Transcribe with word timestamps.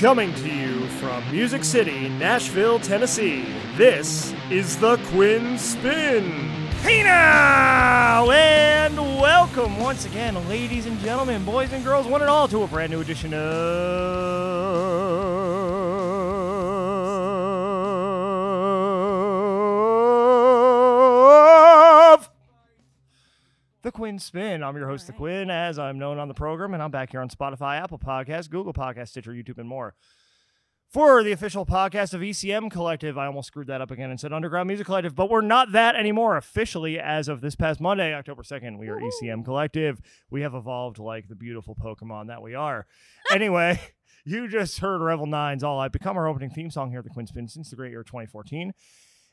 Coming 0.00 0.32
to 0.34 0.48
you 0.48 0.86
from 1.00 1.28
Music 1.32 1.64
City, 1.64 2.08
Nashville, 2.08 2.78
Tennessee, 2.78 3.44
this 3.76 4.32
is 4.48 4.76
the 4.76 4.96
Quinn 5.08 5.58
Spinn. 5.58 6.68
Now, 6.84 8.30
and 8.30 8.96
welcome 8.96 9.76
once 9.80 10.06
again, 10.06 10.36
ladies 10.48 10.86
and 10.86 11.00
gentlemen, 11.00 11.44
boys 11.44 11.72
and 11.72 11.84
girls, 11.84 12.06
one 12.06 12.20
and 12.20 12.30
all, 12.30 12.46
to 12.46 12.62
a 12.62 12.68
brand 12.68 12.92
new 12.92 13.00
edition 13.00 13.34
of 13.34 15.27
the 23.82 23.92
Quinn 23.92 24.18
Spinn. 24.18 24.62
I'm 24.62 24.76
your 24.76 24.88
host, 24.88 25.06
The 25.06 25.12
Quinn, 25.12 25.50
as 25.50 25.78
I'm 25.78 25.98
known 25.98 26.18
on 26.18 26.28
the 26.28 26.34
program, 26.34 26.74
and 26.74 26.82
I'm 26.82 26.90
back 26.90 27.10
here 27.10 27.20
on 27.20 27.28
Spotify, 27.28 27.80
Apple 27.80 27.98
Podcasts, 27.98 28.50
Google 28.50 28.72
Podcasts, 28.72 29.08
Stitcher, 29.08 29.32
YouTube, 29.32 29.58
and 29.58 29.68
more. 29.68 29.94
For 30.90 31.22
the 31.22 31.32
official 31.32 31.66
podcast 31.66 32.14
of 32.14 32.22
ECM 32.22 32.70
Collective, 32.70 33.18
I 33.18 33.26
almost 33.26 33.48
screwed 33.48 33.66
that 33.66 33.82
up 33.82 33.90
again 33.90 34.10
and 34.10 34.18
said 34.18 34.32
Underground 34.32 34.68
Music 34.68 34.86
Collective, 34.86 35.14
but 35.14 35.28
we're 35.28 35.42
not 35.42 35.72
that 35.72 35.94
anymore 35.94 36.36
officially 36.36 36.98
as 36.98 37.28
of 37.28 37.40
this 37.40 37.54
past 37.54 37.78
Monday, 37.78 38.14
October 38.14 38.42
2nd. 38.42 38.78
We 38.78 38.88
are 38.88 38.98
ECM 38.98 39.44
Collective. 39.44 40.00
We 40.30 40.40
have 40.40 40.54
evolved 40.54 40.98
like 40.98 41.28
the 41.28 41.36
beautiful 41.36 41.76
Pokemon 41.76 42.28
that 42.28 42.42
we 42.42 42.54
are. 42.54 42.86
Anyway, 43.30 43.78
you 44.24 44.48
just 44.48 44.78
heard 44.78 45.02
Revel 45.02 45.26
9's 45.26 45.62
All 45.62 45.78
I've 45.78 45.92
Become 45.92 46.16
our 46.16 46.26
opening 46.26 46.50
theme 46.50 46.70
song 46.70 46.88
here 46.90 47.00
at 47.00 47.04
the 47.04 47.10
Quinn 47.10 47.26
Spinn 47.26 47.48
since 47.48 47.68
the 47.68 47.76
great 47.76 47.90
year 47.90 48.02
2014. 48.02 48.72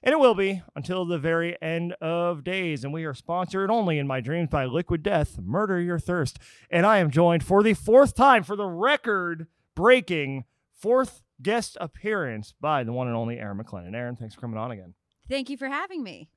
And 0.03 0.13
it 0.13 0.19
will 0.19 0.35
be 0.35 0.61
until 0.75 1.05
the 1.05 1.17
very 1.17 1.59
end 1.61 1.93
of 1.93 2.43
days. 2.43 2.83
And 2.83 2.93
we 2.93 3.05
are 3.05 3.13
sponsored 3.13 3.71
only 3.71 3.97
in 3.97 4.05
my 4.05 4.21
dreams 4.21 4.49
by 4.49 4.65
Liquid 4.65 5.01
Death, 5.01 5.39
Murder 5.39 5.79
Your 5.79 5.97
Thirst. 5.97 6.37
And 6.69 6.85
I 6.85 6.99
am 6.99 7.09
joined 7.09 7.43
for 7.43 7.63
the 7.63 7.73
fourth 7.73 8.13
time, 8.13 8.43
for 8.43 8.55
the 8.55 8.67
record 8.67 9.47
breaking 9.73 10.45
fourth 10.73 11.23
guest 11.41 11.77
appearance 11.81 12.53
by 12.59 12.83
the 12.83 12.93
one 12.93 13.07
and 13.07 13.15
only 13.15 13.39
Erin 13.39 13.57
McLendon. 13.57 13.95
Erin, 13.95 14.15
thanks 14.15 14.35
for 14.35 14.41
coming 14.41 14.57
on 14.57 14.71
again. 14.71 14.93
Thank 15.27 15.49
you 15.49 15.57
for 15.57 15.67
having 15.67 16.03
me. 16.03 16.29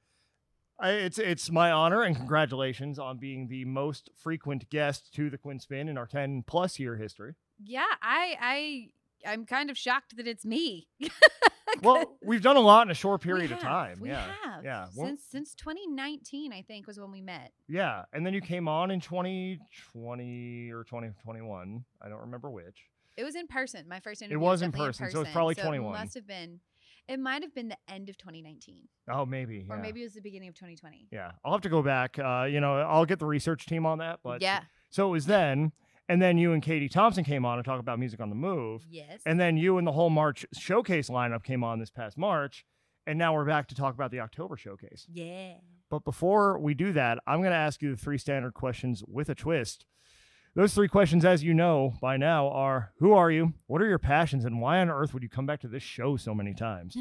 I, 0.80 0.90
it's 0.92 1.18
it's 1.18 1.50
my 1.50 1.72
honor 1.72 2.02
and 2.02 2.14
congratulations 2.14 2.98
on 2.98 3.18
being 3.18 3.48
the 3.48 3.64
most 3.64 4.10
frequent 4.16 4.70
guest 4.70 5.12
to 5.14 5.28
the 5.28 5.36
Quinn 5.36 5.58
Spinn 5.58 5.88
in 5.88 5.98
our 5.98 6.06
10 6.06 6.44
plus 6.46 6.78
year 6.78 6.96
history. 6.96 7.34
Yeah, 7.62 7.84
I 8.00 8.36
I 8.40 8.88
I'm 9.26 9.46
kind 9.46 9.70
of 9.70 9.78
shocked 9.78 10.16
that 10.16 10.26
it's 10.26 10.44
me. 10.44 10.88
Well, 11.82 12.16
we've 12.24 12.42
done 12.42 12.56
a 12.56 12.60
lot 12.60 12.86
in 12.86 12.90
a 12.90 12.94
short 12.94 13.20
period 13.20 13.50
we 13.50 13.56
of 13.56 13.60
time. 13.60 14.00
We 14.00 14.08
yeah. 14.08 14.26
have. 14.44 14.64
Yeah. 14.64 14.86
Well, 14.96 15.06
Since 15.06 15.24
since 15.30 15.54
2019, 15.54 16.52
I 16.52 16.62
think 16.62 16.86
was 16.86 16.98
when 16.98 17.12
we 17.12 17.20
met. 17.20 17.52
Yeah, 17.68 18.04
and 18.12 18.26
then 18.26 18.34
you 18.34 18.40
came 18.40 18.68
on 18.68 18.90
in 18.90 19.00
2020 19.00 20.70
or 20.72 20.84
2021. 20.84 21.84
I 22.02 22.08
don't 22.08 22.20
remember 22.20 22.50
which. 22.50 22.86
It 23.16 23.24
was 23.24 23.34
in 23.34 23.46
person. 23.46 23.86
My 23.88 24.00
first 24.00 24.22
interview. 24.22 24.38
It 24.38 24.40
was 24.40 24.62
in 24.62 24.70
definitely 24.70 24.88
person, 24.88 25.10
so 25.10 25.20
it's 25.22 25.30
probably 25.32 25.54
21. 25.54 25.94
It 25.94 25.98
must 25.98 26.14
have 26.14 26.26
been. 26.26 26.60
It 27.08 27.18
might 27.18 27.42
have 27.42 27.54
been 27.54 27.68
the 27.68 27.78
end 27.88 28.10
of 28.10 28.18
2019, 28.18 28.82
Oh, 29.10 29.24
maybe. 29.24 29.66
or 29.70 29.78
maybe 29.78 30.00
it 30.00 30.04
was 30.04 30.12
the 30.12 30.20
beginning 30.20 30.50
of 30.50 30.54
2020. 30.54 31.08
Yeah, 31.10 31.30
I'll 31.42 31.52
have 31.52 31.62
to 31.62 31.70
go 31.70 31.82
back. 31.82 32.18
Uh, 32.18 32.46
you 32.50 32.60
know, 32.60 32.80
I'll 32.80 33.06
get 33.06 33.18
the 33.18 33.24
research 33.24 33.64
team 33.64 33.86
on 33.86 33.98
that. 33.98 34.20
But 34.22 34.42
yeah. 34.42 34.60
so 34.90 35.08
it 35.08 35.12
was 35.12 35.24
then, 35.24 35.72
and 36.08 36.20
then 36.22 36.38
you 36.38 36.52
and 36.52 36.62
Katie 36.62 36.88
Thompson 36.88 37.24
came 37.24 37.44
on 37.44 37.58
and 37.58 37.64
talk 37.64 37.80
about 37.80 37.98
music 37.98 38.20
on 38.20 38.28
the 38.30 38.34
move, 38.36 38.86
Yes. 38.90 39.20
and 39.26 39.38
then 39.38 39.56
you 39.56 39.78
and 39.78 39.86
the 39.86 39.92
whole 39.92 40.10
March 40.10 40.46
showcase 40.52 41.08
lineup 41.10 41.42
came 41.42 41.62
on 41.64 41.78
this 41.78 41.90
past 41.90 42.16
March, 42.18 42.64
and 43.06 43.18
now 43.18 43.34
we're 43.34 43.44
back 43.44 43.68
to 43.68 43.74
talk 43.74 43.94
about 43.94 44.10
the 44.10 44.20
October 44.20 44.56
showcase. 44.56 45.06
yeah. 45.12 45.54
But 45.90 46.04
before 46.04 46.58
we 46.58 46.74
do 46.74 46.92
that, 46.92 47.18
I'm 47.26 47.40
going 47.40 47.50
to 47.52 47.56
ask 47.56 47.80
you 47.80 47.90
the 47.92 47.96
three 47.96 48.18
standard 48.18 48.52
questions 48.52 49.02
with 49.08 49.30
a 49.30 49.34
twist. 49.34 49.86
Those 50.58 50.74
three 50.74 50.88
questions, 50.88 51.24
as 51.24 51.44
you 51.44 51.54
know 51.54 51.94
by 52.00 52.16
now, 52.16 52.48
are 52.48 52.90
who 52.98 53.12
are 53.12 53.30
you? 53.30 53.54
What 53.68 53.80
are 53.80 53.86
your 53.86 54.00
passions? 54.00 54.44
And 54.44 54.60
why 54.60 54.80
on 54.80 54.90
earth 54.90 55.14
would 55.14 55.22
you 55.22 55.28
come 55.28 55.46
back 55.46 55.60
to 55.60 55.68
this 55.68 55.84
show 55.84 56.16
so 56.16 56.34
many 56.34 56.52
times? 56.52 56.96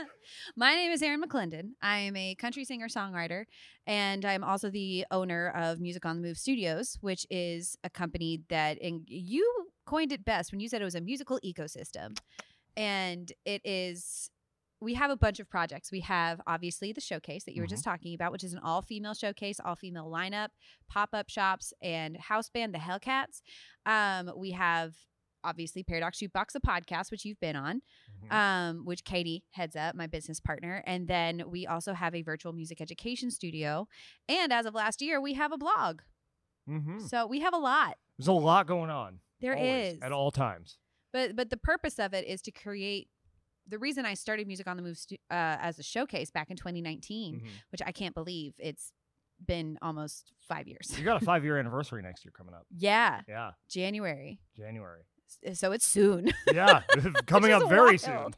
My 0.56 0.74
name 0.74 0.92
is 0.92 1.00
Erin 1.00 1.22
McLendon. 1.22 1.70
I 1.80 2.00
am 2.00 2.16
a 2.16 2.34
country 2.34 2.66
singer 2.66 2.88
songwriter, 2.88 3.44
and 3.86 4.26
I'm 4.26 4.44
also 4.44 4.68
the 4.68 5.06
owner 5.10 5.48
of 5.56 5.80
Music 5.80 6.04
on 6.04 6.16
the 6.16 6.28
Move 6.28 6.36
Studios, 6.36 6.98
which 7.00 7.26
is 7.30 7.78
a 7.82 7.88
company 7.88 8.42
that, 8.50 8.76
and 8.82 9.04
you 9.06 9.70
coined 9.86 10.12
it 10.12 10.26
best 10.26 10.52
when 10.52 10.60
you 10.60 10.68
said 10.68 10.82
it 10.82 10.84
was 10.84 10.94
a 10.94 11.00
musical 11.00 11.40
ecosystem. 11.42 12.14
And 12.76 13.32
it 13.46 13.62
is, 13.64 14.28
we 14.80 14.94
have 14.94 15.10
a 15.10 15.16
bunch 15.16 15.40
of 15.40 15.48
projects. 15.50 15.90
We 15.90 16.00
have 16.00 16.40
obviously 16.46 16.92
the 16.92 17.00
showcase 17.00 17.44
that 17.44 17.54
you 17.54 17.62
were 17.62 17.66
just 17.66 17.82
talking 17.84 18.14
about, 18.14 18.30
which 18.32 18.44
is 18.44 18.52
an 18.52 18.60
all 18.60 18.80
female 18.82 19.14
showcase, 19.14 19.58
all 19.64 19.74
female 19.74 20.08
lineup, 20.10 20.48
pop 20.88 21.10
up 21.12 21.28
shops, 21.28 21.72
and 21.82 22.16
house 22.16 22.48
band, 22.48 22.72
the 22.74 22.78
Hellcats. 22.78 23.42
Um, 23.86 24.30
we 24.36 24.52
have 24.52 24.94
obviously 25.44 25.82
Paradox 25.82 26.18
Jukebox, 26.18 26.54
a 26.56 26.60
podcast, 26.60 27.10
which 27.10 27.24
you've 27.24 27.40
been 27.40 27.56
on 27.56 27.80
Mhm. 28.24 28.32
um, 28.32 28.84
which 28.84 29.04
Katie 29.04 29.44
heads 29.52 29.76
up, 29.76 29.94
my 29.94 30.06
business 30.06 30.40
partner. 30.40 30.82
And 30.86 31.06
then 31.08 31.44
we 31.48 31.66
also 31.66 31.92
have 31.94 32.14
a 32.14 32.22
virtual 32.22 32.52
music 32.52 32.80
education 32.80 33.30
studio. 33.30 33.88
And 34.28 34.52
as 34.52 34.66
of 34.66 34.74
last 34.74 35.00
year, 35.00 35.20
we 35.20 35.34
have 35.34 35.52
a 35.52 35.58
blog. 35.58 36.02
Mhm. 36.68 37.00
So 37.08 37.26
we 37.26 37.40
have 37.40 37.54
a 37.54 37.58
lot. 37.58 37.98
There's 38.18 38.26
a 38.28 38.32
lot 38.32 38.66
going 38.66 38.90
on. 38.90 39.20
There 39.40 39.54
is, 39.54 39.60
always, 39.94 39.98
at 40.02 40.12
all 40.12 40.30
times. 40.32 40.76
But 41.12 41.34
but 41.36 41.50
the 41.50 41.56
purpose 41.56 41.98
of 41.98 42.12
it 42.14 42.26
is 42.26 42.42
to 42.42 42.50
create. 42.50 43.08
The 43.68 43.78
reason 43.78 44.06
I 44.06 44.14
started 44.14 44.46
Music 44.46 44.66
on 44.66 44.76
the 44.76 44.82
Move 44.82 44.96
stu- 44.98 45.16
uh, 45.30 45.56
as 45.60 45.78
a 45.78 45.82
showcase 45.82 46.30
back 46.30 46.50
in 46.50 46.56
2019, 46.56 47.40
Mhm. 47.40 47.48
which 47.70 47.82
I 47.84 47.92
can't 47.92 48.14
believe 48.14 48.54
it's 48.58 48.92
been 49.44 49.78
almost 49.82 50.32
five 50.40 50.66
years. 50.66 50.92
You 50.98 51.04
got 51.04 51.22
a 51.22 51.24
five 51.24 51.44
year 51.44 51.58
anniversary 51.58 52.02
next 52.02 52.24
year 52.24 52.32
coming 52.36 52.54
up. 52.54 52.66
yeah, 52.76 53.20
Yeah, 53.28 53.52
January. 53.68 54.40
January. 54.56 55.02
So 55.54 55.72
it's 55.72 55.86
soon. 55.86 56.30
Yeah, 56.52 56.82
coming 57.26 57.52
up 57.52 57.68
very 57.68 57.98
soon. 57.98 58.34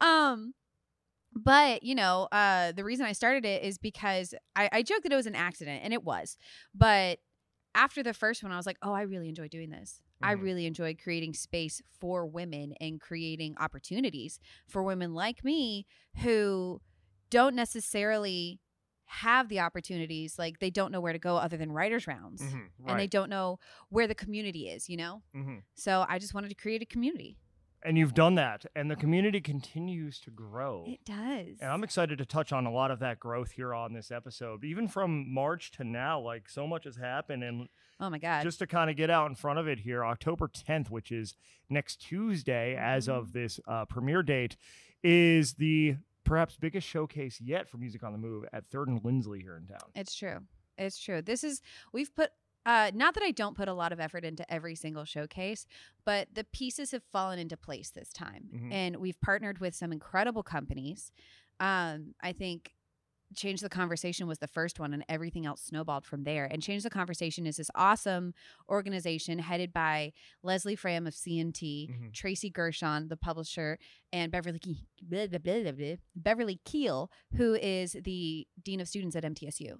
Um, 0.00 0.54
but 1.34 1.82
you 1.82 1.94
know, 1.94 2.28
uh, 2.32 2.72
the 2.72 2.84
reason 2.84 3.06
I 3.06 3.12
started 3.12 3.44
it 3.44 3.62
is 3.62 3.78
because 3.78 4.34
I, 4.56 4.68
I 4.72 4.82
joked 4.82 5.02
that 5.02 5.12
it 5.12 5.16
was 5.16 5.26
an 5.26 5.34
accident, 5.34 5.82
and 5.84 5.92
it 5.92 6.04
was. 6.04 6.36
But 6.74 7.18
after 7.74 8.02
the 8.02 8.14
first 8.14 8.42
one, 8.42 8.52
I 8.52 8.56
was 8.56 8.66
like, 8.66 8.78
oh, 8.82 8.92
I 8.92 9.02
really 9.02 9.28
enjoy 9.28 9.48
doing 9.48 9.70
this. 9.70 10.02
I 10.22 10.34
Mhm. 10.34 10.42
really 10.42 10.66
enjoy 10.66 10.94
creating 10.94 11.34
space 11.34 11.80
for 11.98 12.26
women 12.26 12.74
and 12.80 13.00
creating 13.00 13.56
opportunities 13.58 14.38
for 14.66 14.82
women 14.82 15.14
like 15.14 15.42
me 15.44 15.86
who 16.22 16.80
don't 17.30 17.54
necessarily 17.54 18.60
have 19.06 19.48
the 19.48 19.60
opportunities 19.60 20.38
like 20.38 20.58
they 20.60 20.70
don't 20.70 20.92
know 20.92 21.00
where 21.00 21.12
to 21.12 21.18
go 21.18 21.36
other 21.36 21.56
than 21.56 21.72
writers 21.72 22.06
rounds 22.06 22.42
Mhm, 22.42 22.70
and 22.86 22.98
they 23.00 23.06
don't 23.08 23.28
know 23.30 23.58
where 23.88 24.06
the 24.06 24.14
community 24.14 24.68
is 24.68 24.88
you 24.88 24.96
know 24.96 25.22
Mhm. 25.34 25.64
so 25.74 26.04
i 26.08 26.16
just 26.16 26.32
wanted 26.32 26.48
to 26.48 26.54
create 26.54 26.80
a 26.80 26.86
community 26.86 27.36
And 27.82 27.96
you've 27.96 28.12
done 28.14 28.34
that, 28.34 28.66
and 28.76 28.90
the 28.90 28.96
community 28.96 29.40
continues 29.40 30.20
to 30.20 30.30
grow. 30.30 30.84
it 30.86 31.04
does 31.04 31.58
And 31.60 31.70
I'm 31.72 31.82
excited 31.82 32.18
to 32.18 32.26
touch 32.26 32.52
on 32.52 32.66
a 32.66 32.70
lot 32.70 32.90
of 32.90 32.98
that 32.98 33.18
growth 33.18 33.52
here 33.52 33.72
on 33.74 33.94
this 33.94 34.10
episode. 34.10 34.64
Even 34.64 34.86
from 34.86 35.32
March 35.32 35.70
to 35.72 35.84
now, 35.84 36.20
like 36.20 36.48
so 36.48 36.66
much 36.66 36.84
has 36.84 36.96
happened. 36.96 37.42
And 37.42 37.68
oh 37.98 38.10
my 38.10 38.18
god 38.18 38.42
just 38.42 38.58
to 38.58 38.66
kind 38.66 38.90
of 38.90 38.96
get 38.96 39.08
out 39.08 39.28
in 39.30 39.34
front 39.34 39.58
of 39.58 39.66
it 39.66 39.78
here, 39.78 40.04
October 40.04 40.46
10th, 40.48 40.90
which 40.90 41.10
is 41.10 41.36
next 41.70 41.96
Tuesday, 42.02 42.76
as 42.78 43.06
Mm-hmm. 43.08 43.18
of 43.18 43.32
this 43.32 43.58
uh, 43.66 43.86
premiere 43.86 44.22
date, 44.22 44.56
is 45.02 45.54
the 45.54 45.96
perhaps 46.24 46.56
biggest 46.60 46.86
showcase 46.86 47.40
yet 47.40 47.68
for 47.68 47.78
Music 47.78 48.02
on 48.02 48.12
the 48.12 48.18
Move 48.18 48.44
at 48.52 48.66
Third 48.70 48.88
and 48.88 49.02
Lindsley 49.02 49.40
here 49.40 49.56
in 49.56 49.66
town. 49.66 49.88
It's 49.94 50.14
true. 50.14 50.40
It's 50.76 50.98
true. 50.98 51.22
This 51.22 51.42
is 51.44 51.62
we've 51.92 52.14
put 52.14 52.30
uh 52.70 52.90
not 53.02 53.12
that 53.14 53.22
I 53.30 53.32
don't 53.42 53.56
put 53.60 53.68
a 53.68 53.74
lot 53.82 53.92
of 53.92 54.00
effort 54.06 54.24
into 54.24 54.44
every 54.56 54.74
single 54.84 55.04
showcase, 55.14 55.66
but 56.04 56.22
the 56.38 56.44
pieces 56.44 56.88
have 56.94 57.04
fallen 57.16 57.38
into 57.44 57.56
place 57.56 57.90
this 57.90 58.10
time. 58.24 58.44
Mhm. 58.54 58.72
And 58.80 58.90
we've 59.04 59.20
partnered 59.20 59.58
with 59.64 59.74
some 59.74 59.90
incredible 59.98 60.42
companies. 60.56 61.00
Um 61.58 62.14
I 62.30 62.32
think 62.42 62.60
Change 63.36 63.60
the 63.60 63.68
Conversation 63.80 64.26
was 64.26 64.40
the 64.40 64.48
first 64.58 64.80
one 64.80 64.92
and 64.92 65.04
everything 65.08 65.46
else 65.46 65.62
snowballed 65.62 66.04
from 66.04 66.24
there. 66.24 66.46
And 66.52 66.60
Change 66.68 66.82
the 66.82 66.90
Conversation 66.90 67.46
is 67.46 67.56
this 67.58 67.70
awesome 67.76 68.34
organization 68.68 69.38
headed 69.38 69.72
by 69.72 70.12
Leslie 70.42 70.74
Fram 70.82 71.06
of 71.06 71.14
CMT, 71.14 71.88
Mhm. 71.92 72.12
Tracy 72.12 72.50
Gershon, 72.50 73.06
the 73.06 73.16
publisher, 73.16 73.78
and 74.12 74.32
Beverly 74.32 74.58
Ke- 74.58 74.82
blah, 75.00 75.28
blah, 75.28 75.38
blah, 75.38 75.94
Beverly 76.16 76.58
Keel, 76.64 77.08
who 77.38 77.54
is 77.54 77.92
the 78.10 78.48
dean 78.66 78.80
of 78.80 78.88
students 78.88 79.14
at 79.14 79.24
MTSU. 79.24 79.72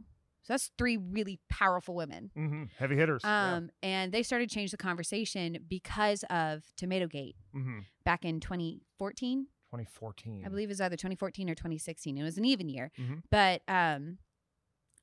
So 0.42 0.52
that's 0.54 0.70
three 0.78 0.96
really 0.96 1.38
powerful 1.50 1.94
women. 1.94 2.30
hmm 2.34 2.64
Heavy 2.78 2.96
hitters. 2.96 3.22
yeah. 3.24 3.56
Um, 3.56 3.70
and 3.82 4.10
they 4.12 4.22
started 4.22 4.50
change 4.50 4.70
the 4.70 4.76
conversation 4.76 5.58
because 5.68 6.24
of 6.30 6.64
Tomato 6.76 7.06
Gate 7.06 7.36
Mhm. 7.54 7.84
back 8.04 8.24
in 8.24 8.40
2014. 8.40 9.46
2014. 9.70 10.44
I 10.44 10.48
believe 10.48 10.68
it 10.68 10.72
was 10.72 10.80
either 10.80 10.96
2014 10.96 11.48
or 11.50 11.54
2016. 11.54 12.16
It 12.18 12.22
was 12.22 12.38
an 12.38 12.44
even 12.44 12.68
year. 12.68 12.90
Mhm. 12.98 13.22
But 13.30 13.62
um, 13.68 14.18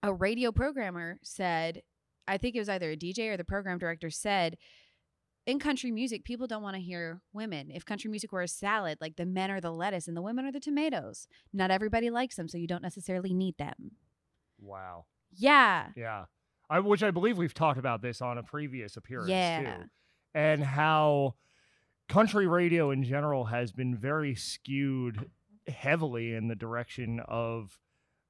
a 0.03 0.11
radio 0.13 0.51
programmer 0.51 1.19
said, 1.23 1.83
I 2.27 2.37
think 2.37 2.55
it 2.55 2.59
was 2.59 2.67
either 2.69 2.91
a 2.91 2.97
DJ 2.97 3.29
or 3.29 3.37
the 3.37 3.45
program 3.45 3.77
director 3.77 4.09
said, 4.09 4.57
in 5.45 5.59
country 5.59 5.91
music, 5.91 6.25
people 6.25 6.45
don't 6.47 6.61
want 6.63 6.75
to 6.75 6.81
hear 6.81 7.21
women. 7.31 7.71
If 7.71 7.85
country 7.85 8.09
music 8.09 8.33
were 8.33 8.41
a 8.41 8.47
salad, 8.49 8.97
like 8.99 9.15
the 9.15 9.25
men 9.25 9.49
are 9.49 9.61
the 9.61 9.71
lettuce 9.71 10.07
and 10.09 10.17
the 10.17 10.21
women 10.21 10.45
are 10.45 10.51
the 10.51 10.59
tomatoes. 10.59 11.25
Not 11.53 11.71
everybody 11.71 12.09
likes 12.09 12.35
them, 12.35 12.49
so 12.49 12.57
you 12.57 12.67
don't 12.67 12.81
necessarily 12.83 13.33
need 13.33 13.57
them. 13.57 13.91
Wow. 14.59 15.05
Yeah. 15.37 15.87
Yeah. 15.95 16.25
I, 16.69 16.79
which 16.79 17.03
I 17.03 17.11
believe 17.11 17.37
we've 17.37 17.53
talked 17.53 17.79
about 17.79 18.01
this 18.01 18.21
on 18.21 18.37
a 18.37 18.43
previous 18.43 18.97
appearance 18.97 19.29
Yeah. 19.29 19.77
too. 19.77 19.83
And 20.33 20.63
how 20.63 21.35
country 22.09 22.47
radio 22.47 22.91
in 22.91 23.03
general 23.03 23.45
has 23.45 23.71
been 23.71 23.95
very 23.95 24.35
skewed 24.35 25.29
heavily 25.67 26.33
in 26.33 26.47
the 26.47 26.55
direction 26.55 27.21
of 27.27 27.79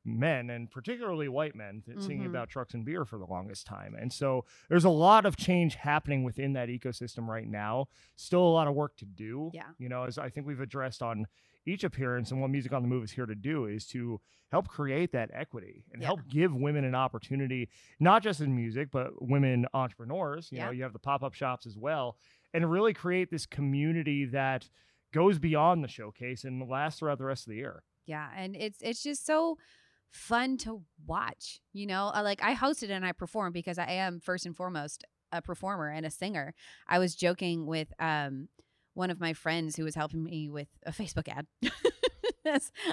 men 0.05 0.49
and 0.49 0.71
particularly 0.71 1.27
white 1.27 1.55
men 1.55 1.83
th- 1.85 1.99
singing 1.99 2.19
mm-hmm. 2.19 2.29
about 2.29 2.49
trucks 2.49 2.73
and 2.73 2.85
beer 2.85 3.03
for 3.03 3.19
the 3.19 3.25
longest 3.25 3.67
time. 3.67 3.93
And 3.99 4.11
so 4.11 4.45
there's 4.69 4.85
a 4.85 4.89
lot 4.89 5.25
of 5.25 5.35
change 5.35 5.75
happening 5.75 6.23
within 6.23 6.53
that 6.53 6.69
ecosystem 6.69 7.27
right 7.27 7.47
now. 7.47 7.87
Still 8.15 8.41
a 8.41 8.49
lot 8.49 8.67
of 8.67 8.73
work 8.73 8.95
to 8.97 9.05
do. 9.05 9.51
Yeah. 9.53 9.63
You 9.77 9.89
know, 9.89 10.03
as 10.03 10.17
I 10.17 10.29
think 10.29 10.47
we've 10.47 10.61
addressed 10.61 11.01
on 11.01 11.25
each 11.67 11.83
appearance 11.83 12.31
and 12.31 12.39
what 12.41 12.49
Music 12.49 12.71
on 12.73 12.81
the 12.81 12.87
Move 12.87 13.03
is 13.03 13.11
here 13.11 13.25
to 13.25 13.35
do 13.35 13.65
is 13.65 13.85
to 13.87 14.19
help 14.51 14.67
create 14.69 15.11
that 15.11 15.29
equity 15.33 15.83
and 15.91 16.01
Yeah. 16.01 16.07
help 16.07 16.27
give 16.29 16.55
women 16.55 16.85
an 16.85 16.95
opportunity, 16.95 17.69
not 17.99 18.23
just 18.23 18.39
in 18.39 18.55
music, 18.55 18.89
but 18.91 19.21
women 19.21 19.65
entrepreneurs. 19.73 20.49
You 20.51 20.59
know, 20.59 20.71
you 20.71 20.83
have 20.83 20.93
the 20.93 20.99
pop 20.99 21.21
up 21.23 21.33
shops 21.33 21.65
as 21.65 21.77
well, 21.77 22.17
and 22.53 22.71
really 22.71 22.93
create 22.93 23.29
this 23.29 23.45
community 23.45 24.25
that 24.25 24.69
goes 25.13 25.37
beyond 25.39 25.83
the 25.83 25.87
showcase 25.87 26.43
and 26.45 26.67
lasts 26.69 26.99
throughout 26.99 27.17
the 27.17 27.25
rest 27.25 27.45
of 27.45 27.51
the 27.51 27.57
year. 27.57 27.83
Yeah, 28.05 28.29
and 28.35 28.55
it's 28.55 28.81
it's 28.81 29.03
just 29.03 29.25
so 29.25 29.57
fun 30.09 30.57
to 30.59 30.83
watch. 31.05 31.59
You 31.73 31.85
know, 31.87 32.11
like 32.15 32.41
I 32.41 32.55
hosted 32.55 32.89
and 32.89 33.05
I 33.05 33.11
performed 33.11 33.53
because 33.53 33.77
I 33.77 33.91
am 33.91 34.21
first 34.21 34.45
and 34.45 34.55
foremost 34.55 35.03
a 35.33 35.41
performer 35.41 35.89
and 35.89 36.05
a 36.05 36.09
singer. 36.09 36.53
I 36.87 36.99
was 36.99 37.15
joking 37.15 37.65
with 37.65 37.91
um 37.99 38.47
one 38.97 39.11
of 39.11 39.19
my 39.19 39.33
friends 39.33 39.75
who 39.75 39.83
was 39.83 39.95
helping 39.95 40.23
me 40.23 40.49
with 40.49 40.67
a 40.85 40.91
Facebook 40.91 41.27
ad. 41.29 41.45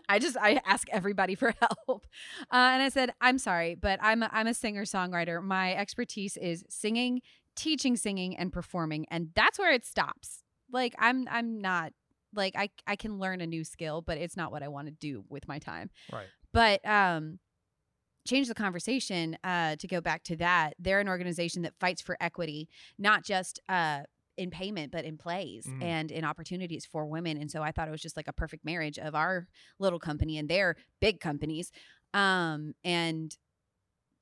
I 0.09 0.19
just 0.19 0.37
I 0.37 0.61
ask 0.67 0.89
everybody 0.91 1.35
for 1.35 1.55
help, 1.61 2.07
uh, 2.51 2.71
and 2.73 2.83
I 2.83 2.89
said 2.89 3.13
I'm 3.21 3.39
sorry, 3.39 3.75
but 3.75 3.99
I'm 4.03 4.23
a, 4.23 4.31
I'm 4.33 4.47
a 4.47 4.55
singer 4.55 4.85
songwriter. 4.85 5.43
My 5.43 5.75
expertise 5.75 6.37
is 6.37 6.65
singing, 6.69 7.23
teaching 7.55 7.97
singing, 7.97 8.37
and 8.37 8.53
performing, 8.53 9.07
and 9.11 9.31
that's 9.35 9.59
where 9.59 9.73
it 9.73 9.85
stops. 9.85 10.43
Like 10.73 10.95
I'm 10.99 11.29
I'm 11.31 11.61
not 11.61 11.93
like 12.35 12.55
I 12.57 12.71
I 12.87 12.97
can 12.97 13.19
learn 13.19 13.41
a 13.41 13.47
new 13.47 13.65
skill, 13.65 14.03
but 14.03 14.19
it's 14.19 14.37
not 14.37 14.51
what 14.51 14.63
I 14.63 14.69
want 14.69 14.89
to 14.89 14.93
do 14.93 15.25
with 15.29 15.47
my 15.49 15.59
time. 15.59 15.91
Right. 16.13 16.27
But 16.53 16.87
um 16.87 17.39
change 18.27 18.49
the 18.49 18.55
conversation 18.55 19.37
uh 19.45 19.77
to 19.77 19.87
go 19.87 20.01
back 20.01 20.25
to 20.25 20.37
that. 20.37 20.75
They're 20.79 21.01
an 21.01 21.09
organization 21.09 21.63
that 21.63 21.75
fights 21.79 22.03
for 22.03 22.17
equity, 22.21 22.69
not 22.99 23.25
just 23.25 23.61
uh 23.69 24.01
in 24.37 24.51
payment 24.51 24.91
but 24.93 25.05
in 25.05 25.17
plays 25.17 25.67
Mm. 25.67 25.83
and 25.83 26.11
in 26.11 26.25
opportunities 26.25 26.85
for 26.85 27.07
women 27.07 27.37
and 27.37 27.51
so 27.51 27.63
i 27.63 27.71
thought 27.73 27.89
it 27.89 27.91
was 27.93 28.03
just 28.03 28.17
like 28.17 28.29
a 28.29 28.33
perfect 28.33 28.65
marriage 28.65 28.99
of 28.99 29.15
our 29.15 29.47
little 29.79 29.99
company 30.01 30.39
and 30.39 30.49
their 30.49 30.77
big 31.01 31.21
companies 31.21 31.71
um 32.13 32.75
and 32.85 33.37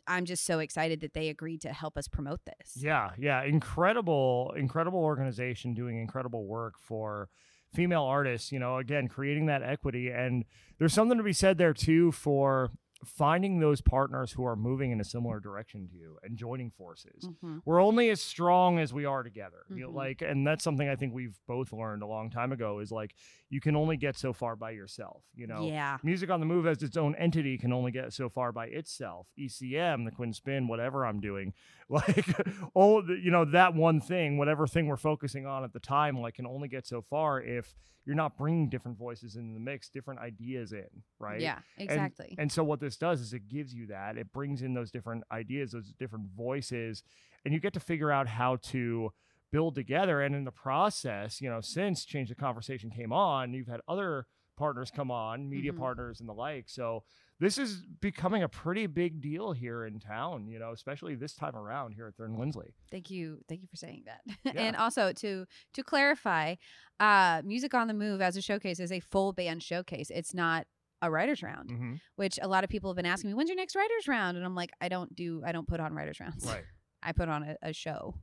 i'm 0.06 0.24
just 0.24 0.44
so 0.44 0.58
excited 0.58 1.00
that 1.00 1.14
they 1.14 1.28
agreed 1.28 1.60
to 1.62 1.72
help 1.72 1.96
us 1.96 2.08
promote 2.08 2.40
this 2.44 2.72
Yeah, 2.76 3.10
yeah, 3.18 3.42
incredible, 3.44 4.52
incredible 4.56 4.98
organization 5.00 5.74
doing 5.74 5.98
incredible 5.98 6.44
work 6.46 6.74
for 6.78 7.28
female 7.72 8.02
artists. 8.02 8.52
You 8.52 8.58
know, 8.58 8.76
again, 8.78 9.08
creating 9.08 9.46
that 9.46 9.62
equity, 9.62 10.08
and 10.10 10.44
there's 10.78 10.92
something 10.92 11.16
to 11.18 11.24
be 11.24 11.32
said 11.32 11.56
there 11.58 11.72
too 11.72 12.12
for 12.12 12.70
finding 13.04 13.58
those 13.58 13.80
partners 13.80 14.32
who 14.32 14.44
are 14.44 14.54
moving 14.56 14.92
in 14.92 15.00
a 15.00 15.04
similar 15.04 15.40
direction 15.40 15.88
to 15.88 15.94
you 15.96 16.18
and 16.22 16.36
joining 16.36 16.70
forces. 16.70 17.28
Mhm. 17.42 17.62
We're 17.64 17.82
only 17.82 18.10
as 18.10 18.20
strong 18.20 18.78
as 18.78 18.92
we 18.92 19.04
are 19.04 19.22
together. 19.22 19.64
You 19.70 19.82
know, 19.84 19.90
Mhm. 19.90 19.94
like, 19.94 20.22
and 20.22 20.46
that's 20.46 20.62
something 20.62 20.88
I 20.88 20.96
think 20.96 21.12
we've 21.12 21.38
both 21.48 21.72
learned 21.72 22.02
a 22.02 22.06
long 22.06 22.30
time 22.30 22.52
ago. 22.52 22.78
Is 22.78 22.92
like 22.92 23.14
you 23.52 23.60
can 23.60 23.76
only 23.76 23.98
get 23.98 24.16
so 24.16 24.32
far 24.32 24.56
by 24.56 24.70
yourself. 24.70 25.22
You 25.34 25.46
know, 25.46 25.66
yeah 25.66 25.98
Music 26.02 26.30
on 26.30 26.40
the 26.40 26.46
Move 26.46 26.66
as 26.66 26.82
its 26.82 26.96
own 26.96 27.14
entity 27.16 27.58
can 27.58 27.70
only 27.70 27.92
get 27.92 28.10
so 28.14 28.30
far 28.30 28.50
by 28.50 28.64
itself. 28.66 29.26
ECM, 29.38 30.06
the 30.06 30.10
Quinn 30.10 30.32
Spinn, 30.32 30.68
whatever 30.68 31.04
I'm 31.04 31.20
doing, 31.20 31.52
like 31.90 32.26
all 32.72 33.02
the, 33.02 33.14
you 33.14 33.30
know 33.30 33.44
that 33.44 33.74
one 33.74 34.00
thing, 34.00 34.38
whatever 34.38 34.66
thing 34.66 34.86
we're 34.86 34.96
focusing 34.96 35.44
on 35.44 35.64
at 35.64 35.74
the 35.74 35.80
time, 35.80 36.18
like 36.18 36.36
can 36.36 36.46
only 36.46 36.66
get 36.66 36.86
so 36.86 37.02
far 37.02 37.42
if 37.42 37.74
you're 38.06 38.16
not 38.16 38.38
bringing 38.38 38.70
different 38.70 38.96
voices 38.96 39.36
in 39.36 39.52
the 39.52 39.60
mix, 39.60 39.90
different 39.90 40.18
ideas 40.20 40.72
in, 40.72 40.88
right? 41.18 41.42
yeah 41.42 41.58
exactly 41.76 42.34
And 42.38 42.50
so 42.50 42.64
what 42.64 42.80
this 42.80 42.96
does 42.96 43.20
is 43.20 43.34
it 43.34 43.50
gives 43.50 43.74
you 43.74 43.88
that. 43.88 44.16
It 44.16 44.32
brings 44.32 44.62
in 44.62 44.72
those 44.72 44.90
different 44.90 45.24
ideas, 45.30 45.72
those 45.72 45.92
different 45.98 46.30
voices, 46.34 47.02
and 47.44 47.52
you 47.52 47.60
get 47.60 47.74
to 47.74 47.80
figure 47.80 48.10
out 48.10 48.28
how 48.28 48.56
to 48.70 49.12
build 49.52 49.74
together. 49.76 50.20
And 50.22 50.34
in 50.34 50.44
the 50.44 50.50
process, 50.50 51.40
you 51.40 51.48
know, 51.48 51.60
since 51.60 52.04
Change 52.04 52.28
the 52.30 52.34
Conversation 52.34 52.90
came 52.90 53.12
on, 53.12 53.52
you've 53.52 53.68
had 53.68 53.80
other 53.86 54.26
partners 54.56 54.90
come 54.90 55.10
on, 55.10 55.48
media 55.48 55.72
Mhm. 55.72 55.78
partners 55.78 56.20
and 56.20 56.28
the 56.28 56.32
like. 56.34 56.68
So 56.68 57.04
this 57.40 57.58
is 57.58 57.82
becoming 58.00 58.42
a 58.42 58.48
pretty 58.48 58.86
big 58.86 59.20
deal 59.20 59.52
here 59.52 59.84
in 59.86 59.98
town, 59.98 60.46
you 60.48 60.58
know, 60.58 60.72
especially 60.72 61.14
this 61.14 61.34
time 61.34 61.56
around 61.56 61.92
here 61.92 62.06
at 62.06 62.14
Third 62.16 62.30
and 62.30 62.38
Lindsley. 62.38 62.74
Thank 62.90 63.10
you. 63.10 63.42
Thank 63.48 63.62
you 63.62 63.68
for 63.68 63.76
saying 63.76 64.04
that. 64.06 64.20
Yeah. 64.44 64.62
and 64.62 64.76
also 64.76 65.12
to 65.12 65.46
to 65.74 65.82
clarify, 65.82 66.56
uh 67.00 67.42
Music 67.44 67.74
on 67.74 67.88
the 67.88 67.94
Move 67.94 68.20
as 68.20 68.36
a 68.36 68.42
showcase 68.42 68.78
is 68.78 68.92
a 68.92 69.00
full 69.00 69.32
band 69.32 69.62
showcase. 69.62 70.10
It's 70.10 70.34
not 70.34 70.66
a 71.00 71.10
writers 71.10 71.42
round, 71.42 71.70
Mm-hmm. 71.70 71.94
which 72.16 72.38
a 72.40 72.46
lot 72.46 72.62
of 72.62 72.70
people 72.70 72.90
have 72.90 72.96
been 72.96 73.06
asking 73.06 73.30
me, 73.30 73.34
when's 73.34 73.48
your 73.48 73.56
next 73.56 73.74
writers 73.74 74.06
round? 74.06 74.36
And 74.36 74.46
I'm 74.46 74.54
like, 74.54 74.70
I 74.80 74.88
don't 74.88 75.12
do 75.16 75.42
I 75.44 75.50
don't 75.52 75.66
put 75.66 75.80
on 75.80 75.94
writers 75.94 76.20
rounds. 76.20 76.44
Right. 76.46 76.64
I 77.02 77.10
put 77.12 77.28
on 77.28 77.42
a, 77.42 77.56
a 77.62 77.72
show. 77.72 78.14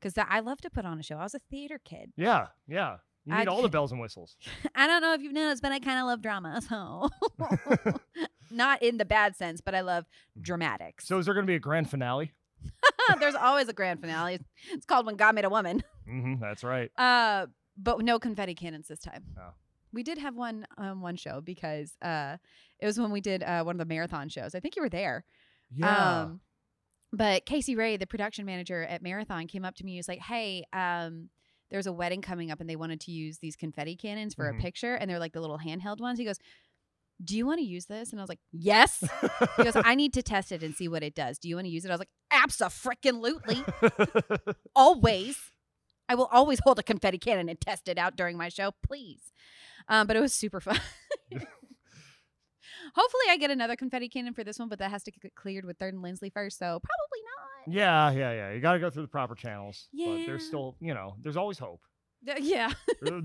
Cuz 0.00 0.14
I 0.16 0.40
love 0.40 0.60
to 0.62 0.70
put 0.70 0.84
on 0.84 0.98
a 0.98 1.02
show. 1.02 1.16
I 1.16 1.22
was 1.22 1.34
a 1.34 1.40
theater 1.50 1.80
kid. 1.84 2.12
Yeah. 2.16 2.48
Yeah. 2.66 2.98
You 3.24 3.34
I 3.34 3.40
need 3.40 3.48
all 3.48 3.62
the 3.62 3.68
bells 3.68 3.92
and 3.92 4.00
whistles. 4.00 4.36
I 4.74 4.86
don't 4.86 5.00
know 5.00 5.14
if 5.14 5.22
you've 5.22 5.32
noticed, 5.32 5.62
but 5.62 5.70
I 5.70 5.78
kind 5.78 5.98
of 6.00 6.06
love 6.06 6.22
drama. 6.22 6.60
So 6.68 7.08
not 8.50 8.82
in 8.82 8.98
the 8.98 9.04
bad 9.04 9.36
sense, 9.36 9.60
but 9.60 9.74
I 9.74 9.80
love 9.80 10.06
dramatics. 10.40 11.06
so 11.06 11.18
is 11.18 11.26
there 11.26 11.34
going 11.34 11.46
to 11.46 11.50
be 11.50 11.54
a 11.54 11.60
grand 11.60 11.88
finale? 11.88 12.32
There's 13.20 13.34
always 13.34 13.68
a 13.68 13.72
grand 13.72 14.00
finale. 14.00 14.40
It's 14.70 14.86
called 14.86 15.06
When 15.06 15.16
God 15.16 15.34
Made 15.34 15.44
a 15.44 15.50
Woman. 15.50 15.82
Mm-hmm, 16.08 16.40
that's 16.40 16.64
right. 16.64 16.90
Uh, 16.98 17.46
but 17.76 18.00
no 18.00 18.18
confetti 18.18 18.54
cannons 18.54 18.88
this 18.88 19.00
time. 19.00 19.24
Oh. 19.38 19.50
We 19.92 20.02
did 20.02 20.18
have 20.18 20.36
one 20.36 20.66
um, 20.78 21.00
one 21.00 21.16
show 21.16 21.40
because 21.40 21.96
uh, 22.02 22.38
it 22.80 22.86
was 22.86 22.98
when 22.98 23.10
we 23.10 23.20
did 23.20 23.42
uh, 23.42 23.62
one 23.62 23.74
of 23.74 23.78
the 23.78 23.84
marathon 23.84 24.28
shows. 24.28 24.54
I 24.54 24.60
think 24.60 24.74
you 24.74 24.82
were 24.82 24.88
there. 24.88 25.24
Yeah. 25.74 26.22
Um, 26.22 26.40
but 27.12 27.44
Casey 27.46 27.76
Ray, 27.76 27.96
the 27.96 28.06
production 28.06 28.44
manager 28.46 28.82
at 28.82 29.02
Marathon, 29.02 29.46
came 29.46 29.64
up 29.64 29.74
to 29.76 29.84
me. 29.84 29.92
He 29.92 29.98
was 29.98 30.08
like, 30.08 30.20
"Hey, 30.20 30.64
um, 30.72 31.28
there's 31.70 31.86
a 31.86 31.92
wedding 31.92 32.22
coming 32.22 32.50
up, 32.50 32.60
and 32.60 32.68
they 32.68 32.76
wanted 32.76 33.00
to 33.02 33.10
use 33.12 33.38
these 33.38 33.56
confetti 33.56 33.96
cannons 33.96 34.34
for 34.34 34.44
Mhm. 34.50 34.58
a 34.58 34.60
picture, 34.60 34.94
and 34.94 35.10
they're 35.10 35.18
like 35.18 35.32
the 35.32 35.40
little 35.40 35.58
handheld 35.58 36.00
ones." 36.00 36.18
He 36.18 36.24
goes, 36.24 36.38
"Do 37.22 37.36
you 37.36 37.46
want 37.46 37.60
to 37.60 37.64
use 37.64 37.86
this?" 37.86 38.10
And 38.12 38.20
I 38.20 38.22
was 38.22 38.28
like, 38.28 38.40
"Yes." 38.50 39.02
He 39.56 39.64
goes, 39.64 39.76
"I 39.76 39.94
need 39.94 40.12
to 40.14 40.22
test 40.22 40.52
it 40.52 40.62
and 40.62 40.74
see 40.74 40.88
what 40.88 41.02
it 41.02 41.14
does. 41.14 41.38
Do 41.38 41.48
you 41.48 41.54
want 41.56 41.66
to 41.66 41.70
use 41.70 41.84
it?" 41.84 41.88
I 41.90 41.94
was 41.94 42.00
like, 42.00 42.10
"Absolutely, 42.30 43.62
always. 44.76 45.36
I 46.08 46.14
will 46.14 46.26
always 46.32 46.58
hold 46.60 46.78
a 46.78 46.82
confetti 46.82 47.18
cannon 47.18 47.48
and 47.48 47.60
test 47.60 47.88
it 47.88 47.96
out 47.96 48.16
during 48.16 48.36
my 48.36 48.48
show, 48.48 48.72
please." 48.82 49.32
Um, 49.88 50.06
but 50.06 50.16
it 50.16 50.20
was 50.20 50.32
super 50.34 50.60
fun. 50.60 50.78
Hopefully, 52.94 53.24
I 53.30 53.36
get 53.36 53.50
another 53.50 53.76
confetti 53.76 54.08
cannon 54.08 54.34
for 54.34 54.44
this 54.44 54.58
one, 54.58 54.68
but 54.68 54.78
that 54.80 54.90
has 54.90 55.02
to 55.04 55.10
get 55.10 55.34
cleared 55.34 55.64
with 55.64 55.78
Third 55.78 55.94
and 55.94 56.02
Lindsley 56.02 56.30
first, 56.30 56.58
so 56.58 56.64
probably 56.80 57.20
not. 57.24 57.74
Yeah, 57.74 58.10
yeah, 58.10 58.32
yeah. 58.32 58.52
You 58.52 58.60
got 58.60 58.72
to 58.72 58.78
go 58.80 58.90
through 58.90 59.02
the 59.02 59.08
proper 59.08 59.34
channels. 59.34 59.88
But 59.92 59.98
Yeah. 59.98 60.26
there's 60.26 60.46
still, 60.46 60.76
you 60.80 60.94
know, 60.94 61.14
there's 61.22 61.36
always 61.36 61.58
hope. 61.58 61.80
Yeah, 62.40 62.72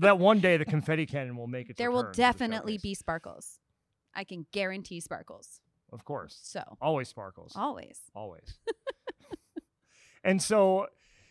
that 0.00 0.18
one 0.18 0.40
day 0.40 0.56
the 0.56 0.64
confetti 0.76 1.06
cannon 1.06 1.36
will 1.36 1.46
make 1.46 1.70
it. 1.70 1.76
there 1.76 1.90
will 1.92 2.02
to 2.04 2.08
the 2.10 2.14
definitely 2.16 2.78
be 2.78 2.94
sparkles. 2.94 3.58
I 4.14 4.24
can 4.24 4.44
guarantee 4.52 4.98
sparkles. 5.00 5.60
Of 5.92 6.04
course. 6.04 6.38
So 6.42 6.62
Always 6.80 7.08
sparkles. 7.08 7.52
always, 7.56 8.00
Always. 8.14 8.58
and 10.24 10.42
so 10.42 10.86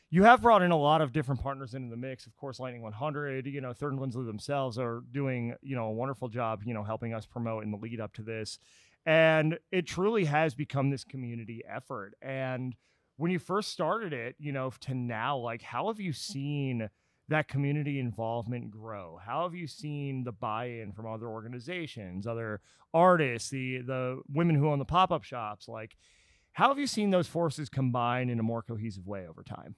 you 0.09 0.23
have 0.23 0.41
brought 0.41 0.61
in 0.61 0.71
a 0.71 0.77
lot 0.77 1.01
of 1.01 1.11
different 1.11 1.41
partners 1.41 1.73
into 1.73 1.89
the 1.89 1.97
mix. 1.97 2.25
Of 2.25 2.35
course, 2.37 2.59
Lightning 2.59 2.81
100, 2.81 3.45
you 3.45 3.59
know, 3.59 3.73
Third 3.73 3.91
and 3.91 4.01
Lindsley 4.01 4.25
themselves 4.25 4.79
are 4.79 5.03
doing, 5.11 5.53
you 5.61 5.75
know, 5.75 5.85
a 5.85 5.91
wonderful 5.91 6.29
job, 6.29 6.61
you 6.65 6.73
know, 6.73 6.83
helping 6.83 7.13
us 7.13 7.25
promote 7.25 7.63
in 7.63 7.71
the 7.71 7.77
lead 7.77 7.99
up 7.99 8.13
to 8.13 8.23
this. 8.23 8.57
And 9.05 9.59
it 9.71 9.85
truly 9.85 10.25
has 10.25 10.55
become 10.55 10.89
this 10.89 11.03
community 11.03 11.61
effort. 11.69 12.13
And 12.21 12.75
when 13.17 13.31
you 13.31 13.39
first 13.39 13.71
started 13.71 14.13
it, 14.13 14.35
you 14.39 14.51
know, 14.51 14.71
to 14.81 14.93
now, 14.93 15.37
like, 15.37 15.61
how 15.61 15.87
have 15.87 15.99
you 15.99 16.13
seen 16.13 16.89
that 17.29 17.49
community 17.49 17.99
involvement 17.99 18.69
grow? 18.69 19.19
How 19.25 19.43
have 19.43 19.55
you 19.55 19.67
seen 19.67 20.23
the 20.23 20.31
buy-in 20.31 20.93
from 20.93 21.05
other 21.05 21.27
organizations, 21.27 22.25
other 22.25 22.61
artists, 22.93 23.49
the 23.49 23.79
the 23.79 24.21
women 24.31 24.55
who 24.55 24.69
own 24.69 24.79
the 24.79 24.85
pop-up 24.85 25.23
shops? 25.23 25.67
Like, 25.67 25.97
how 26.53 26.69
have 26.69 26.79
you 26.79 26.87
seen 26.87 27.09
those 27.09 27.27
forces 27.27 27.67
combine 27.67 28.29
in 28.29 28.39
a 28.39 28.43
more 28.43 28.61
cohesive 28.61 29.05
way 29.05 29.27
over 29.27 29.43
time? 29.43 29.75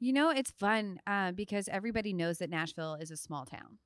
You 0.00 0.12
know 0.12 0.30
it's 0.30 0.50
fun 0.50 0.98
uh, 1.06 1.32
because 1.32 1.68
everybody 1.68 2.12
knows 2.12 2.38
that 2.38 2.50
Nashville 2.50 2.94
is 2.94 3.10
a 3.10 3.16
small 3.16 3.44
town. 3.44 3.78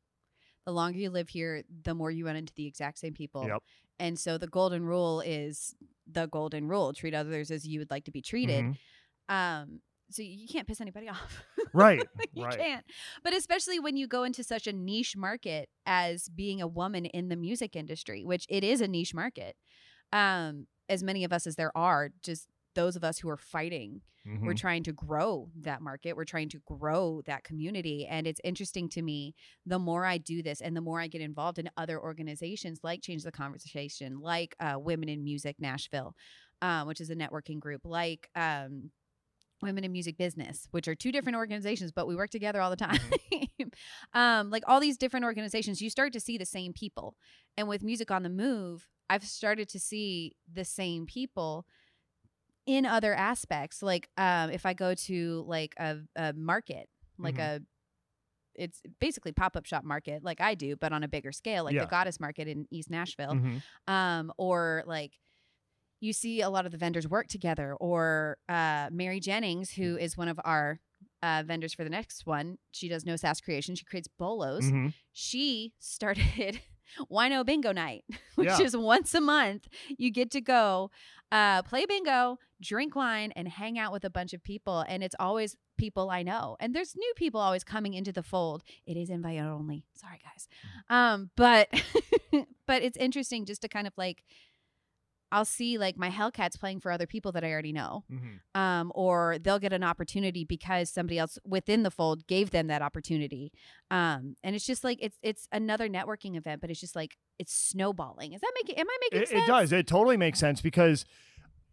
The 0.65 0.73
longer 0.73 0.99
you 0.99 1.11
live 1.11 1.29
here, 1.29 1.63
the 1.83 1.95
more 1.95 2.11
you 2.11 2.25
run 2.25 2.37
into 2.37 2.55
the 2.55 2.67
exact 2.67 2.99
same 2.99 3.13
people. 3.13 3.47
Yep. 3.47 3.63
And 3.99 4.19
so 4.19 4.39
the 4.39 4.47
golden 4.47 4.85
rule 4.87 5.21
is 5.21 5.75
the 6.11 6.27
golden 6.27 6.69
rule: 6.69 6.93
treat 6.95 7.15
others 7.15 7.51
as 7.51 7.67
you 7.67 7.81
would 7.81 7.91
like 7.91 8.05
to 8.05 8.11
be 8.11 8.23
treated. 8.23 8.65
Mhm. 8.65 8.77
Um, 9.29 9.81
so 10.11 10.23
you 10.23 10.47
can't 10.49 10.67
piss 10.67 10.81
anybody 10.81 11.09
off. 11.11 11.43
Right, 11.73 12.03
you 12.33 12.45
right. 12.45 12.59
can't. 12.59 12.85
But 13.23 13.35
especially 13.35 13.79
when 13.81 13.97
you 13.97 14.07
go 14.07 14.25
into 14.25 14.43
such 14.45 14.67
a 14.67 14.73
niche 14.73 15.17
market 15.17 15.69
as 15.87 16.29
being 16.29 16.63
a 16.63 16.67
woman 16.67 17.07
in 17.07 17.29
the 17.29 17.37
music 17.37 17.77
industry, 17.77 18.25
which 18.25 18.47
it 18.49 18.65
is 18.65 18.81
a 18.81 18.89
niche 18.89 19.15
market. 19.15 19.57
Um, 20.13 20.67
as 20.89 21.03
many 21.03 21.25
of 21.25 21.33
us 21.33 21.47
as 21.47 21.57
there 21.57 21.77
are, 21.77 22.11
just 22.23 22.47
those 22.75 22.97
of 22.97 23.05
us 23.05 23.19
who 23.19 23.29
are 23.29 23.37
fighting 23.37 24.01
we're 24.41 24.53
Mhm. 24.55 24.57
trying 24.59 24.83
to 24.85 24.93
grow 24.93 25.51
that 25.61 25.83
market 25.83 26.17
we're 26.17 26.25
trying 26.25 26.49
to 26.49 26.61
grow 26.67 27.21
that 27.27 27.45
community 27.45 28.07
and 28.07 28.27
it's 28.27 28.41
interesting 28.43 28.89
to 28.89 29.03
me 29.03 29.35
the 29.67 29.79
more 29.79 30.05
i 30.07 30.17
do 30.19 30.43
this 30.43 30.61
and 30.63 30.75
the 30.77 30.81
more 30.81 30.99
i 31.01 31.07
get 31.07 31.21
involved 31.21 31.59
in 31.59 31.69
other 31.77 32.01
organizations 32.01 32.81
like 32.83 33.03
change 33.03 33.23
the 33.23 33.31
conversation 33.33 34.19
like 34.21 34.55
uh, 34.61 34.77
women 34.79 35.09
in 35.11 35.23
music 35.23 35.57
nashville 35.59 36.15
uh, 36.63 36.85
which 36.85 37.01
is 37.01 37.11
a 37.11 37.15
networking 37.17 37.61
group 37.61 37.83
like 37.85 38.29
um, 38.35 38.91
women 39.63 39.85
in 39.85 39.93
music 39.93 40.17
business 40.17 40.67
which 40.71 40.89
are 40.89 40.95
two 40.95 41.13
different 41.13 41.37
organizations 41.37 41.93
but 41.93 42.07
we 42.07 42.17
work 42.17 42.31
together 42.31 42.61
all 42.61 42.71
the 42.71 42.77
time 42.77 42.99
um, 44.15 44.51
like 44.51 44.63
all 44.67 44.81
these 44.81 44.97
different 44.99 45.25
organizations 45.25 45.81
you 45.81 45.91
start 45.91 46.13
to 46.13 46.21
see 46.21 46.39
the 46.39 46.47
same 46.47 46.73
people 46.73 47.15
and 47.57 47.69
with 47.69 47.83
music 47.83 48.11
on 48.11 48.23
the 48.23 48.29
move 48.29 48.89
i've 49.11 49.25
started 49.25 49.69
to 49.69 49.79
see 49.79 50.35
the 50.53 50.65
same 50.65 51.07
people 51.07 51.67
in 52.67 52.87
other 52.87 53.15
aspects 53.15 53.83
like 53.83 54.09
um 54.17 54.51
if 54.51 54.65
i 54.67 54.73
go 54.73 54.95
to 54.95 55.45
like 55.47 55.75
a, 55.79 55.97
a 56.17 56.33
market 56.33 56.89
like 57.19 57.37
Mhm. 57.37 57.57
a 57.57 57.61
it's 58.55 58.81
basically 59.01 59.33
pop-up 59.33 59.67
shop 59.67 59.85
market 59.85 60.23
like 60.23 60.41
i 60.41 60.55
do 60.55 60.77
but 60.77 60.93
on 60.93 61.03
a 61.03 61.09
bigger 61.09 61.33
scale 61.33 61.65
like 61.65 61.75
Yeah. 61.75 61.81
the 61.85 61.91
goddess 61.91 62.21
market 62.21 62.47
in 62.49 62.67
east 62.71 62.89
nashville 62.91 63.35
Mhm. 63.35 63.63
um 63.89 64.33
or 64.39 64.83
like 64.87 65.13
you 66.01 66.13
see 66.13 66.41
a 66.41 66.51
lot 66.51 66.67
of 66.67 66.73
the 66.73 66.79
vendors 66.79 67.09
work 67.09 67.27
together 67.29 67.75
or 67.81 68.39
uh 68.49 68.89
mary 68.93 69.21
jennings 69.21 69.71
who 69.73 69.97
is 69.97 70.17
one 70.17 70.29
of 70.29 70.39
our 70.45 70.79
uh, 71.23 71.43
vendors 71.47 71.73
for 71.75 71.85
the 71.85 71.91
next 71.91 72.27
one 72.27 72.59
she 72.73 72.89
does 72.89 73.05
no 73.05 73.17
sass 73.17 73.41
creation 73.41 73.75
she 73.75 73.85
creates 73.85 74.09
bolos 74.19 74.71
Mhm. 74.71 74.93
she 75.13 75.73
started 75.79 76.61
wino 77.11 77.45
bingo 77.45 77.73
night 77.73 78.05
which 78.37 78.49
Yeah. 78.49 78.61
is 78.63 78.77
once 78.77 79.15
a 79.15 79.21
month 79.21 79.69
you 79.99 80.11
get 80.11 80.31
to 80.33 80.41
go 80.41 80.91
uh, 81.33 81.63
play 81.63 81.85
bingo 81.87 82.39
drink 82.61 82.95
wine 82.95 83.33
and 83.35 83.49
hang 83.49 83.79
out 83.79 83.93
with 83.93 84.05
a 84.05 84.11
bunch 84.11 84.33
of 84.33 84.43
people 84.45 84.85
and 84.89 85.03
it's 85.03 85.17
always 85.19 85.57
people 85.77 86.09
i 86.11 86.23
know 86.23 86.57
and 86.61 86.75
there's 86.75 86.95
new 86.97 87.13
people 87.17 87.41
always 87.41 87.65
coming 87.65 87.95
into 87.95 88.13
the 88.13 88.23
fold. 88.23 88.63
It 88.87 88.97
is 88.97 89.11
invite 89.11 89.41
only. 89.41 89.85
Sorry 89.95 90.21
guys. 90.23 90.47
Um 90.89 91.31
but 91.37 91.69
but 92.69 92.83
it's 92.83 92.97
interesting 92.97 93.45
just 93.45 93.63
to 93.63 93.69
kind 93.69 93.87
of 93.89 93.93
like 93.97 94.23
i'll 95.35 95.45
see 95.45 95.77
like 95.79 95.97
my 95.99 96.11
hellcats 96.11 96.59
playing 96.59 96.81
for 96.81 96.91
other 96.91 97.07
people 97.07 97.31
that 97.33 97.45
i 97.45 97.51
already 97.51 97.73
know 97.73 98.05
Mhm. 98.11 98.39
um, 98.61 98.93
or 98.95 99.37
they'll 99.43 99.59
get 99.59 99.73
an 99.73 99.83
opportunity 99.85 100.45
because 100.45 100.89
somebody 100.91 101.19
else 101.19 101.39
within 101.45 101.83
the 101.83 101.91
fold 101.91 102.27
gave 102.27 102.51
them 102.51 102.67
that 102.69 102.83
opportunity. 102.83 103.53
Um, 103.91 104.37
and 104.45 104.55
it's 104.57 104.67
just 104.67 104.85
like 104.85 104.99
it's 105.03 105.19
it's 105.23 105.49
another 105.53 105.89
networking 105.89 106.37
event, 106.37 106.61
but 106.61 106.71
it's 106.71 106.81
just 106.81 106.95
like 106.97 107.17
it's 107.39 107.53
snowballing. 107.53 108.33
Is 108.33 108.41
that 108.41 108.53
making? 108.63 108.79
Am 108.79 108.87
I 108.89 108.97
making 109.03 109.23
It, 109.23 109.29
sense? 109.29 109.43
it 109.45 109.47
does. 109.47 109.73
It 109.73 109.87
totally 109.87 110.17
makes 110.17 110.39
sense 110.39 110.61
because, 110.61 111.05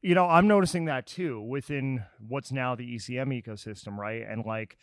you 0.01 0.15
know, 0.15 0.25
I'm 0.27 0.47
noticing 0.47 0.85
that 0.85 1.05
too 1.05 1.39
within 1.41 2.03
what's 2.27 2.51
now 2.51 2.75
the 2.75 2.95
ECM 2.95 3.29
ecosystem, 3.41 3.97
right? 3.97 4.23
And 4.27 4.43
like 4.45 4.77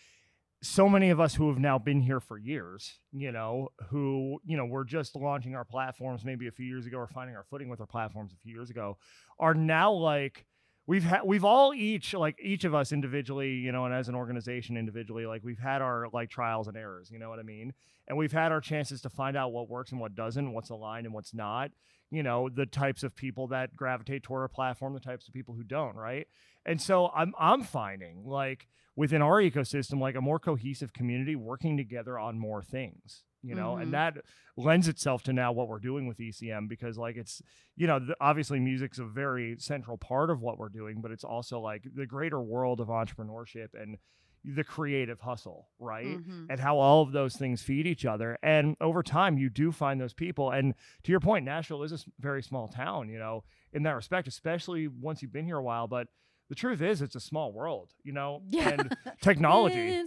so 0.61 0.89
many 0.89 1.11
of 1.11 1.21
us 1.21 1.35
who 1.35 1.49
have 1.49 1.59
now 1.59 1.79
been 1.79 2.01
here 2.01 2.21
for 2.21 2.37
years, 2.37 2.99
you 3.13 3.31
know, 3.31 3.69
who, 3.91 4.41
you 4.45 4.57
know, 4.57 4.65
we're 4.65 4.85
just 4.85 5.15
launching 5.15 5.55
our 5.55 5.65
platforms 5.65 6.25
maybe 6.25 6.49
a 6.49 6.51
few 6.51 6.67
years 6.67 6.87
ago 6.87 6.99
or 6.99 7.07
finding 7.07 7.37
our 7.37 7.45
footing 7.45 7.69
with 7.69 7.81
our 7.81 7.87
platforms 7.87 8.33
a 8.33 8.37
few 8.43 8.55
years 8.55 8.71
ago, 8.71 8.97
are 9.39 9.55
now 9.55 9.93
like, 9.93 10.45
we've 10.89 11.05
had 11.05 11.21
we've 11.25 11.45
all 11.45 11.75
each 11.75 12.15
like 12.15 12.37
each 12.43 12.65
of 12.65 12.75
us 12.75 12.93
individually 12.93 13.51
you 13.51 13.71
know 13.71 13.85
and 13.85 13.95
as 13.95 14.09
an 14.09 14.15
organization 14.15 14.77
individually 14.77 15.27
like 15.27 15.43
we've 15.45 15.59
had 15.59 15.83
our 15.83 16.09
like 16.15 16.31
trials 16.31 16.67
and 16.67 16.79
errors 16.79 17.11
you 17.11 17.19
know 17.19 17.29
what 17.29 17.39
i 17.39 17.43
mean? 17.43 17.73
And 18.09 18.17
we've 18.17 18.33
had 18.33 18.53
our 18.53 18.61
chances 18.63 19.03
to 19.03 19.11
find 19.11 19.37
out 19.37 19.53
what 19.53 19.69
works 19.69 19.93
and 19.93 20.01
what 20.01 20.15
doesn't 20.15 20.51
what's 20.51 20.71
aligned 20.71 21.05
and 21.05 21.15
what's 21.15 21.35
not 21.35 21.71
you 22.11 22.23
know 22.23 22.49
the 22.49 22.67
types 22.67 23.03
of 23.03 23.15
people 23.15 23.49
that 23.49 23.77
gravitate 23.77 24.23
toward 24.23 24.43
our 24.43 24.49
platform 24.49 24.95
the 24.95 25.01
types 25.01 25.29
of 25.29 25.35
people 25.35 25.55
who 25.55 25.63
don't 25.63 25.95
right 25.97 26.27
and 26.67 26.81
so 26.81 27.09
i'm 27.15 27.33
i'm 27.39 27.63
finding 27.63 28.25
like 28.25 28.67
within 28.97 29.21
our 29.23 29.41
ecosystem 29.43 30.01
like 30.01 30.15
a 30.17 30.21
more 30.21 30.39
cohesive 30.39 30.93
community 30.93 31.37
working 31.37 31.77
together 31.77 32.19
on 32.19 32.39
more 32.39 32.63
things 32.63 33.25
you 33.43 33.55
know 33.55 33.75
Mhm. 33.77 33.83
and 33.83 33.95
that 33.95 34.15
lends 34.57 34.89
itself 34.89 35.23
to 35.25 35.33
now 35.33 35.53
what 35.53 35.69
we're 35.69 35.79
doing 35.79 36.07
with 36.09 36.19
ecm 36.19 36.69
because 36.69 36.99
like 36.99 37.17
it's 37.17 37.41
you 37.77 37.87
know 37.87 37.99
th- 37.99 38.11
obviously 38.21 38.59
music's 38.59 38.99
a 38.99 39.05
very 39.05 39.57
central 39.59 39.97
part 39.97 40.31
of 40.31 40.41
what 40.41 40.59
we're 40.59 40.69
doing 40.69 41.01
but 41.01 41.11
it's 41.13 41.25
also 41.25 41.61
like 41.61 41.85
the 41.95 42.07
greater 42.07 42.41
world 42.41 42.81
of 42.81 42.89
entrepreneurship 42.89 43.69
and 43.81 43.99
the 44.45 44.65
creative 44.65 45.21
hustle 45.21 45.69
right 45.79 46.07
Mhm. 46.19 46.47
and 46.49 46.61
how 46.61 46.79
all 46.79 47.03
of 47.03 47.13
those 47.13 47.37
things 47.37 47.63
feed 47.63 47.87
each 47.87 48.05
other. 48.07 48.39
And 48.43 48.77
over 48.81 49.03
time, 49.03 49.37
you 49.39 49.51
do 49.51 49.73
find 49.73 50.01
those 50.01 50.15
people. 50.15 50.51
And 50.51 50.75
to 51.03 51.11
your 51.11 51.21
point, 51.21 51.45
Nashville 51.45 51.83
is 51.83 51.93
a 51.93 51.99
very 52.21 52.43
small 52.43 52.69
town, 52.69 53.09
you 53.09 53.19
know, 53.19 53.45
in 53.73 53.83
that 53.83 53.93
respect, 53.97 54.29
especially 54.29 54.89
once 54.89 55.23
you've 55.23 55.33
been 55.33 55.45
here 55.45 55.59
a 55.59 55.63
while. 55.63 55.87
But 55.89 56.09
the 56.49 56.55
truth 56.55 56.81
is, 56.81 57.03
it's 57.03 57.15
a 57.17 57.21
small 57.21 57.53
world, 57.53 57.93
you 58.05 58.13
know, 58.13 58.43
Yeah. 58.51 58.69
and 58.71 58.97
technology. 59.21 60.03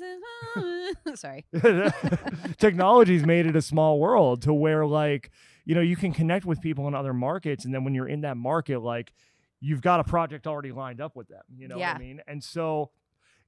Sorry. 1.16 1.46
Technology's 2.58 3.26
made 3.26 3.46
it 3.46 3.56
a 3.56 3.62
small 3.62 4.00
world 4.00 4.42
to 4.44 4.54
where, 4.54 4.86
like, 4.86 5.32
you 5.66 5.76
know, 5.76 5.82
you 5.82 5.96
can 5.96 6.12
connect 6.14 6.46
with 6.46 6.62
people 6.62 6.88
in 6.88 6.96
other 6.96 7.14
markets. 7.14 7.66
And 7.66 7.74
then 7.74 7.84
when 7.84 7.94
you're 7.94 8.08
in 8.08 8.22
that 8.22 8.38
market, 8.38 8.80
like, 8.80 9.14
you've 9.60 9.82
got 9.82 10.00
a 10.00 10.04
project 10.04 10.48
already 10.48 10.72
lined 10.72 11.00
up 11.02 11.16
with 11.16 11.28
them, 11.28 11.44
you 11.56 11.68
know 11.68 11.78
what 11.78 11.96
I 11.96 12.00
mean? 12.00 12.22
And 12.28 12.44
so, 12.44 12.90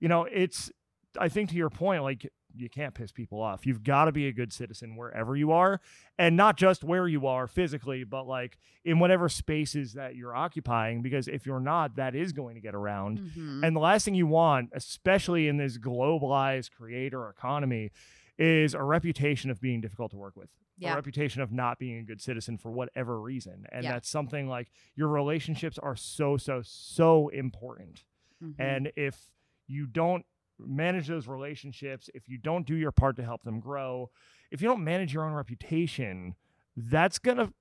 you 0.04 0.10
know, 0.10 0.26
it's, 0.26 0.70
I 1.18 1.30
think 1.30 1.50
to 1.52 1.56
your 1.56 1.70
point, 1.70 2.04
like, 2.04 2.30
you 2.56 2.70
can't 2.70 2.94
piss 2.94 3.12
people 3.12 3.42
off. 3.42 3.66
You've 3.66 3.84
got 3.84 4.06
to 4.06 4.12
be 4.12 4.28
a 4.28 4.34
good 4.34 4.52
citizen 4.52 4.96
wherever 4.98 5.36
you 5.36 5.52
are, 5.54 5.80
and 6.20 6.36
not 6.36 6.58
just 6.58 6.84
where 6.84 7.08
you 7.08 7.26
are 7.26 7.48
physically, 7.48 8.04
but 8.04 8.28
like 8.28 8.58
in 8.84 9.00
whatever 9.00 9.28
spaces 9.30 9.94
that 9.94 10.16
you're 10.16 10.36
occupying. 10.36 11.02
Because 11.02 11.28
if 11.28 11.46
you're 11.48 11.60
not, 11.62 11.96
that 11.96 12.14
is 12.16 12.32
going 12.34 12.56
to 12.56 12.62
get 12.62 12.76
around. 12.76 13.20
Mhm. 13.22 13.66
And 13.66 13.76
the 13.76 13.80
last 13.80 14.04
thing 14.06 14.14
you 14.14 14.28
want, 14.28 14.70
especially 14.74 15.48
in 15.48 15.58
this 15.58 15.78
globalized 15.80 16.72
creator 16.78 17.28
economy, 17.30 17.92
is 18.38 18.74
a 18.76 18.84
reputation 18.84 19.50
of 19.50 19.62
being 19.62 19.80
difficult 19.82 20.12
to 20.12 20.18
work 20.18 20.36
with. 20.36 20.50
A 20.82 20.86
Yeah. 20.86 20.96
reputation 20.96 21.42
of 21.42 21.52
not 21.52 21.80
being 21.80 21.98
a 22.00 22.04
good 22.04 22.22
citizen 22.22 22.58
for 22.60 22.72
whatever 22.72 23.20
reason. 23.22 23.66
And 23.72 23.84
Yeah. 23.84 23.94
that's 23.94 24.10
something 24.10 24.48
like 24.48 24.70
your 24.96 25.08
relationships 25.08 25.80
are 25.80 25.96
so, 25.96 26.38
so, 26.38 26.62
so 26.62 27.30
important. 27.30 28.04
Mhm. 28.44 28.56
And 28.60 28.92
if 28.96 29.32
you 29.68 29.88
don't 29.88 30.26
manage 30.60 31.08
those 31.08 31.28
relationships, 31.28 32.10
if 32.14 32.28
you 32.30 32.38
don't 32.38 32.66
do 32.66 32.76
your 32.76 32.92
part 32.92 33.16
to 33.18 33.24
help 33.24 33.44
them 33.44 33.60
grow, 33.60 34.10
if 34.52 34.62
you 34.62 34.68
don't 34.68 34.84
manage 34.84 35.14
your 35.14 35.24
own 35.26 35.34
reputation, 35.34 36.36
that's 36.76 37.20
going 37.20 37.38
to 37.38 37.52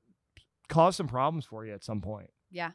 cause 0.69 0.97
some 0.97 1.09
problems 1.09 1.45
for 1.45 1.65
you 1.67 1.73
at 1.73 1.85
some 1.85 2.01
point. 2.01 2.31
Yeah. 2.51 2.71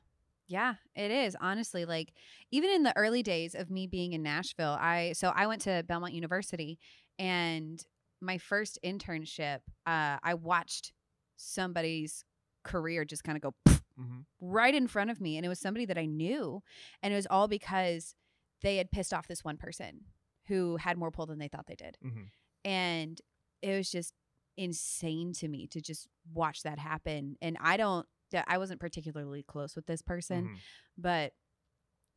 Yeah, 0.49 0.75
it 0.95 1.11
is. 1.11 1.35
Honestly, 1.41 1.83
like 1.83 2.13
even 2.51 2.69
in 2.69 2.83
the 2.83 2.95
early 2.95 3.21
days 3.21 3.53
of 3.53 3.69
me 3.69 3.85
being 3.85 4.13
in 4.13 4.23
Nashville, 4.23 4.77
I 4.79 5.11
so 5.11 5.33
I 5.35 5.45
went 5.45 5.61
to 5.63 5.83
Belmont 5.85 6.13
University 6.13 6.79
and 7.19 7.83
my 8.21 8.37
first 8.37 8.79
internship, 8.83 9.59
uh, 9.85 10.17
I 10.23 10.35
watched 10.35 10.93
somebody's 11.35 12.23
career 12.63 13.05
just 13.05 13.23
kind 13.23 13.35
of 13.37 13.41
go 13.41 13.53
Mm-hmm. 13.99 14.19
right 14.39 14.75
in 14.75 14.87
front 14.87 15.09
of 15.09 15.19
me 15.19 15.37
and 15.37 15.45
it 15.45 15.49
was 15.49 15.57
somebody 15.59 15.85
that 15.87 15.97
I 15.97 16.05
knew 16.05 16.61
and 17.01 17.11
it 17.11 17.15
was 17.15 17.25
all 17.31 17.47
because 17.47 18.13
they 18.61 18.77
had 18.77 18.91
pissed 18.91 19.13
off 19.13 19.27
this 19.27 19.43
one 19.43 19.57
person 19.57 20.01
who 20.47 20.77
had 20.77 20.97
more 20.97 21.11
pull 21.11 21.25
than 21.25 21.39
they 21.39 21.47
thought 21.47 21.67
they 21.67 21.75
did. 21.75 21.97
Mm-hmm. 22.05 22.21
And 22.65 23.21
it 23.61 23.75
was 23.77 23.89
just 23.91 24.13
insane 24.57 25.33
to 25.33 25.47
me 25.47 25.67
to 25.67 25.79
just 25.81 26.07
watch 26.33 26.63
that 26.63 26.79
happen 26.79 27.37
and 27.41 27.57
I 27.61 27.77
don't 27.77 28.07
I 28.47 28.57
wasn't 28.57 28.79
particularly 28.79 29.43
close 29.43 29.75
with 29.75 29.85
this 29.85 30.01
person 30.01 30.45
Mm-hmm. 30.45 30.55
but 30.97 31.33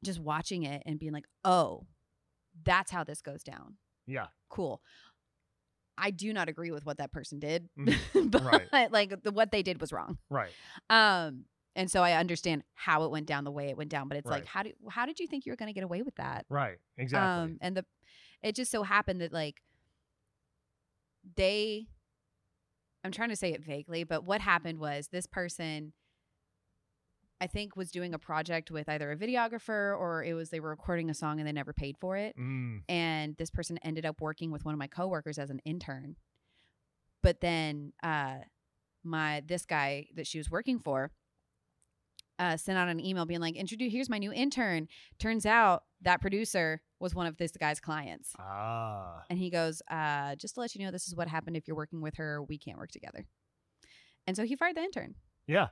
just 0.02 0.18
watching 0.20 0.62
it 0.62 0.82
and 0.86 0.98
being 0.98 1.12
like, 1.12 1.26
"Oh, 1.44 1.86
that's 2.64 2.90
how 2.90 3.04
this 3.04 3.20
goes 3.20 3.42
down." 3.42 3.76
Yeah. 4.06 4.28
Cool. 4.48 4.80
I 5.98 6.10
do 6.10 6.32
not 6.32 6.48
agree 6.48 6.70
with 6.70 6.86
what 6.86 6.96
that 6.98 7.12
person 7.12 7.38
did, 7.38 7.68
Mhm. 7.78 7.94
but 8.30 8.42
Right. 8.42 8.90
like 8.90 9.22
the, 9.22 9.30
what 9.32 9.52
they 9.52 9.62
did 9.62 9.80
was 9.80 9.92
wrong. 9.92 10.16
Right. 10.30 10.50
Um, 10.88 11.44
and 11.80 11.90
so 11.90 12.02
I 12.02 12.12
understand 12.12 12.62
how 12.74 13.04
it 13.04 13.10
went 13.10 13.24
down 13.24 13.44
the 13.44 13.50
way 13.50 13.70
it 13.70 13.76
went 13.78 13.88
down, 13.88 14.06
but 14.06 14.18
it's 14.18 14.28
like, 14.28 14.44
how 14.44 14.62
do 14.62 14.70
how 14.90 15.06
did 15.06 15.18
you 15.18 15.26
think 15.26 15.46
you 15.46 15.52
were 15.52 15.56
going 15.56 15.68
to 15.68 15.72
get 15.72 15.82
away 15.82 16.02
with 16.02 16.14
that? 16.16 16.44
Right. 16.50 16.76
Exactly. 16.98 17.44
Um, 17.44 17.56
and 17.62 17.74
the 17.74 17.86
it 18.42 18.54
just 18.54 18.70
so 18.70 18.82
happened 18.82 19.22
that 19.22 19.32
like 19.32 19.62
they 21.36 21.86
I'm 23.02 23.12
trying 23.12 23.30
to 23.30 23.36
say 23.36 23.54
it 23.54 23.64
vaguely, 23.64 24.04
but 24.04 24.24
what 24.24 24.42
happened 24.42 24.78
was 24.78 25.08
this 25.08 25.26
person 25.26 25.94
I 27.40 27.46
think 27.46 27.76
was 27.76 27.90
doing 27.90 28.12
a 28.12 28.18
project 28.18 28.70
with 28.70 28.86
either 28.86 29.10
a 29.10 29.16
videographer 29.16 29.98
or 29.98 30.22
it 30.22 30.34
was 30.34 30.50
they 30.50 30.60
were 30.60 30.68
recording 30.68 31.08
a 31.08 31.14
song 31.14 31.38
and 31.38 31.48
they 31.48 31.52
never 31.52 31.72
paid 31.72 31.96
for 31.98 32.14
it. 32.18 32.36
Mm. 32.38 32.82
And 32.90 33.38
this 33.38 33.50
person 33.50 33.78
ended 33.82 34.04
up 34.04 34.20
working 34.20 34.50
with 34.50 34.66
one 34.66 34.74
of 34.74 34.78
my 34.78 34.86
coworkers 34.86 35.38
as 35.38 35.48
an 35.48 35.62
intern. 35.64 36.16
But 37.22 37.40
then 37.40 37.94
uh 38.02 38.40
my 39.02 39.42
this 39.46 39.64
guy 39.64 40.08
that 40.14 40.26
she 40.26 40.36
was 40.36 40.50
working 40.50 40.78
for 40.78 41.10
uh, 42.40 42.56
sent 42.56 42.76
out 42.78 42.88
an 42.88 42.98
email 42.98 43.24
being 43.26 43.40
like, 43.40 43.54
"Introduce 43.54 43.92
here's 43.92 44.08
my 44.10 44.18
new 44.18 44.32
intern." 44.32 44.88
Turns 45.20 45.46
out 45.46 45.84
that 46.02 46.20
producer 46.20 46.80
was 46.98 47.14
one 47.14 47.26
of 47.26 47.36
this 47.36 47.52
guy's 47.52 47.78
clients, 47.80 48.32
Ah. 48.38 49.22
and 49.30 49.38
he 49.38 49.50
goes, 49.50 49.82
uh, 49.88 50.34
"Just 50.36 50.54
to 50.54 50.60
let 50.60 50.74
you 50.74 50.84
know, 50.84 50.90
this 50.90 51.06
is 51.06 51.14
what 51.14 51.28
happened. 51.28 51.56
If 51.56 51.68
you're 51.68 51.76
working 51.76 52.00
with 52.00 52.16
her, 52.16 52.42
we 52.42 52.58
can't 52.58 52.78
work 52.78 52.90
together." 52.90 53.26
And 54.26 54.36
so 54.36 54.44
he 54.44 54.56
fired 54.56 54.76
the 54.76 54.82
intern. 54.82 55.14
Yeah. 55.46 55.68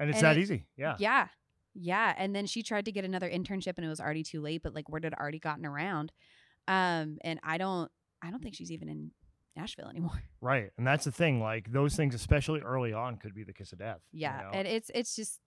And 0.00 0.10
it's 0.10 0.18
And 0.18 0.24
that 0.26 0.36
it- 0.36 0.40
easy. 0.42 0.66
Yeah. 0.76 0.96
Yeah, 0.98 1.28
Yeah, 1.74 2.14
and 2.16 2.34
then 2.34 2.46
she 2.46 2.62
tried 2.62 2.84
to 2.86 2.92
get 2.92 3.04
another 3.04 3.28
internship 3.30 3.74
and 3.76 3.84
it 3.84 3.88
was 3.88 4.00
already 4.00 4.22
too 4.24 4.40
late, 4.40 4.62
but 4.62 4.74
like 4.74 4.88
word 4.88 5.04
had 5.04 5.14
already 5.14 5.38
gotten 5.38 5.64
around. 5.66 6.12
Um 6.66 7.18
and 7.22 7.38
I 7.42 7.56
don't 7.58 7.90
I 8.22 8.30
don't 8.30 8.42
think 8.42 8.54
she's 8.56 8.72
even 8.72 8.88
in 8.88 9.12
Nashville 9.56 9.88
anymore. 9.88 10.22
Right. 10.40 10.70
And 10.78 10.86
that's 10.86 11.04
the 11.04 11.12
thing. 11.12 11.40
Like 11.40 11.70
those 11.72 11.94
things, 11.96 12.14
especially 12.14 12.60
early 12.60 12.92
on, 12.92 13.16
could 13.16 13.34
be 13.34 13.44
the 13.44 13.52
kiss 13.52 13.72
of 13.72 13.78
death. 13.80 14.00
you 14.12 14.20
Yeah, 14.22 14.40
know? 14.42 14.50
and 14.54 14.66
it's 14.68 14.90
it's 14.94 15.14
just 15.16 15.40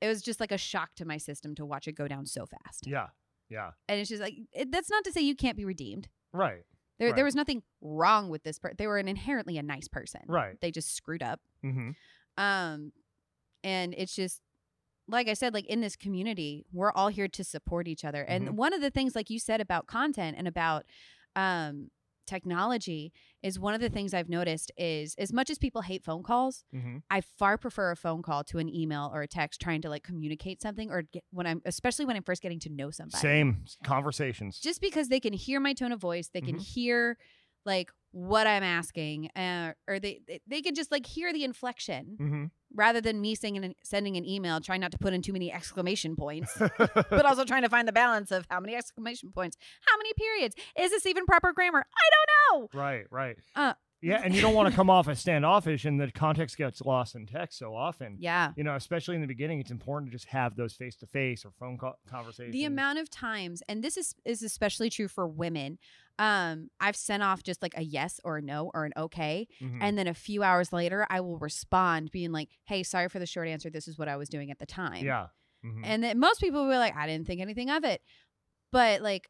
it 0.00 0.08
was 0.08 0.22
just 0.22 0.40
like 0.40 0.52
a 0.52 0.58
shock 0.58 0.94
to 0.96 1.04
my 1.04 1.16
system 1.16 1.54
to 1.54 1.64
watch 1.64 1.88
it 1.88 1.92
go 1.92 2.06
down 2.08 2.26
so 2.26 2.46
fast. 2.46 2.86
yeah. 2.86 3.06
Yeah. 3.50 3.70
And 3.88 4.00
it's 4.00 4.08
just 4.08 4.22
like 4.22 4.34
it, 4.52 4.72
that's 4.72 4.90
not 4.90 5.04
to 5.04 5.12
say 5.12 5.20
you 5.20 5.36
can't 5.36 5.56
be 5.56 5.64
redeemed. 5.66 6.08
Right. 6.32 6.64
There 6.98 7.08
Right. 7.08 7.16
there 7.16 7.24
was 7.24 7.34
nothing 7.34 7.62
wrong 7.82 8.28
with 8.30 8.42
this 8.42 8.58
person. 8.58 8.76
They 8.78 8.86
were 8.86 8.98
an 8.98 9.06
inherently 9.06 9.58
a 9.58 9.62
nice 9.62 9.86
person. 9.86 10.22
Right. 10.26 10.58
They 10.60 10.70
just 10.70 10.96
screwed 10.96 11.22
up. 11.22 11.40
Mm-hmm. 11.64 11.90
Um 12.42 12.92
and 13.62 13.94
it's 13.96 14.14
just 14.16 14.40
like 15.06 15.28
I 15.28 15.34
said 15.34 15.52
like 15.52 15.66
in 15.66 15.82
this 15.82 15.94
community, 15.96 16.64
we're 16.72 16.90
all 16.92 17.08
here 17.08 17.28
to 17.28 17.44
support 17.44 17.86
each 17.86 18.04
other. 18.04 18.22
And 18.22 18.48
Mhm. 18.48 18.52
one 18.52 18.72
of 18.72 18.80
the 18.80 18.90
things 18.90 19.14
like 19.14 19.28
you 19.28 19.38
said 19.38 19.60
about 19.60 19.86
content 19.86 20.36
and 20.38 20.48
about 20.48 20.86
um 21.36 21.90
technology 22.26 23.12
is 23.42 23.58
one 23.58 23.74
of 23.74 23.80
the 23.80 23.88
things 23.88 24.14
I've 24.14 24.28
noticed 24.28 24.72
is 24.76 25.14
as 25.18 25.32
much 25.32 25.50
as 25.50 25.58
people 25.58 25.82
hate 25.82 26.04
phone 26.04 26.22
calls, 26.22 26.64
Mm-hmm. 26.74 26.98
I 27.10 27.20
far 27.20 27.56
prefer 27.58 27.90
a 27.90 27.96
phone 27.96 28.22
call 28.22 28.44
to 28.44 28.58
an 28.58 28.68
email 28.74 29.10
or 29.14 29.22
a 29.22 29.28
text 29.28 29.60
trying 29.60 29.82
to 29.82 29.88
like 29.88 30.02
communicate 30.02 30.60
something 30.62 30.90
or 30.90 31.02
get, 31.02 31.24
when 31.30 31.46
I'm 31.46 31.62
especially 31.64 32.04
when 32.04 32.16
I'm 32.16 32.22
first 32.22 32.42
getting 32.42 32.60
to 32.60 32.68
know 32.70 32.90
somebody. 32.90 33.20
Same 33.20 33.64
conversations. 33.84 34.58
Just 34.60 34.80
because 34.80 35.08
they 35.08 35.20
can 35.20 35.32
hear 35.32 35.60
my 35.60 35.72
tone 35.74 35.92
of 35.92 36.00
voice, 36.00 36.28
they 36.32 36.40
can 36.40 36.56
Mhm. 36.56 36.62
hear 36.74 37.18
like 37.64 37.90
what 38.10 38.46
I'm 38.46 38.62
asking, 38.62 39.30
uh, 39.34 39.72
or 39.88 39.98
they, 39.98 40.20
they 40.26 40.40
they 40.46 40.62
can 40.62 40.74
just 40.74 40.90
like 40.92 41.06
hear 41.06 41.32
the 41.32 41.44
inflection 41.44 42.16
mm-hmm. 42.20 42.44
Rather 42.74 43.00
than 43.00 43.20
me 43.20 43.34
sending 43.34 43.64
an, 43.64 43.74
sending 43.82 44.16
an 44.16 44.24
email 44.24 44.60
trying 44.60 44.80
not 44.80 44.92
to 44.92 44.98
put 44.98 45.12
in 45.12 45.22
too 45.22 45.32
many 45.32 45.52
exclamation 45.52 46.16
points, 46.16 46.52
but 46.58 47.24
also 47.24 47.44
trying 47.44 47.62
to 47.62 47.68
find 47.68 47.86
the 47.86 47.92
balance 47.92 48.30
of 48.30 48.46
how 48.50 48.60
many 48.60 48.74
exclamation 48.74 49.30
points, 49.30 49.56
how 49.88 49.96
many 49.96 50.12
periods, 50.14 50.54
is 50.78 50.90
this 50.90 51.06
even 51.06 51.24
proper 51.26 51.52
grammar? 51.52 51.86
I 51.86 52.10
don't 52.14 52.72
know. 52.74 52.78
right. 52.80 53.06
Right. 53.10 53.36
Uh, 53.54 53.74
yeah. 54.04 54.20
And 54.24 54.34
you 54.34 54.40
don't 54.40 54.54
want 54.54 54.68
to 54.68 54.74
come 54.74 54.90
off 54.90 55.08
as 55.08 55.18
standoffish, 55.20 55.84
and 55.84 56.00
the 56.00 56.10
context 56.12 56.56
gets 56.56 56.80
lost 56.80 57.14
in 57.14 57.26
text 57.26 57.58
so 57.58 57.74
often. 57.74 58.16
Yeah. 58.18 58.52
You 58.56 58.64
know, 58.64 58.74
especially 58.76 59.14
in 59.14 59.20
the 59.20 59.26
beginning, 59.26 59.60
it's 59.60 59.70
important 59.70 60.10
to 60.10 60.14
just 60.16 60.28
have 60.28 60.56
those 60.56 60.74
face 60.74 60.96
to 60.96 61.06
face 61.06 61.44
or 61.44 61.50
phone 61.58 61.78
call 61.78 61.94
conversations. 62.08 62.52
the 62.52 62.64
amount 62.64 62.98
of 62.98 63.08
times 63.10 63.62
and 63.68 63.82
this 63.82 63.96
is 63.96 64.14
is 64.24 64.42
especially 64.42 64.90
true 64.90 65.08
for 65.08 65.26
women 65.26 65.78
um 66.20 66.68
i've 66.80 66.94
sent 66.94 67.22
off 67.22 67.42
just 67.42 67.60
like 67.60 67.74
a 67.76 67.82
yes 67.82 68.20
or 68.24 68.36
a 68.38 68.42
no 68.42 68.70
or 68.74 68.84
an 68.84 68.92
okay 68.96 69.48
Mhm. 69.60 69.78
and 69.80 69.98
then 69.98 70.06
a 70.06 70.14
few 70.14 70.42
hours 70.44 70.72
later 70.72 71.04
i 71.10 71.20
will 71.20 71.38
respond 71.38 72.10
being 72.12 72.30
like 72.30 72.48
hey 72.66 72.82
sorry 72.84 73.08
for 73.08 73.18
the 73.18 73.26
short 73.26 73.48
answer 73.48 73.68
this 73.68 73.88
is 73.88 73.98
what 73.98 74.06
i 74.08 74.16
was 74.16 74.28
doing 74.28 74.50
at 74.52 74.58
the 74.60 74.66
time 74.66 75.04
yeah. 75.04 75.26
Mhm. 75.64 75.80
and 75.84 76.04
then 76.04 76.20
most 76.20 76.40
people 76.40 76.62
will 76.64 76.70
be 76.70 76.78
like 76.78 76.96
i 76.96 77.06
didn't 77.08 77.26
think 77.26 77.40
anything 77.40 77.68
of 77.70 77.82
it 77.84 78.00
but 78.70 79.00
like 79.02 79.28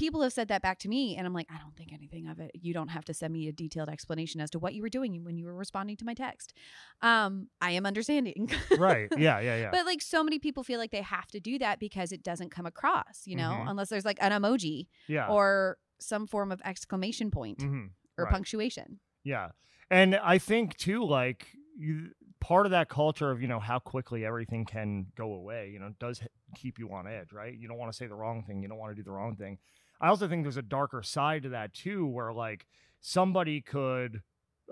people 0.00 0.22
have 0.22 0.32
said 0.32 0.48
that 0.48 0.62
back 0.62 0.78
to 0.78 0.88
me 0.88 1.16
and 1.16 1.26
i'm 1.26 1.34
like 1.34 1.46
i 1.54 1.58
don't 1.58 1.76
think 1.76 1.92
anything 1.92 2.26
of 2.26 2.40
it 2.40 2.50
you 2.54 2.72
don't 2.72 2.88
have 2.88 3.04
to 3.04 3.12
send 3.14 3.32
me 3.32 3.46
a 3.46 3.52
detailed 3.52 3.88
explanation 3.88 4.40
as 4.40 4.50
to 4.50 4.58
what 4.58 4.74
you 4.74 4.82
were 4.82 4.88
doing 4.88 5.22
when 5.24 5.36
you 5.36 5.44
were 5.44 5.54
responding 5.54 5.96
to 5.96 6.04
my 6.04 6.14
text 6.14 6.54
um 7.02 7.48
i 7.60 7.70
am 7.70 7.86
understanding 7.86 8.50
right. 8.78 9.08
Yeah. 9.18 9.40
Yeah. 9.40 9.56
Yeah. 9.56 9.70
but 9.70 9.84
like 9.84 10.00
so 10.00 10.24
many 10.24 10.38
people 10.38 10.64
feel 10.64 10.78
like 10.78 10.90
they 10.90 11.02
have 11.02 11.28
to 11.28 11.40
do 11.40 11.58
that 11.58 11.78
because 11.78 12.12
it 12.12 12.22
doesn't 12.22 12.50
come 12.50 12.66
across, 12.66 13.26
you 13.26 13.36
know, 13.36 13.50
Mhm. 13.50 13.70
unless 13.70 13.88
there's 13.90 14.04
like 14.04 14.18
an 14.20 14.32
emoji 14.32 14.86
yeah. 15.08 15.28
or 15.28 15.76
some 15.98 16.26
form 16.26 16.50
of 16.52 16.60
exclamation 16.64 17.30
point 17.30 17.58
mm-hmm. 17.58 17.86
or 18.16 18.24
right. 18.24 18.32
punctuation. 18.32 19.00
Yeah. 19.24 19.50
And 19.90 20.16
I 20.16 20.38
think 20.38 20.76
too, 20.76 21.04
like 21.04 21.48
you, 21.76 22.10
part 22.40 22.66
of 22.66 22.72
that 22.72 22.88
culture 22.88 23.30
of, 23.30 23.42
you 23.42 23.48
know, 23.48 23.60
how 23.60 23.78
quickly 23.78 24.24
everything 24.24 24.64
can 24.64 25.06
go 25.16 25.34
away, 25.34 25.70
you 25.72 25.78
know, 25.78 25.92
does 25.98 26.22
keep 26.54 26.78
you 26.78 26.92
on 26.92 27.06
edge, 27.06 27.32
right? 27.32 27.54
You 27.56 27.68
don't 27.68 27.78
want 27.78 27.92
to 27.92 27.96
say 27.96 28.06
the 28.06 28.14
wrong 28.14 28.42
thing. 28.44 28.62
You 28.62 28.68
don't 28.68 28.78
want 28.78 28.92
to 28.92 28.96
do 28.96 29.02
the 29.02 29.10
wrong 29.10 29.36
thing. 29.36 29.58
I 30.00 30.08
also 30.08 30.28
think 30.28 30.44
there's 30.44 30.56
a 30.56 30.62
darker 30.62 31.02
side 31.02 31.42
to 31.44 31.48
that 31.50 31.74
too, 31.74 32.06
where 32.06 32.32
like 32.32 32.66
somebody 33.00 33.60
could 33.60 34.22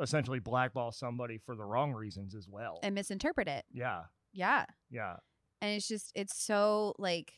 essentially 0.00 0.38
blackball 0.38 0.92
somebody 0.92 1.38
for 1.38 1.55
the 1.57 1.64
wrong 1.64 1.92
reasons 1.92 2.35
as 2.35 2.46
well. 2.48 2.79
and 2.83 2.94
misinterpret 2.94 3.48
it. 3.48 3.64
yeah. 3.72 4.03
Yeah. 4.33 4.66
Yeah. 4.90 5.16
And 5.61 5.74
it's 5.74 5.88
just 5.88 6.12
it's 6.14 6.37
so 6.40 6.94
like 6.98 7.33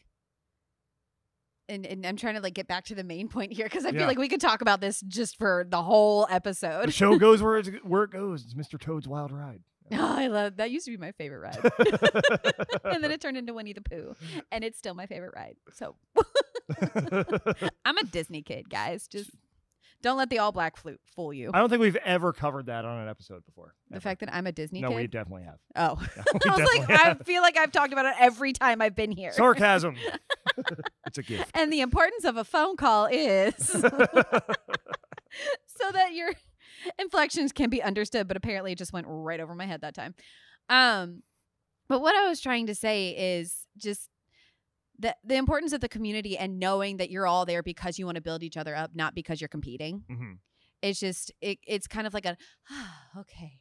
and, 1.68 1.86
and 1.86 2.04
I'm 2.04 2.16
trying 2.16 2.34
to 2.34 2.40
like 2.40 2.54
get 2.54 2.66
back 2.66 2.84
to 2.86 2.94
the 2.96 3.04
main 3.04 3.28
point 3.28 3.52
here 3.52 3.64
because 3.66 3.84
I 3.84 3.92
feel 3.92 4.00
Yeah. 4.00 4.06
like 4.08 4.18
we 4.18 4.28
could 4.28 4.40
talk 4.40 4.60
about 4.60 4.80
this 4.80 5.00
just 5.02 5.38
for 5.38 5.64
the 5.68 5.80
whole 5.82 6.26
The 6.26 6.34
episode. 6.34 6.92
show 6.92 7.16
goes 7.18 7.42
where, 7.42 7.58
it's, 7.58 7.68
where 7.84 8.02
it 8.02 8.10
goes. 8.10 8.42
It's 8.44 8.54
Mr. 8.54 8.78
Toad's 8.78 9.06
Wild 9.06 9.30
Ride. 9.30 9.62
Oh, 9.92 9.96
I 10.18 10.26
love 10.26 10.56
that. 10.56 10.70
Used 10.70 10.84
to 10.86 10.90
be 10.90 10.96
my 10.96 11.12
favorite 11.12 11.40
ride, 11.40 11.72
and 12.84 13.02
then 13.02 13.10
it 13.10 13.20
turned 13.20 13.36
into 13.36 13.52
Winnie 13.54 13.72
the 13.72 13.80
Pooh, 13.80 14.14
and 14.52 14.62
it's 14.62 14.78
still 14.78 14.94
my 14.94 15.06
favorite 15.06 15.32
ride. 15.34 15.56
So 15.72 15.96
I'm 17.85 17.98
a 17.98 18.04
Disney 18.04 18.42
kid, 18.42 18.68
guys. 18.70 19.06
Just 19.09 19.30
don't 20.02 20.16
let 20.16 20.30
the 20.30 20.38
all 20.38 20.52
black 20.52 20.76
flute 20.76 21.00
fool 21.14 21.33
you. 21.33 21.50
I 21.52 21.59
don't 21.59 21.68
think 21.68 21.83
we've 21.83 21.96
ever 21.96 22.33
covered 22.33 22.66
that 22.66 22.85
on 22.85 23.02
an 23.02 23.09
episode 23.09 23.44
before. 23.44 23.74
The 23.90 23.96
ever. 23.96 24.00
fact 24.00 24.20
that 24.20 24.35
I'm 24.35 24.46
a 24.46 24.52
Disney 24.52 24.80
no, 24.80 24.92
we 24.92 25.06
definitely 25.06 25.44
have. 25.44 25.59
Oh, 25.76 26.02
Yeah, 26.16 26.22
I 26.52 26.56
was 26.56 26.68
like, 26.68 26.88
definitely 26.88 27.20
I 27.20 27.24
feel 27.24 27.42
like 27.42 27.59
I've 27.59 27.72
talked 27.72 27.92
about 27.92 28.06
it 28.06 28.14
every 28.18 28.52
time 28.52 28.80
I've 28.80 28.96
been 28.96 29.12
here. 29.12 29.33
Sarcasm. 29.33 29.96
it's 31.06 31.18
a 31.18 31.22
gift. 31.22 31.50
And 31.54 31.72
the 31.72 31.80
importance 31.80 32.24
of 32.24 32.37
a 32.37 32.44
phone 32.44 32.76
call 32.76 33.06
is 33.06 33.54
so 33.56 33.80
that 35.92 36.14
your 36.14 36.33
inflections 36.98 37.52
can 37.52 37.68
be 37.68 37.83
understood. 37.83 38.26
But 38.26 38.38
apparently, 38.38 38.72
it 38.72 38.78
just 38.78 38.92
went 38.92 39.06
right 39.09 39.40
over 39.40 39.54
my 39.54 39.66
head 39.66 39.83
that 39.83 39.94
time. 39.94 40.14
Um, 40.70 41.22
but 41.90 42.00
what 42.00 42.14
I 42.14 42.28
was 42.28 42.40
trying 42.40 42.68
to 42.68 42.74
say 42.74 43.11
is 43.11 43.66
just 43.76 44.09
the 45.00 45.16
the 45.24 45.36
importance 45.36 45.72
of 45.72 45.80
the 45.80 45.88
community 45.88 46.36
and 46.38 46.58
knowing 46.60 46.98
that 46.98 47.10
you're 47.10 47.26
all 47.26 47.44
there 47.46 47.62
because 47.62 47.98
you 47.98 48.04
want 48.06 48.16
to 48.16 48.20
build 48.22 48.42
each 48.42 48.56
other 48.56 48.76
up, 48.76 48.90
not 48.94 49.14
because 49.14 49.40
you're 49.40 49.48
competing. 49.48 50.04
hmm 50.08 50.32
It's 50.82 51.00
just 51.00 51.32
it, 51.40 51.58
it's 51.66 51.86
kind 51.88 52.06
of 52.06 52.14
like 52.14 52.26
a 52.26 52.36
okay. 53.18 53.52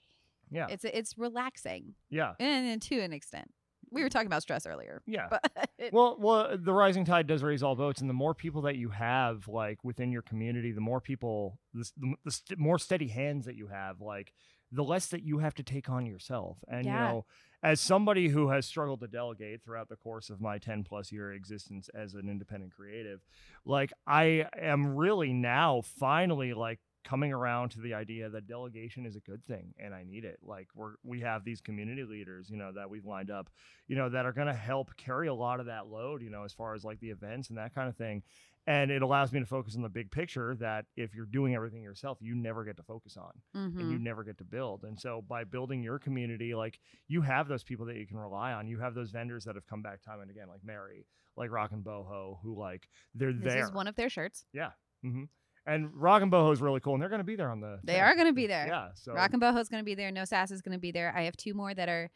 Yeah. 0.52 0.67
It's 0.69 0.84
it's 0.84 1.17
relaxing, 1.17 1.93
Yeah. 2.10 2.34
and, 2.39 2.67
and 2.67 2.82
to 2.84 2.99
an 2.99 3.13
extent, 3.13 3.52
we 3.91 4.02
were 4.04 4.10
talking 4.10 4.25
about 4.28 4.41
stress 4.41 4.65
earlier, 4.65 5.02
Yeah. 5.06 5.28
but 5.30 5.69
Well, 5.93 6.17
well, 6.19 6.58
the 6.58 6.73
rising 6.73 7.06
tide 7.06 7.28
does 7.28 7.43
raise 7.43 7.62
all 7.63 7.75
boats, 7.75 8.02
and 8.02 8.10
the 8.10 8.13
more 8.15 8.34
people 8.34 8.63
that 8.63 8.75
you 8.75 8.89
have, 8.89 9.47
like 9.47 9.84
within 9.84 10.12
your 10.12 10.21
community, 10.23 10.71
the 10.71 10.82
more 10.82 11.02
people, 11.02 11.60
the, 11.73 11.89
the, 11.97 12.13
the 12.25 12.32
st- 12.32 12.60
more 12.60 12.78
steady 12.80 13.08
hands 13.08 13.45
that 13.45 13.56
you 13.56 13.67
have, 13.67 14.02
like 14.02 14.34
the 14.71 14.84
less 14.84 15.08
that 15.08 15.23
you 15.23 15.39
have 15.39 15.55
to 15.55 15.63
take 15.63 15.89
on 15.89 16.05
yourself. 16.05 16.58
And 16.67 16.86
you 16.86 16.91
know, 16.91 17.25
as 17.63 17.82
somebody 17.82 18.29
who 18.29 18.49
has 18.49 18.65
struggled 18.65 19.01
to 19.01 19.08
delegate 19.08 19.63
throughout 19.63 19.89
the 19.89 19.95
course 19.95 20.29
of 20.29 20.39
my 20.41 20.58
ten 20.58 20.84
plus 20.84 21.12
year 21.12 21.34
existence 21.34 21.89
as 21.93 22.13
an 22.13 22.29
independent 22.29 22.73
creative, 22.73 23.21
like 23.65 23.91
I 24.08 24.45
am 24.60 24.95
really 24.95 25.34
now 25.34 25.82
finally 25.82 26.53
like 26.53 26.79
coming 27.03 27.32
around 27.32 27.69
to 27.69 27.82
the 27.82 27.93
idea 27.93 28.29
that 28.29 28.45
delegation 28.45 29.05
is 29.05 29.15
a 29.15 29.19
good 29.21 29.43
thing 29.45 29.73
and 29.79 29.93
I 29.93 30.03
need 30.03 30.25
it. 30.25 30.39
Like 30.43 30.67
we're 30.75 30.93
we 31.03 31.21
have 31.21 31.43
these 31.43 31.62
community 31.62 32.03
leaders, 32.03 32.49
you 32.49 32.58
know, 32.58 32.71
that 32.73 32.89
we've 32.89 33.05
lined 33.05 33.32
up, 33.32 33.49
you 33.88 33.95
know, 33.95 34.10
that 34.10 34.25
are 34.25 34.34
going 34.34 34.47
to 34.47 34.53
help 34.53 34.95
carry 34.97 35.27
a 35.27 35.34
lot 35.34 35.60
of 35.60 35.67
that 35.67 35.88
load, 35.88 36.21
you 36.21 36.29
know, 36.29 36.43
as 36.43 36.53
far 36.53 36.75
as 36.75 36.84
like 36.84 36.99
the 36.99 37.10
events 37.10 37.49
and 37.49 37.58
that 37.58 37.73
kind 37.73 37.89
of 37.89 37.95
thing. 37.95 38.21
And 38.69 38.91
it 38.91 39.01
allows 39.01 39.32
me 39.34 39.39
to 39.39 39.45
focus 39.47 39.75
on 39.75 39.82
the 39.82 39.89
big 39.89 40.12
picture 40.12 40.55
that 40.60 40.86
if 40.95 41.15
you're 41.15 41.25
doing 41.25 41.55
everything 41.55 41.82
yourself, 41.82 42.19
you 42.21 42.36
never 42.36 42.63
get 42.63 42.77
to 42.77 42.84
focus 42.84 43.17
on 43.17 43.32
and 43.55 43.91
you 43.91 43.97
Mhm. 43.97 44.01
never 44.01 44.23
get 44.23 44.38
to 44.38 44.43
build. 44.43 44.84
And 44.84 44.99
so 44.99 45.23
by 45.23 45.43
building 45.43 45.82
your 45.82 45.97
community, 45.97 46.53
like 46.53 46.79
you 47.08 47.21
have 47.21 47.47
those 47.47 47.63
people 47.63 47.88
that 47.88 47.95
you 47.97 48.05
can 48.05 48.17
rely 48.17 48.53
on. 48.53 48.67
You 48.67 48.77
have 48.79 48.93
those 48.93 49.10
vendors 49.10 49.43
that 49.45 49.55
have 49.55 49.65
come 49.65 49.82
back 49.82 50.01
time 50.03 50.19
and 50.21 50.29
again, 50.29 50.47
like 50.47 50.63
Mary, 50.63 51.08
like 51.36 51.49
Rock 51.49 51.71
and 51.71 51.84
Boho, 51.84 52.38
who 52.43 52.55
like 52.60 52.88
they're 53.15 53.34
there. 53.34 53.41
this 53.41 53.53
there. 53.55 53.63
is 53.63 53.71
one 53.71 53.88
of 53.88 53.95
their 53.95 54.10
shirts. 54.10 54.45
Yeah. 54.53 54.71
hmm 55.01 55.23
And 55.65 55.91
Rock 55.95 56.21
and 56.21 56.32
Boho 56.32 56.53
is 56.53 56.62
really 56.62 56.79
cool, 56.79 56.93
and 56.93 57.01
they're 57.01 57.10
going 57.10 57.19
to 57.21 57.23
be 57.25 57.36
there 57.36 57.49
on 57.49 57.62
the. 57.62 57.79
They 57.84 57.95
10th. 57.95 58.01
are 58.03 58.15
going 58.15 58.27
to 58.27 58.34
be 58.34 58.45
there. 58.47 58.67
Yeah. 58.67 58.89
So. 58.93 59.13
Rock 59.13 59.34
and 59.34 59.41
boho 59.41 59.60
is 59.60 59.69
going 59.69 59.82
to 59.82 59.86
be 59.86 59.95
there. 59.95 60.12
No 60.12 60.25
Sass 60.25 60.51
is 60.51 60.62
going 60.62 60.73
to 60.77 60.79
be 60.79 60.91
there. 60.91 61.12
I 61.15 61.23
have 61.23 61.36
two 61.38 61.53
more 61.53 61.73
that 61.73 61.89
are 61.89 62.10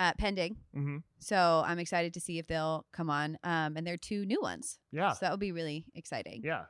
uh, 0.00 0.12
pending. 0.18 0.56
hmm 0.74 0.96
So 1.20 1.62
I'm 1.64 1.78
excited 1.78 2.12
to 2.14 2.20
see 2.20 2.38
if 2.40 2.46
they'll 2.48 2.84
come 2.92 3.08
on. 3.10 3.38
Um, 3.44 3.76
and 3.76 3.86
they're 3.86 3.96
two 3.96 4.24
new 4.26 4.40
ones. 4.40 4.78
Yeah. 4.90 5.12
So 5.12 5.18
that 5.22 5.30
will 5.30 5.36
be 5.38 5.52
really 5.52 5.84
exciting. 5.94 6.42
Yeah. 6.44 6.64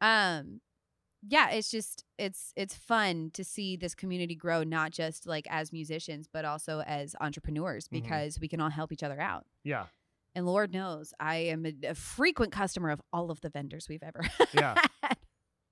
Um, 0.00 0.60
yeah, 1.28 1.50
it's 1.50 1.70
just 1.70 2.04
it's 2.18 2.52
it's 2.54 2.74
fun 2.76 3.30
to 3.32 3.42
see 3.42 3.76
this 3.76 3.94
community 3.94 4.36
grow, 4.36 4.62
not 4.62 4.92
just 4.92 5.26
like 5.26 5.46
as 5.50 5.72
musicians, 5.72 6.28
but 6.32 6.44
also 6.44 6.82
as 6.86 7.16
entrepreneurs, 7.20 7.88
Mhm. 7.88 7.92
because 8.02 8.38
we 8.38 8.46
can 8.48 8.60
all 8.60 8.70
help 8.70 8.92
each 8.92 9.02
other 9.02 9.20
out. 9.20 9.44
Yeah. 9.64 9.86
And 10.36 10.44
Lord 10.46 10.72
knows, 10.72 11.14
I 11.18 11.36
am 11.36 11.64
a, 11.66 11.72
a 11.88 11.94
frequent 11.94 12.52
customer 12.52 12.90
of 12.90 13.00
all 13.12 13.30
of 13.30 13.40
the 13.40 13.48
vendors 13.48 13.88
we've 13.88 14.02
ever 14.02 14.20
Yeah. 14.52 14.74
had. 15.02 15.16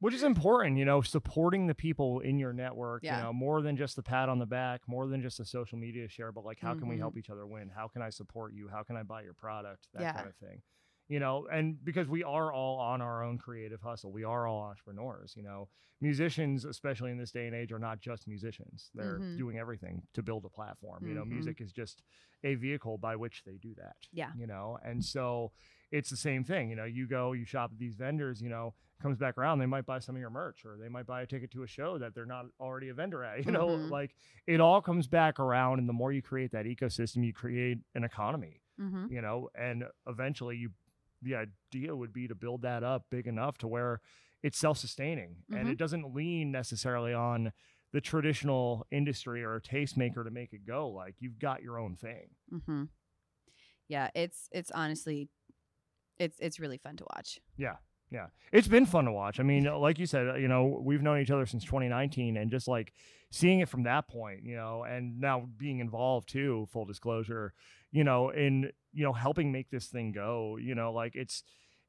Which 0.04 0.12
is 0.14 0.22
important, 0.22 0.76
you 0.76 0.84
know, 0.84 1.00
supporting 1.00 1.66
the 1.66 1.74
people 1.74 2.20
in 2.20 2.38
your 2.38 2.52
network, 2.52 3.02
Yeah. 3.04 3.16
you 3.16 3.22
know, 3.24 3.32
more 3.32 3.62
than 3.62 3.74
just 3.74 3.96
the 3.96 4.02
pat 4.02 4.28
on 4.28 4.38
the 4.38 4.44
back, 4.44 4.82
more 4.86 5.06
than 5.06 5.22
just 5.22 5.40
a 5.40 5.46
social 5.46 5.78
media 5.78 6.08
share, 6.08 6.30
but 6.30 6.44
like, 6.44 6.60
how 6.60 6.74
can 6.74 6.88
we 6.88 6.98
help 6.98 7.16
each 7.16 7.30
other 7.30 7.46
win? 7.46 7.70
How 7.70 7.88
can 7.88 8.02
I 8.02 8.10
support 8.10 8.52
you? 8.52 8.68
How 8.68 8.82
can 8.82 8.96
I 8.98 9.02
buy 9.02 9.22
your 9.22 9.32
product? 9.32 9.88
That 9.94 10.02
Yeah. 10.02 10.12
kind 10.12 10.28
of 10.28 10.36
thing. 10.36 10.60
you 11.06 11.20
know, 11.20 11.46
and 11.52 11.84
because 11.84 12.08
we 12.08 12.24
are 12.24 12.50
all 12.50 12.78
on 12.78 13.02
our 13.02 13.22
own 13.22 13.36
creative 13.36 13.82
hustle, 13.82 14.10
we 14.10 14.24
are 14.24 14.46
all 14.46 14.62
entrepreneurs, 14.62 15.34
you 15.36 15.42
know. 15.42 15.68
Musicians, 16.00 16.64
especially 16.64 17.10
in 17.10 17.18
this 17.18 17.30
day 17.30 17.46
and 17.46 17.54
age, 17.54 17.72
are 17.72 17.78
not 17.78 18.00
just 18.00 18.26
musicians. 18.26 18.90
They're 18.94 19.18
Mhm. 19.18 19.36
doing 19.36 19.58
everything 19.58 20.06
to 20.14 20.22
build 20.22 20.46
a 20.46 20.48
platform. 20.48 21.06
You 21.06 21.12
know, 21.14 21.24
Mhm. 21.24 21.28
music 21.28 21.60
is 21.60 21.72
just 21.72 22.02
a 22.42 22.54
vehicle 22.54 22.96
by 22.96 23.16
which 23.16 23.44
they 23.44 23.58
do 23.58 23.74
that. 23.74 23.96
Yeah. 24.12 24.32
You 24.34 24.46
know, 24.46 24.78
and 24.82 25.04
so 25.04 25.52
it's 25.94 26.10
the 26.10 26.16
same 26.16 26.42
thing. 26.44 26.70
You 26.70 26.76
know, 26.76 26.84
you 26.84 27.06
go, 27.06 27.32
you 27.32 27.44
shop 27.44 27.70
at 27.72 27.78
these 27.78 27.94
vendors, 27.94 28.40
you 28.42 28.48
know, 28.48 28.74
comes 29.00 29.18
back 29.18 29.38
around, 29.38 29.58
they 29.58 29.66
might 29.66 29.86
buy 29.86 29.98
some 30.00 30.14
of 30.16 30.20
your 30.20 30.30
merch 30.30 30.64
or 30.64 30.76
they 30.76 30.88
might 30.88 31.06
buy 31.06 31.22
a 31.22 31.26
ticket 31.26 31.50
to 31.52 31.62
a 31.62 31.66
show 31.66 31.98
that 31.98 32.14
they're 32.14 32.26
not 32.26 32.46
already 32.58 32.88
a 32.88 32.94
vendor 32.94 33.22
at. 33.24 33.36
You 33.46 33.52
know, 33.52 33.68
Mhm. 33.68 33.90
like 33.90 34.14
it 34.46 34.60
all 34.60 34.80
comes 34.82 35.06
back 35.06 35.38
around. 35.38 35.78
And 35.78 35.88
the 35.88 35.92
more 35.92 36.12
you 36.12 36.22
create 36.22 36.50
that 36.52 36.66
ecosystem, 36.66 37.24
you 37.24 37.32
create 37.32 37.78
an 37.94 38.04
economy 38.04 38.60
Mm-hmm. 38.80 39.12
you 39.12 39.20
know 39.22 39.48
and 39.54 39.84
eventually 40.08 40.56
you 40.56 40.70
the 41.22 41.36
idea 41.36 41.94
would 41.94 42.12
be 42.12 42.26
to 42.26 42.34
build 42.34 42.62
that 42.62 42.82
up 42.82 43.04
big 43.08 43.28
enough 43.28 43.56
to 43.58 43.68
where 43.68 44.00
it's 44.42 44.58
self-sustaining 44.58 45.36
and 45.54 45.68
Mhm. 45.68 45.72
it 45.72 45.78
doesn't 45.78 46.12
lean 46.12 46.50
necessarily 46.50 47.14
on 47.14 47.52
the 47.92 48.00
traditional 48.00 48.84
industry 48.90 49.44
or 49.44 49.54
a 49.54 49.60
tastemaker 49.62 50.24
to 50.24 50.30
make 50.32 50.52
it 50.52 50.66
go 50.66 50.88
like 50.90 51.14
you've 51.20 51.38
got 51.38 51.62
your 51.62 51.78
own 51.78 51.94
thing 51.94 52.30
Mm-hmm. 52.52 52.84
Yeah, 53.88 54.08
it's 54.14 54.48
it's 54.50 54.70
honestly, 54.72 55.28
it's 56.18 56.38
it's 56.40 56.58
really 56.60 56.78
fun 56.78 56.96
to 56.96 57.04
watch. 57.16 57.40
yeah 57.56 57.76
yeah 58.10 58.26
it's 58.52 58.68
been 58.68 58.84
fun 58.86 59.06
to 59.06 59.12
watch 59.12 59.40
i 59.40 59.42
mean 59.42 59.64
like 59.64 59.98
you 59.98 60.06
said 60.06 60.40
you 60.40 60.46
know 60.46 60.78
we've 60.84 61.02
known 61.02 61.18
each 61.20 61.30
other 61.30 61.46
since 61.46 61.64
2019 61.64 62.36
and 62.36 62.50
just 62.50 62.68
like 62.68 62.92
seeing 63.30 63.60
it 63.60 63.68
from 63.68 63.82
that 63.84 64.06
point 64.08 64.42
you 64.44 64.54
know 64.54 64.84
and 64.84 65.18
now 65.18 65.48
being 65.56 65.78
involved 65.80 66.28
too 66.28 66.68
full 66.70 66.84
disclosure 66.84 67.52
you 67.90 68.04
know 68.04 68.28
in 68.28 68.70
you 68.92 69.02
know 69.02 69.12
helping 69.12 69.50
make 69.50 69.70
this 69.70 69.86
thing 69.86 70.12
go 70.12 70.56
you 70.60 70.74
know 70.74 70.92
like 70.92 71.16
it's 71.16 71.42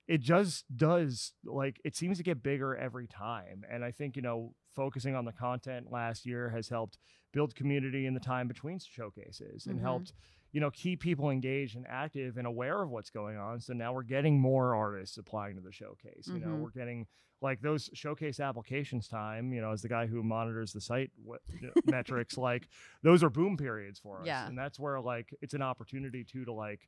it 0.07 0.21
just 0.21 0.63
does 0.75 1.33
like 1.43 1.81
it 1.83 1.95
seems 1.95 2.17
to 2.17 2.23
get 2.23 2.41
bigger 2.41 2.75
every 2.75 3.07
time 3.07 3.63
and 3.69 3.83
i 3.83 3.91
think 3.91 4.15
you 4.15 4.21
know 4.21 4.53
focusing 4.75 5.15
on 5.15 5.25
the 5.25 5.31
content 5.33 5.91
last 5.91 6.25
year 6.25 6.49
has 6.49 6.69
helped 6.69 6.97
build 7.33 7.53
community 7.55 8.05
in 8.05 8.13
the 8.13 8.19
time 8.19 8.47
between 8.47 8.79
showcases 8.79 9.67
and 9.67 9.79
Mhm. 9.79 9.83
helped 9.83 10.13
you 10.55 10.61
know 10.61 10.71
keep 10.71 11.01
people 11.01 11.29
engaged 11.29 11.75
and 11.75 11.85
active 11.89 12.37
and 12.37 12.47
aware 12.47 12.81
of 12.81 12.89
what's 12.89 13.09
going 13.09 13.35
on 13.37 13.59
so 13.59 13.73
now 13.73 13.91
we're 13.91 14.03
getting 14.03 14.39
more 14.39 14.73
artists 14.73 15.17
applying 15.17 15.55
to 15.55 15.61
the 15.61 15.71
showcase 15.71 16.27
you 16.33 16.39
know 16.39 16.47
Mhm. 16.55 16.61
we're 16.61 16.69
getting 16.81 17.05
like 17.41 17.59
those 17.61 17.89
showcase 17.93 18.39
applications 18.39 19.09
time 19.09 19.51
you 19.51 19.59
know 19.61 19.71
as 19.71 19.81
the 19.81 19.89
guy 19.89 20.05
who 20.07 20.23
monitors 20.23 20.71
the 20.71 20.79
site 20.79 21.11
what, 21.21 21.41
metrics 21.83 22.37
like 22.49 22.69
those 23.03 23.21
are 23.21 23.29
boom 23.29 23.57
periods 23.57 23.99
for 23.99 24.21
us 24.21 24.27
Yeah. 24.27 24.47
and 24.47 24.57
that's 24.57 24.79
where 24.79 25.01
like 25.01 25.27
it's 25.41 25.53
an 25.53 25.61
opportunity 25.61 26.23
too 26.23 26.45
to 26.45 26.53
like 26.53 26.87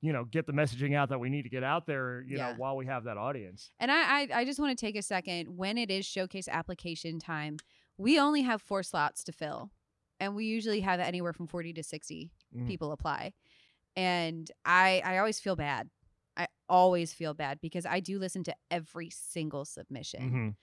you 0.00 0.12
know 0.12 0.24
get 0.24 0.46
the 0.46 0.52
messaging 0.52 0.94
out 0.94 1.08
that 1.08 1.18
we 1.18 1.28
need 1.30 1.42
to 1.42 1.48
get 1.50 1.64
out 1.64 1.86
there 1.86 2.22
you 2.22 2.36
Yeah. 2.36 2.52
know 2.52 2.54
while 2.58 2.76
we 2.76 2.86
have 2.86 3.02
that 3.04 3.16
audience 3.18 3.72
And 3.80 3.90
I, 3.90 4.02
I, 4.20 4.28
I 4.40 4.44
just 4.44 4.60
want 4.60 4.78
to 4.78 4.86
take 4.86 4.94
a 4.96 5.02
second. 5.02 5.56
When 5.56 5.76
it 5.76 5.90
is 5.90 6.06
showcase 6.06 6.46
application 6.48 7.18
time, 7.18 7.56
we 7.98 8.20
only 8.20 8.42
have 8.42 8.62
four 8.62 8.82
slots 8.84 9.24
to 9.24 9.32
fill, 9.32 9.72
and 10.20 10.34
we 10.36 10.44
usually 10.46 10.80
have 10.80 11.00
anywhere 11.00 11.32
from 11.34 11.48
forty 11.48 11.72
to 11.74 11.82
60 11.82 12.30
Mhm. 12.54 12.66
people 12.66 12.92
apply. 12.92 13.32
And 13.96 14.50
I, 14.64 15.02
I 15.04 15.18
always 15.18 15.40
feel 15.40 15.56
bad. 15.56 15.90
I 16.36 16.46
always 16.68 17.12
feel 17.12 17.34
bad 17.34 17.60
because 17.60 17.84
I 17.84 18.00
do 18.00 18.18
listen 18.18 18.44
to 18.44 18.54
every 18.70 19.10
single 19.10 19.64
submission. 19.64 20.56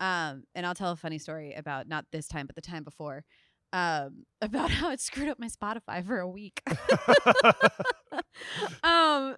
Mhm. 0.00 0.04
Um, 0.04 0.44
and 0.54 0.66
I'll 0.66 0.74
tell 0.74 0.92
a 0.92 0.96
funny 0.96 1.18
story 1.18 1.54
about 1.54 1.88
not 1.88 2.04
this 2.12 2.28
time, 2.28 2.46
but 2.46 2.54
the 2.56 2.62
time 2.62 2.84
before, 2.84 3.24
um, 3.72 4.24
about 4.42 4.70
how 4.70 4.90
it 4.90 5.00
screwed 5.00 5.28
up 5.28 5.38
my 5.38 5.48
Spotify 5.48 6.04
for 6.06 6.20
a 6.20 6.28
week. 6.28 6.62
um, 8.82 9.36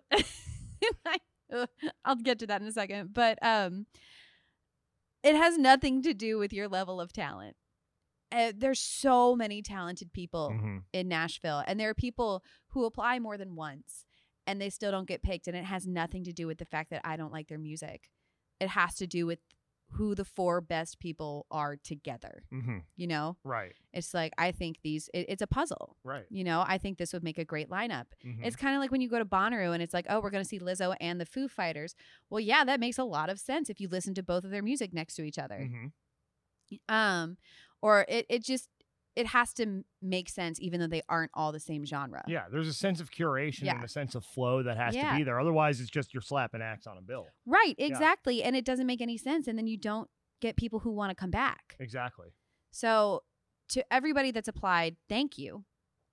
I, 1.05 1.19
uh, 1.53 1.67
I'll 2.05 2.17
get 2.17 2.39
to 2.41 2.47
that 2.49 2.61
in 2.61 2.67
a 2.67 2.73
second, 2.73 3.15
but 3.15 3.39
um, 3.43 3.87
it 5.23 5.35
has 5.37 5.57
nothing 5.59 6.03
to 6.03 6.15
do 6.15 6.39
with 6.39 6.53
your 6.53 6.69
level 6.69 7.01
of 7.01 7.13
talent. 7.13 7.57
Uh, 8.37 8.53
there's 8.55 8.81
so 8.81 9.35
many 9.35 9.63
talented 9.63 10.13
people 10.13 10.51
Mhm. 10.51 10.83
in 10.93 11.09
Nashville, 11.09 11.63
and 11.67 11.81
there 11.81 11.89
are 11.91 11.95
people 11.95 12.43
who 12.69 12.85
apply 12.85 13.19
more 13.19 13.37
than 13.39 13.55
once 13.57 14.05
and 14.47 14.61
they 14.61 14.71
still 14.71 14.93
don't 14.93 15.09
get 15.09 15.23
picked. 15.23 15.49
And 15.49 15.57
it 15.57 15.65
has 15.65 15.87
nothing 15.89 16.23
to 16.25 16.33
do 16.33 16.47
with 16.47 16.59
the 16.59 16.65
fact 16.65 16.91
that 16.91 17.01
I 17.05 17.17
don't 17.17 17.33
like 17.33 17.49
their 17.49 17.59
music. 17.59 18.11
It 18.61 18.69
has 18.69 18.95
to 18.97 19.07
do 19.07 19.27
with 19.27 19.41
who 19.91 20.15
the 20.15 20.25
four 20.25 20.61
best 20.61 20.99
people 21.01 21.47
are 21.51 21.77
together. 21.77 22.45
Mhm. 22.53 22.85
You 22.97 23.07
know, 23.07 23.37
right 23.45 23.75
it's 23.93 24.13
like 24.15 24.33
I 24.37 24.51
think 24.53 24.83
these. 24.83 25.09
It, 25.15 25.27
it's 25.29 25.43
a 25.43 25.47
puzzle. 25.47 25.97
right 26.05 26.27
You 26.29 26.45
know, 26.45 26.65
I 26.67 26.77
think 26.79 26.99
this 26.99 27.13
would 27.13 27.23
make 27.25 27.39
a 27.39 27.45
great 27.45 27.69
lineup. 27.71 28.07
Mhm. 28.25 28.45
It's 28.45 28.57
kind 28.57 28.75
of 28.77 28.81
like 28.81 28.91
when 28.91 29.01
you 29.01 29.09
go 29.09 29.19
to 29.19 29.25
Bonnaroo 29.25 29.73
and 29.73 29.83
it's 29.83 29.95
like, 29.95 30.07
oh, 30.09 30.21
we're 30.21 30.31
going 30.31 30.43
to 30.45 30.49
see 30.49 30.59
Lizzo 30.61 30.95
and 31.01 31.21
the 31.21 31.27
Foo 31.27 31.49
Fighters. 31.49 31.95
Well, 32.31 32.41
yeah, 32.41 32.65
that 32.65 32.81
makes 32.81 32.99
a 32.99 33.05
lot 33.05 33.31
of 33.31 33.39
sense 33.41 33.71
if 33.71 33.81
you 33.81 33.89
listen 33.89 34.13
to 34.15 34.23
both 34.23 34.45
of 34.45 34.51
their 34.51 34.63
music 34.63 34.93
next 34.93 35.15
to 35.17 35.23
each 35.25 35.39
other. 35.39 35.59
Mhm. 35.59 35.93
Um, 36.89 37.37
or 37.87 38.05
it 38.09 38.25
it 38.29 38.43
just 38.45 38.69
it 39.15 39.27
has 39.29 39.55
to 39.55 39.83
make 40.03 40.29
sense 40.29 40.61
even 40.61 40.79
though 40.81 40.87
they 40.97 41.03
aren't 41.09 41.31
all 41.35 41.51
the 41.53 41.61
same 41.71 41.85
genre. 41.93 42.23
yeah 42.29 42.45
there's 42.53 42.69
a 42.69 42.79
sense 42.87 42.99
of 43.01 43.11
curation 43.11 43.63
Yeah. 43.63 43.77
and 43.77 43.85
a 43.85 43.89
sense 43.89 44.15
of 44.15 44.23
flow 44.35 44.63
that 44.63 44.77
has 44.77 44.95
Yeah. 44.95 45.11
to 45.13 45.17
be 45.19 45.25
there 45.25 45.39
otherwise 45.41 45.81
it's 45.81 45.91
just 45.99 46.13
you're 46.15 46.21
slapping 46.33 46.63
acts 46.63 46.87
on 46.87 46.97
a 46.99 47.03
bill 47.11 47.27
Right, 47.59 47.75
exactly. 47.79 48.43
And 48.43 48.55
it 48.61 48.65
doesn't 48.71 48.87
make 48.93 49.01
any 49.01 49.17
sense 49.29 49.47
and 49.49 49.57
then 49.59 49.67
you 49.67 49.79
don't 49.91 50.09
get 50.43 50.57
people 50.57 50.81
who 50.81 50.91
want 51.01 51.11
to 51.11 51.15
come 51.23 51.31
back. 51.31 51.77
exactly 51.81 52.29
So, 52.73 53.23
to 53.75 53.81
everybody 53.93 54.31
that's 54.33 54.49
applied, 54.55 54.97
thank 55.09 55.39
you. 55.39 55.65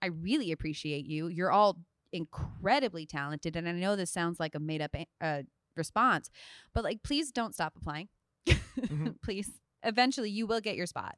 I 0.01 0.07
really 0.07 0.51
appreciate 0.51 1.05
you. 1.05 1.27
You're 1.27 1.51
all 1.51 1.73
incredibly 2.13 3.05
talented 3.05 3.55
and 3.57 3.67
I 3.67 3.71
know 3.73 3.95
this 3.95 4.11
sounds 4.11 4.39
like 4.39 4.55
a 4.55 4.59
made 4.59 4.81
up 4.81 4.95
uh, 5.21 5.41
response, 5.75 6.29
but 6.73 6.83
like 6.83 7.03
please 7.03 7.31
don't 7.31 7.53
stop 7.53 7.73
applying. 7.75 8.07
Mhm. 8.47 9.15
please. 9.25 9.49
Eventually 9.83 10.29
you 10.29 10.47
will 10.47 10.61
get 10.61 10.75
your 10.77 10.85
spot. 10.85 11.15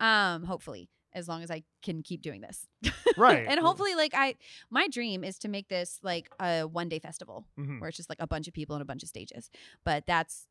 Um 0.00 0.44
hopefully 0.44 0.90
as 1.14 1.28
long 1.28 1.42
as 1.42 1.50
I 1.50 1.62
can 1.82 2.02
keep 2.02 2.20
doing 2.22 2.40
this. 2.42 2.66
Right. 3.16 3.46
and 3.48 3.58
hopefully 3.58 3.94
like 3.94 4.12
I 4.14 4.34
my 4.70 4.88
dream 4.88 5.24
is 5.24 5.38
to 5.38 5.48
make 5.48 5.68
this 5.68 5.98
like 6.02 6.28
a 6.40 6.64
one 6.64 6.88
day 6.90 6.98
festival 6.98 7.46
Mhm. 7.58 7.80
where 7.80 7.88
it's 7.88 7.96
just 7.96 8.10
like 8.10 8.20
a 8.20 8.26
bunch 8.26 8.46
of 8.48 8.52
people 8.54 8.74
and 8.76 8.82
a 8.82 8.84
bunch 8.84 9.02
of 9.02 9.08
stages. 9.08 9.48
But 9.84 10.04
that's 10.06 10.46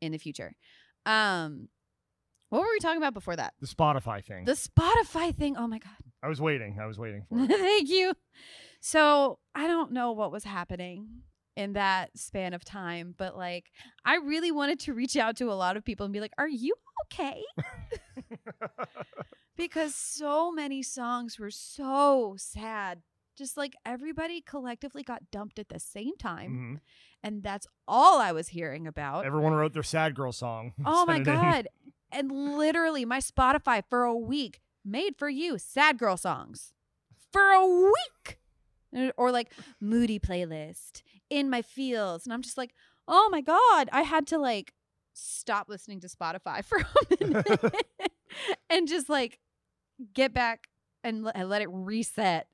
in 0.00 0.12
the 0.12 0.18
future. 0.18 0.54
Um 1.04 1.68
what 2.48 2.60
were 2.60 2.68
we 2.70 2.78
talking 2.78 2.96
about 2.98 3.12
before 3.12 3.36
that? 3.36 3.52
the 3.60 3.66
spotify 3.66 4.24
thing 4.24 4.44
The 4.46 4.52
Spotify 4.52 5.34
thing. 5.34 5.56
Oh 5.58 5.66
my 5.66 5.78
god. 5.78 5.92
i 6.22 6.28
was 6.28 6.40
waiting 6.40 6.78
i 6.80 6.86
was 6.86 6.98
waiting 6.98 7.24
for 7.28 7.38
it 7.38 7.48
Thank 7.68 7.88
you. 7.90 8.14
So, 8.80 9.38
I 9.54 9.66
don't 9.66 9.90
know 9.92 10.12
what 10.12 10.30
was 10.30 10.44
happening 10.44 11.22
in 11.56 11.72
that 11.72 12.16
span 12.18 12.54
of 12.54 12.64
time, 12.64 13.14
but 13.16 13.36
like 13.36 13.72
I 14.04 14.16
really 14.16 14.52
wanted 14.52 14.78
to 14.80 14.92
reach 14.94 15.16
out 15.16 15.36
to 15.38 15.50
a 15.50 15.54
lot 15.54 15.76
of 15.76 15.84
people 15.84 16.04
and 16.04 16.12
be 16.12 16.20
like, 16.20 16.32
"Are 16.38 16.48
you 16.48 16.74
okay?" 17.06 17.42
because 19.56 19.94
so 19.94 20.52
many 20.52 20.82
songs 20.82 21.38
were 21.38 21.50
so 21.50 22.34
sad. 22.38 23.02
Just 23.36 23.56
like 23.56 23.74
everybody 23.84 24.40
collectively 24.40 25.02
got 25.02 25.30
dumped 25.30 25.58
at 25.58 25.68
the 25.68 25.78
same 25.80 26.16
time. 26.16 26.50
Mhm. 26.50 26.80
And 27.22 27.42
that's 27.42 27.66
all 27.88 28.18
I 28.20 28.32
was 28.32 28.48
hearing 28.48 28.86
about. 28.86 29.26
everyone 29.26 29.52
wrote 29.52 29.72
their 29.74 29.82
sad 29.82 30.14
girl 30.14 30.32
song 30.32 30.72
Oh 30.86 31.04
my 31.06 31.16
sent 31.16 31.28
it 31.28 31.30
in. 31.32 31.36
god. 31.40 31.68
And 32.12 32.30
literally 32.56 33.04
my 33.04 33.18
Spotify 33.18 33.82
for 33.90 34.04
a 34.04 34.16
week 34.16 34.60
made 34.84 35.16
for 35.18 35.28
you 35.28 35.58
sad 35.58 35.98
girl 35.98 36.16
songs. 36.16 36.72
For 37.32 37.50
a 37.50 37.66
week. 37.66 38.38
Or 39.18 39.30
like 39.30 39.52
moody 39.80 40.18
playlist 40.18 41.02
in 41.30 41.50
my 41.50 41.62
feels 41.62 42.24
and 42.24 42.32
I'm 42.32 42.42
just 42.42 42.56
like, 42.58 42.74
"Oh 43.08 43.28
my 43.30 43.40
god, 43.40 43.88
I 43.92 44.02
had 44.02 44.26
to 44.28 44.38
like 44.38 44.72
stop 45.12 45.68
listening 45.68 46.00
to 46.00 46.08
Spotify 46.08 46.64
for 46.64 46.78
a 46.78 46.86
minute 47.24 47.86
and 48.70 48.86
just 48.88 49.08
like 49.08 49.38
get 50.14 50.32
back 50.34 50.68
and 51.04 51.24
le- 51.24 51.32
let 51.44 51.62
it 51.62 51.68
reset." 51.70 52.48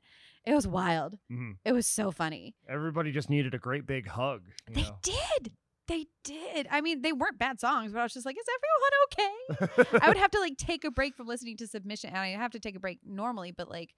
It 0.45 0.55
was 0.55 0.67
wild. 0.67 1.19
Mhm. 1.31 1.59
It 1.65 1.73
was 1.73 1.87
so 1.87 2.11
funny. 2.11 2.57
everybody 2.69 3.13
just 3.13 3.31
needed 3.31 3.55
a 3.55 3.59
great 3.59 3.87
big 3.87 4.09
hug 4.09 4.43
you 4.69 4.75
They 4.75 4.83
know? 4.83 4.99
did. 5.03 5.53
They 5.89 6.07
did. 6.25 6.67
I 6.71 6.81
mean, 6.81 7.03
they 7.03 7.13
weren't 7.13 7.39
bad 7.39 7.61
songs, 7.61 7.93
but 7.93 7.99
I 8.01 8.03
was 8.05 8.13
just 8.15 8.25
like, 8.27 8.37
is 8.37 8.47
everyone 9.59 9.79
okay? 9.85 9.99
I 10.05 10.09
would 10.09 10.17
have 10.17 10.31
to 10.33 10.41
like 10.41 10.57
take 10.57 10.85
a 10.85 10.91
break 10.91 11.17
from 11.17 11.27
listening 11.27 11.57
to 11.59 11.67
submission, 11.67 12.11
and 12.11 12.19
I 12.19 12.29
have 12.31 12.53
to 12.53 12.61
take 12.61 12.75
a 12.77 12.81
break 12.81 13.01
normally, 13.05 13.53
but 13.53 13.69
like 13.69 13.95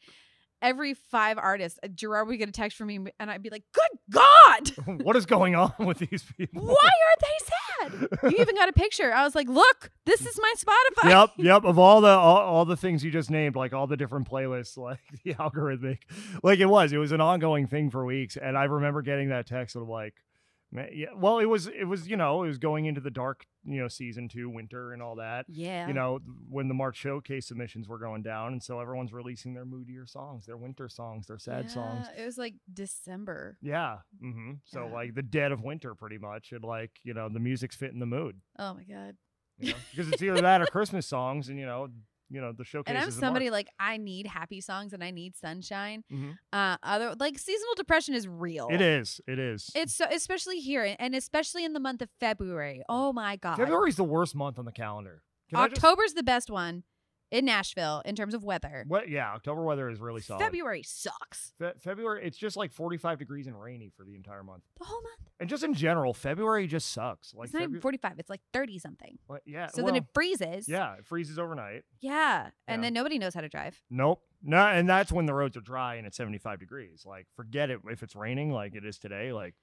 every 0.63 0.95
five 0.95 1.39
artists, 1.39 1.79
uh, 1.83 1.89
Gerard 1.89 2.29
would 2.29 2.39
get 2.39 2.49
a 2.49 2.53
text 2.53 2.77
from 2.77 2.89
me, 2.89 2.99
and 3.19 3.31
I'd 3.31 3.43
be 3.43 3.51
like, 3.51 3.65
"Good 3.73 3.99
God, 4.11 5.01
what 5.05 5.17
is 5.17 5.27
going 5.27 5.55
on 5.55 5.73
with 5.79 5.99
these 5.99 6.25
people 6.37 6.63
why 6.63 6.75
are 6.75 7.17
they 7.21 7.45
sad?" 7.45 8.33
You 8.33 8.39
even 8.39 8.55
got 8.55 8.69
a 8.69 8.73
picture. 8.73 9.13
I 9.13 9.25
was 9.25 9.35
like, 9.35 9.49
"Look, 9.49 9.91
this 10.07 10.27
is 10.27 10.39
my 10.41 10.55
Spotify." 10.57 11.11
yep, 11.11 11.31
yep. 11.39 11.65
Of 11.65 11.79
all 11.79 12.01
the 12.01 12.09
all, 12.09 12.39
all 12.39 12.65
the 12.65 12.77
things 12.77 13.05
you 13.05 13.11
just 13.11 13.31
named, 13.31 13.57
like 13.57 13.73
all 13.73 13.87
the 13.87 13.97
different 13.97 14.29
playlists, 14.31 14.77
like 14.85 15.01
the 15.25 15.35
algorithmic, 15.35 15.99
like 16.43 16.59
it 16.59 16.67
was, 16.67 16.93
it 16.93 16.99
was 16.99 17.13
an 17.13 17.21
ongoing 17.21 17.67
thing 17.67 17.91
for 17.91 18.05
weeks. 18.05 18.37
And 18.37 18.57
I 18.57 18.65
remember 18.65 19.03
getting 19.03 19.29
that 19.31 19.47
text 19.47 19.77
of 19.77 19.89
like, 19.89 20.15
Yeah. 20.93 21.07
Well, 21.17 21.39
it 21.39 21.45
was 21.47 21.67
it 21.69 21.85
was 21.85 22.09
you 22.09 22.17
know 22.17 22.43
it 22.43 22.49
was 22.49 22.59
going 22.59 22.87
into 22.87 23.01
the 23.01 23.11
dark 23.11 23.47
you 23.65 23.81
know 23.81 23.89
season 23.89 24.29
two 24.29 24.49
winter 24.51 24.93
and 24.93 25.01
all 25.03 25.17
that. 25.17 25.47
Yeah. 25.49 25.87
You 25.87 25.95
know 25.95 26.21
when 26.49 26.69
the 26.69 26.75
March 26.75 26.97
showcase 26.97 27.47
submissions 27.47 27.89
were 27.89 27.99
going 27.99 28.23
down, 28.23 28.53
and 28.53 28.63
so 28.63 28.81
everyone's 28.81 29.13
releasing 29.13 29.55
their 29.55 29.65
moodier 29.65 30.07
songs, 30.07 30.47
their 30.47 30.57
winter 30.57 30.89
songs, 30.89 31.27
their 31.27 31.39
sad 31.39 31.71
songs. 31.71 32.07
Yeah, 32.15 32.23
It 32.23 32.27
was 32.27 32.39
like 32.39 32.55
December. 32.73 33.57
Yeah. 33.63 33.99
hmm 34.21 34.53
So 34.65 34.87
Yeah. 34.87 34.93
like 34.93 35.15
the 35.15 35.23
dead 35.23 35.53
of 35.53 35.63
winter, 35.63 35.95
pretty 35.95 36.19
much, 36.19 36.53
and 36.53 36.65
like 36.65 36.91
you 37.05 37.15
know 37.15 37.29
the 37.29 37.41
music's 37.41 37.77
fitting 37.77 38.01
the 38.01 38.07
mood. 38.07 38.41
Oh 38.59 38.75
my 38.75 38.85
god. 38.85 39.17
You 39.59 39.71
know? 39.71 39.77
because 39.91 40.09
it's 40.09 40.23
either 40.23 40.41
that 40.41 40.61
or 40.61 40.67
Christmas 40.67 41.07
songs, 41.07 41.49
and 41.49 41.59
you 41.59 41.67
know 41.67 41.89
you 42.31 42.41
know 42.41 42.53
the 42.53 42.65
showcase. 42.65 42.91
And 42.95 42.99
I'm 42.99 43.11
somebody 43.11 43.51
like 43.51 43.69
I 43.79 43.97
need 43.97 44.27
happy 44.27 44.61
songs 44.61 44.93
and 44.93 45.03
I 45.05 45.11
need 45.11 45.37
sunshine. 45.37 46.05
Mhm. 46.13 46.37
Uh, 46.53 46.77
other 46.83 47.15
like 47.19 47.39
seasonal 47.39 47.75
depression 47.77 48.15
is 48.15 48.27
real. 48.27 48.69
It 48.71 48.81
is. 48.81 49.21
It 49.27 49.39
is. 49.39 49.71
It's 49.75 49.95
so 49.95 50.07
especially 50.11 50.61
here 50.61 50.97
and 50.99 51.15
especially 51.15 51.65
in 51.65 51.73
the 51.73 51.81
month 51.81 52.03
of 52.03 52.09
February. 52.21 52.83
Oh 52.89 53.13
my 53.13 53.37
god. 53.37 53.57
February's 53.57 53.97
the 53.97 54.05
worst 54.05 54.35
month 54.35 54.59
on 54.59 54.65
the 54.65 54.73
calendar. 54.73 55.23
Can 55.51 55.59
I 55.59 55.69
just- 55.69 55.85
October's 55.85 56.15
the 56.15 56.23
best 56.23 56.51
one 56.51 56.85
in 57.31 57.45
Nashville 57.45 58.03
in 58.05 58.15
terms 58.15 58.35
of 58.35 58.45
weather. 58.45 58.85
What? 58.89 59.09
Yeah, 59.09 59.33
October 59.33 59.63
weather 59.65 59.89
is 59.89 60.01
really 60.01 60.21
solid. 60.21 60.41
February 60.43 60.83
sucks. 60.85 61.53
Fe- 61.59 61.73
February, 61.81 62.25
it's 62.27 62.37
just 62.39 62.57
like 62.57 62.73
45 62.73 63.19
degrees 63.19 63.47
and 63.47 63.61
rainy 63.61 63.91
for 63.97 64.05
the 64.05 64.15
entire 64.15 64.43
month. 64.43 64.63
The 64.79 64.85
whole 64.85 65.03
month. 65.03 65.31
And 65.41 65.49
just 65.49 65.65
in 65.65 65.75
general, 65.75 66.15
February 66.15 66.67
just 66.67 66.93
sucks. 66.93 67.35
Like, 67.35 67.47
it's 67.47 67.55
not 67.55 67.63
even 67.65 67.81
45. 67.81 68.15
It's 68.19 68.31
like 68.31 68.41
30 68.53 68.79
something. 68.79 69.19
yeah. 69.47 69.67
So 69.69 69.83
well, 69.83 69.93
then 69.93 70.03
it 70.03 70.09
freezes. 70.15 70.69
yeah, 70.69 70.95
it 70.95 71.07
freezes 71.07 71.39
overnight. 71.39 71.83
Yeah. 72.01 72.51
And 72.69 72.81
Yeah. 72.81 72.87
then 72.87 72.95
nobody 72.95 73.19
knows 73.19 73.35
how 73.35 73.41
to 73.41 73.49
drive. 73.49 73.81
Nope. 73.91 74.21
No, 74.47 74.59
and 74.59 74.89
that's 74.89 75.11
when 75.11 75.25
the 75.27 75.33
roads 75.35 75.57
are 75.57 75.61
dry 75.63 75.95
and 75.95 76.07
it's 76.07 76.17
75 76.19 76.59
degrees. 76.61 77.05
Like, 77.07 77.27
forget 77.35 77.71
it 77.71 77.81
if 77.91 78.03
it's 78.03 78.15
raining 78.15 78.51
like 78.53 78.75
it 78.75 78.85
is 78.85 78.99
today. 78.99 79.33
Like, 79.33 79.55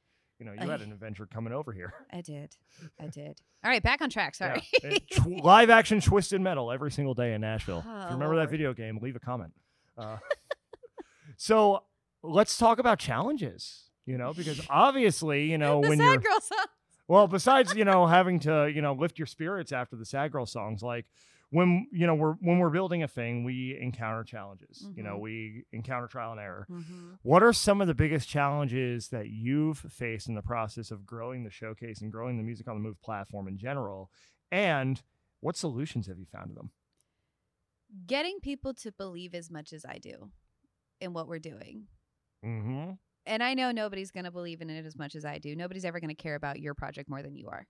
you 0.41 0.47
know, 0.47 0.53
you 0.59 0.67
had 0.67 0.81
an 0.81 0.91
adventure 0.91 1.27
coming 1.27 1.53
over 1.53 1.71
here. 1.71 1.93
I 2.11 2.21
did. 2.21 2.55
I 2.99 3.05
did. 3.13 3.39
All 3.63 3.69
right, 3.69 3.83
back 3.83 4.01
on 4.01 4.09
track. 4.09 4.33
Yeah. 4.41 4.57
Sorry. 4.81 4.99
Tw- 5.11 5.43
live 5.43 5.69
action 5.69 6.01
Twisted 6.01 6.41
Metal 6.41 6.71
every 6.71 6.89
single 6.89 7.13
day 7.13 7.33
in 7.35 7.41
Nashville. 7.41 7.79
if 7.79 7.85
Oh, 7.87 8.05
you 8.07 8.13
remember 8.15 8.35
that 8.37 8.49
video 8.49 8.73
game, 8.73 8.97
leave 9.03 9.15
a 9.15 9.19
comment. 9.19 9.53
Uh, 9.95 10.17
so 11.37 11.83
let's 12.23 12.57
talk 12.57 12.79
about 12.79 12.97
challenges. 12.97 13.83
You 14.07 14.17
know, 14.17 14.33
because 14.33 14.59
obviously, 14.67 15.43
you 15.51 15.59
know, 15.59 15.79
the 15.81 15.89
when 15.89 15.99
sad 15.99 16.23
you're. 16.23 16.41
Well, 17.07 17.27
besides 17.27 17.75
you 17.75 17.85
know 17.85 18.07
having 18.07 18.39
to 18.41 18.67
you 18.73 18.81
know 18.81 18.93
lift 18.93 19.19
your 19.19 19.27
spirits 19.27 19.71
after 19.71 19.95
the 19.95 20.05
sad 20.05 20.31
girl 20.31 20.47
songs, 20.47 20.81
like 20.81 21.05
when 21.51 21.87
you 21.91 22.07
know 22.07 22.15
we're 22.15 22.33
when 22.35 22.57
we're 22.59 22.69
building 22.69 23.03
a 23.03 23.07
thing, 23.07 23.43
we 23.43 23.77
encounter 23.79 24.23
challenges. 24.23 24.85
You 24.95 25.03
know, 25.03 25.17
Mhm. 25.17 25.21
we 25.21 25.65
encounter 25.71 26.07
trial 26.07 26.31
and 26.31 26.39
error. 26.41 26.65
Mhm. 26.69 27.19
What 27.21 27.43
are 27.43 27.53
some 27.53 27.79
of 27.81 27.87
the 27.87 27.93
biggest 27.93 28.27
challenges 28.27 29.09
that 29.09 29.29
you've 29.29 29.77
faced 29.77 30.27
in 30.27 30.35
the 30.35 30.41
process 30.41 30.91
of 30.91 31.05
growing 31.05 31.43
the 31.43 31.49
showcase 31.51 32.01
and 32.01 32.11
growing 32.11 32.37
the 32.37 32.43
Music 32.43 32.67
on 32.67 32.75
the 32.75 32.81
Move 32.81 32.99
platform 33.01 33.47
in 33.47 33.57
general? 33.57 34.11
And 34.51 35.01
what 35.41 35.55
solutions 35.55 36.07
have 36.07 36.17
you 36.19 36.25
found 36.25 36.49
to 36.49 36.55
them? 36.55 36.71
Getting 38.07 38.39
people 38.39 38.73
to 38.75 38.91
believe 38.91 39.35
as 39.35 39.51
much 39.51 39.73
as 39.73 39.83
I 39.85 39.97
do 39.97 40.31
in 41.01 41.13
what 41.13 41.27
we're 41.27 41.39
doing. 41.39 41.87
Mm-hmm. 42.45 42.91
And 43.25 43.43
I 43.43 43.53
know 43.53 43.71
nobody's 43.71 44.11
going 44.11 44.23
to 44.23 44.31
believe 44.31 44.61
in 44.61 44.69
it 44.69 44.85
as 44.85 44.97
much 44.97 45.15
as 45.15 45.25
I 45.25 45.37
do. 45.37 45.55
Nobody's 45.55 45.85
ever 45.85 45.99
going 45.99 46.15
to 46.15 46.15
care 46.15 46.35
about 46.35 46.59
your 46.59 46.73
project 46.73 47.09
more 47.09 47.21
than 47.21 47.35
you 47.35 47.49
are. 47.49 47.67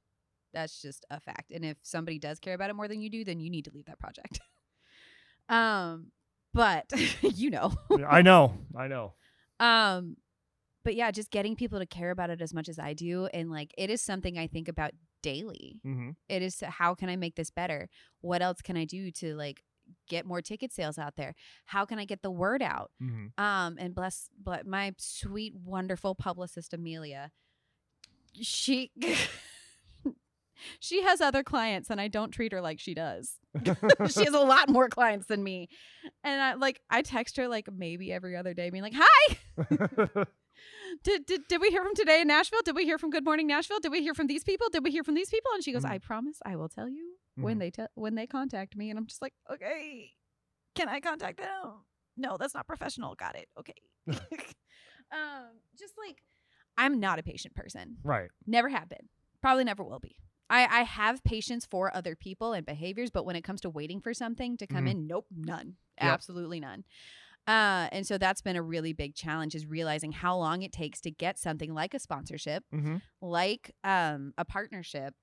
That's 0.54 0.82
just 0.82 1.06
a 1.10 1.20
fact. 1.20 1.52
And 1.52 1.64
if 1.64 1.78
somebody 1.82 2.20
does 2.20 2.40
care 2.40 2.54
about 2.54 2.70
it 2.70 2.76
more 2.76 2.88
than 2.88 3.02
you 3.02 3.10
do, 3.10 3.24
then 3.24 3.40
you 3.40 3.50
need 3.50 3.66
to 3.66 3.72
leave 3.74 3.86
that 3.86 4.00
project. 4.00 4.40
um, 5.50 6.08
but 6.54 6.92
you 7.22 7.50
know. 7.50 7.74
I 8.08 8.22
know, 8.22 8.58
I 8.78 8.88
know. 8.88 9.14
Um, 9.60 10.18
but 10.84 10.96
yeah, 10.96 11.12
just 11.12 11.32
getting 11.32 11.56
people 11.56 11.80
to 11.80 11.86
care 11.86 12.12
about 12.12 12.30
it 12.30 12.42
as 12.42 12.54
much 12.54 12.68
as 12.68 12.80
I 12.80 12.94
do, 12.94 13.28
and 13.34 13.52
like 13.52 13.74
it 13.78 13.90
is 13.90 14.02
something 14.02 14.38
I 14.38 14.48
think 14.48 14.68
about 14.68 14.92
daily. 15.22 15.80
Mm-hmm. 15.86 16.12
It 16.28 16.42
is 16.42 16.64
how 16.68 16.96
can 16.96 17.10
I 17.10 17.16
make 17.16 17.36
this 17.36 17.52
better? 17.52 17.88
What 18.22 18.42
else 18.42 18.62
can 18.62 18.76
I 18.76 18.86
do 18.86 19.12
to 19.12 19.36
like 19.36 19.62
get 20.08 20.26
more 20.26 20.42
ticket 20.42 20.72
sales 20.72 20.98
out 20.98 21.16
there? 21.16 21.36
How 21.66 21.86
can 21.86 22.00
I 22.00 22.06
get 22.06 22.22
the 22.22 22.32
word 22.32 22.62
out? 22.62 22.92
Mm-hmm. 23.02 23.44
Um, 23.44 23.78
and 23.80 23.94
bless, 23.94 24.30
bless 24.38 24.66
my 24.66 24.94
sweet, 24.98 25.54
wonderful 25.56 26.16
publicist 26.16 26.74
Amelia. 26.74 27.32
She 28.42 28.92
she 30.80 31.02
has 31.04 31.22
other 31.22 31.44
clients, 31.44 31.90
and 31.90 32.00
I 32.02 32.08
don't 32.08 32.32
treat 32.32 32.52
her 32.52 32.62
like 32.62 32.80
she 32.80 32.94
does. 32.94 33.38
she 33.66 34.24
has 34.26 34.34
a 34.34 34.40
lot 34.40 34.70
more 34.70 34.90
clients 34.90 35.28
than 35.28 35.44
me, 35.44 35.70
and 36.24 36.42
I 36.42 36.54
like 36.54 36.82
I 36.90 37.02
text 37.02 37.38
her 37.38 37.48
like 37.48 37.68
maybe 37.72 38.12
every 38.12 38.36
other 38.36 38.54
day, 38.54 38.70
being 38.70 38.84
like, 38.84 38.96
"Hi, 38.96 39.38
did, 41.04 41.26
did 41.26 41.42
did 41.48 41.62
we 41.62 41.70
hear 41.70 41.84
from 41.84 41.96
today 41.96 42.22
in 42.22 42.28
Nashville? 42.28 42.62
Did 42.64 42.76
we 42.76 42.86
hear 42.86 42.98
from 42.98 43.10
Good 43.10 43.26
Morning 43.26 43.48
Nashville? 43.48 43.80
Did 43.80 43.92
we 43.92 44.02
hear 44.02 44.14
from 44.14 44.28
these 44.28 44.44
people? 44.44 44.68
Did 44.72 44.84
we 44.84 44.92
hear 44.92 45.04
from 45.04 45.16
these 45.16 45.30
people?" 45.30 45.52
And 45.54 45.64
she 45.64 45.72
goes, 45.74 45.84
Mhm. 45.84 45.92
"I 45.92 45.98
promise, 45.98 46.38
I 46.46 46.56
will 46.56 46.70
tell 46.70 46.88
you 46.88 47.16
when 47.36 47.58
Mhm. 47.58 47.60
they 47.60 47.72
te- 47.72 47.88
when 47.96 48.16
they 48.16 48.28
contact 48.28 48.76
me." 48.76 48.90
And 48.90 48.98
I'm 49.00 49.06
just 49.08 49.22
like, 49.22 49.34
"Okay, 49.52 50.12
can 50.76 50.88
I 50.90 51.00
contact 51.00 51.38
them?" 51.38 51.84
No, 52.18 52.38
that's 52.40 52.54
not 52.54 52.68
professional. 52.68 53.16
Got 53.16 53.36
it. 53.36 53.48
Okay. 53.60 53.74
um, 55.12 55.48
just 55.78 55.94
like 55.98 56.18
I'm 56.78 57.00
not 57.00 57.20
a 57.20 57.24
patient 57.24 57.56
person. 57.56 57.98
right. 58.04 58.30
Never 58.48 58.70
have 58.70 58.88
been. 58.90 59.10
Probably 59.42 59.64
never 59.64 59.84
will 59.84 60.00
be. 60.00 60.16
I, 60.52 60.82
I 60.82 60.84
have 60.84 61.24
patience 61.24 61.66
for 61.66 61.96
other 61.96 62.16
people 62.16 62.54
and 62.54 62.66
behaviors, 62.66 63.10
but 63.10 63.26
when 63.26 63.36
it 63.36 63.44
comes 63.44 63.62
to 63.62 63.70
waiting 63.70 64.02
for 64.02 64.14
something 64.14 64.58
to 64.58 64.68
come 64.68 64.86
Mhm. 64.86 64.92
in, 64.92 65.08
nope, 65.08 65.26
none. 65.36 65.78
Yep. 66.02 66.14
Absolutely 66.14 66.60
none. 66.60 66.84
Uh, 67.48 67.88
and 67.92 68.06
so 68.06 68.18
that's 68.20 68.42
been 68.42 68.56
a 68.56 68.62
really 68.62 68.94
big 68.94 69.16
challenge 69.16 69.56
is 69.56 69.66
realizing 69.66 70.12
how 70.12 70.38
long 70.38 70.62
it 70.62 70.72
takes 70.72 71.02
to 71.02 71.10
get 71.10 71.40
something 71.40 71.74
like 71.74 71.94
a 71.96 72.00
sponsorship, 72.00 72.64
Mm-hmm. 72.74 72.98
like 73.22 73.72
um, 73.84 74.34
a 74.38 74.46
partnership, 74.46 75.16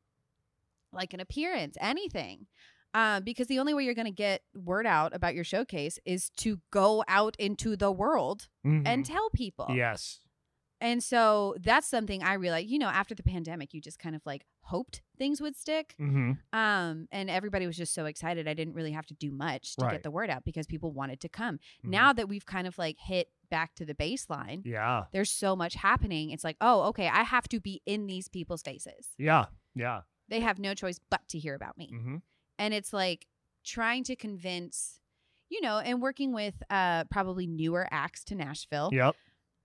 like 0.93 1.15
an 1.15 1.21
appearance, 1.21 1.77
anything. 1.81 2.47
Uh, 2.95 3.21
because 3.21 3.47
the 3.49 3.59
only 3.59 3.75
way 3.75 3.85
you're 3.85 3.95
going 3.95 4.07
to 4.07 4.11
get 4.11 4.43
word 4.57 4.87
out 4.87 5.15
about 5.15 5.35
your 5.35 5.45
showcase 5.45 5.99
is 6.07 6.31
to 6.39 6.61
go 6.71 7.05
out 7.07 7.37
into 7.39 7.77
the 7.77 7.93
world 7.93 8.49
and 8.65 9.05
tell 9.05 9.29
people. 9.31 9.67
Mm-hmm. 9.67 9.77
yes. 9.77 10.21
And 10.81 11.03
so 11.03 11.55
that's 11.61 11.87
something 11.89 12.23
I 12.23 12.35
realized, 12.35 12.69
you 12.69 12.79
know, 12.79 12.89
after 12.89 13.15
the 13.15 13.23
pandemic, 13.23 13.75
you 13.75 13.81
just 13.81 13.99
kind 13.99 14.15
of 14.17 14.23
like 14.25 14.47
hoped 14.63 15.03
things 15.19 15.41
would 15.41 15.57
stick. 15.57 15.95
Mm-hmm. 16.01 16.33
Um, 16.59 17.09
and 17.11 17.29
everybody 17.29 17.67
was 17.67 17.77
just 17.77 17.93
so 17.95 18.07
excited. 18.07 18.47
I 18.49 18.55
didn't 18.55 18.75
really 18.75 18.93
have 18.93 19.07
to 19.07 19.15
do 19.15 19.31
much 19.31 19.77
to 19.77 19.85
Right. 19.85 19.93
get 19.93 20.03
the 20.03 20.11
word 20.11 20.31
out 20.31 20.45
because 20.45 20.67
people 20.67 20.93
wanted 20.93 21.21
to 21.21 21.29
come. 21.29 21.57
Mhm. 21.85 21.91
Now 21.91 22.13
that 22.13 22.29
we've 22.29 22.47
kind 22.47 22.67
of 22.67 22.79
like 22.79 22.97
hit 22.99 23.29
back 23.51 23.75
to 23.77 23.85
the 23.85 23.95
baseline, 23.95 24.63
Yeah. 24.65 25.05
there's 25.13 25.31
so 25.31 25.57
much 25.57 25.75
happening. 25.75 26.31
It's 26.31 26.45
like, 26.45 26.57
oh, 26.61 26.83
okay, 26.89 27.09
I 27.09 27.23
have 27.23 27.49
to 27.49 27.61
be 27.61 27.83
in 27.87 28.07
these 28.07 28.29
people's 28.29 28.63
faces. 28.63 29.15
Yeah. 29.19 29.47
Yeah. 29.75 30.03
They 30.29 30.41
have 30.41 30.59
no 30.59 30.75
choice 30.75 31.01
but 31.11 31.27
to 31.29 31.39
hear 31.39 31.55
about 31.55 31.77
me. 31.79 31.91
Mm-hmm. 31.93 32.17
And 32.59 32.75
it's 32.75 32.93
like 32.93 33.27
trying 33.65 34.05
to 34.05 34.17
convince, 34.17 35.01
you 35.49 35.61
know, 35.61 35.79
and 35.79 36.01
working 36.03 36.33
with 36.33 36.63
uh 36.71 37.05
probably 37.05 37.47
newer 37.47 37.87
acts 37.91 38.25
to 38.25 38.35
Nashville 38.35 38.91
Yep. 38.93 39.17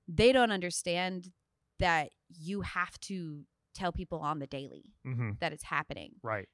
they 0.07 0.31
don't 0.31 0.51
understand 0.51 1.31
that 1.79 2.11
you 2.29 2.61
have 2.61 2.99
to 3.01 3.45
tell 3.73 3.91
people 3.91 4.19
on 4.19 4.39
the 4.39 4.47
daily 4.47 4.93
Mm-hmm. 5.05 5.31
that 5.39 5.53
it's 5.53 5.63
happening 5.63 6.12
Right. 6.23 6.47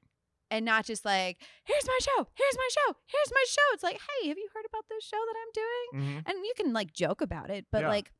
and 0.50 0.64
not 0.64 0.84
just 0.86 1.04
like 1.04 1.38
here's 1.64 1.86
my 1.86 1.98
show 2.02 2.26
here's 2.34 2.56
my 2.56 2.68
show 2.72 2.94
here's 3.06 3.30
my 3.32 3.44
show 3.48 3.62
it's 3.74 3.82
like 3.82 3.98
hey 4.22 4.28
have 4.28 4.38
you 4.38 4.48
heard 4.54 4.64
about 4.68 4.84
this 4.88 5.04
show 5.04 5.16
that 5.16 5.36
i'm 5.40 5.52
doing 5.54 6.08
Mm-hmm. 6.08 6.30
and 6.30 6.44
you 6.44 6.52
can 6.56 6.72
like 6.72 6.92
joke 6.92 7.20
about 7.20 7.50
it 7.50 7.66
but 7.70 7.82
Yeah. 7.82 7.88
like 7.88 8.12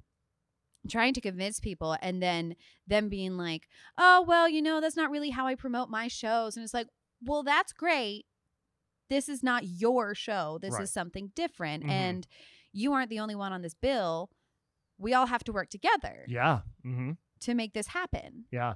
trying 0.88 1.12
to 1.14 1.20
convince 1.20 1.60
people 1.60 1.96
and 2.00 2.22
then 2.22 2.56
them 2.86 3.08
being 3.10 3.36
like 3.36 3.68
oh 3.98 4.24
well 4.26 4.48
you 4.48 4.62
know 4.62 4.80
that's 4.80 4.96
not 4.96 5.10
really 5.10 5.30
how 5.30 5.46
i 5.46 5.54
promote 5.54 5.90
my 5.90 6.08
shows 6.08 6.56
and 6.56 6.64
it's 6.64 6.72
like 6.74 6.86
well 7.22 7.42
that's 7.42 7.72
great 7.72 8.24
this 9.10 9.28
is 9.28 9.42
not 9.42 9.64
your 9.66 10.14
show 10.14 10.58
this 10.62 10.74
Right. 10.74 10.82
is 10.84 10.92
something 10.92 11.32
different 11.34 11.84
Mhm. 11.84 11.90
and 11.90 12.26
you 12.72 12.92
aren't 12.92 13.10
the 13.10 13.18
only 13.18 13.34
one 13.34 13.52
on 13.52 13.60
this 13.62 13.74
bill 13.74 14.30
we 14.98 15.12
all 15.14 15.26
have 15.26 15.42
to 15.44 15.52
work 15.52 15.68
together 15.70 16.24
Yeah. 16.28 16.60
Mm-hmm. 16.86 17.12
to 17.40 17.54
make 17.54 17.72
this 17.74 17.88
happen 17.88 18.44
Yeah. 18.50 18.74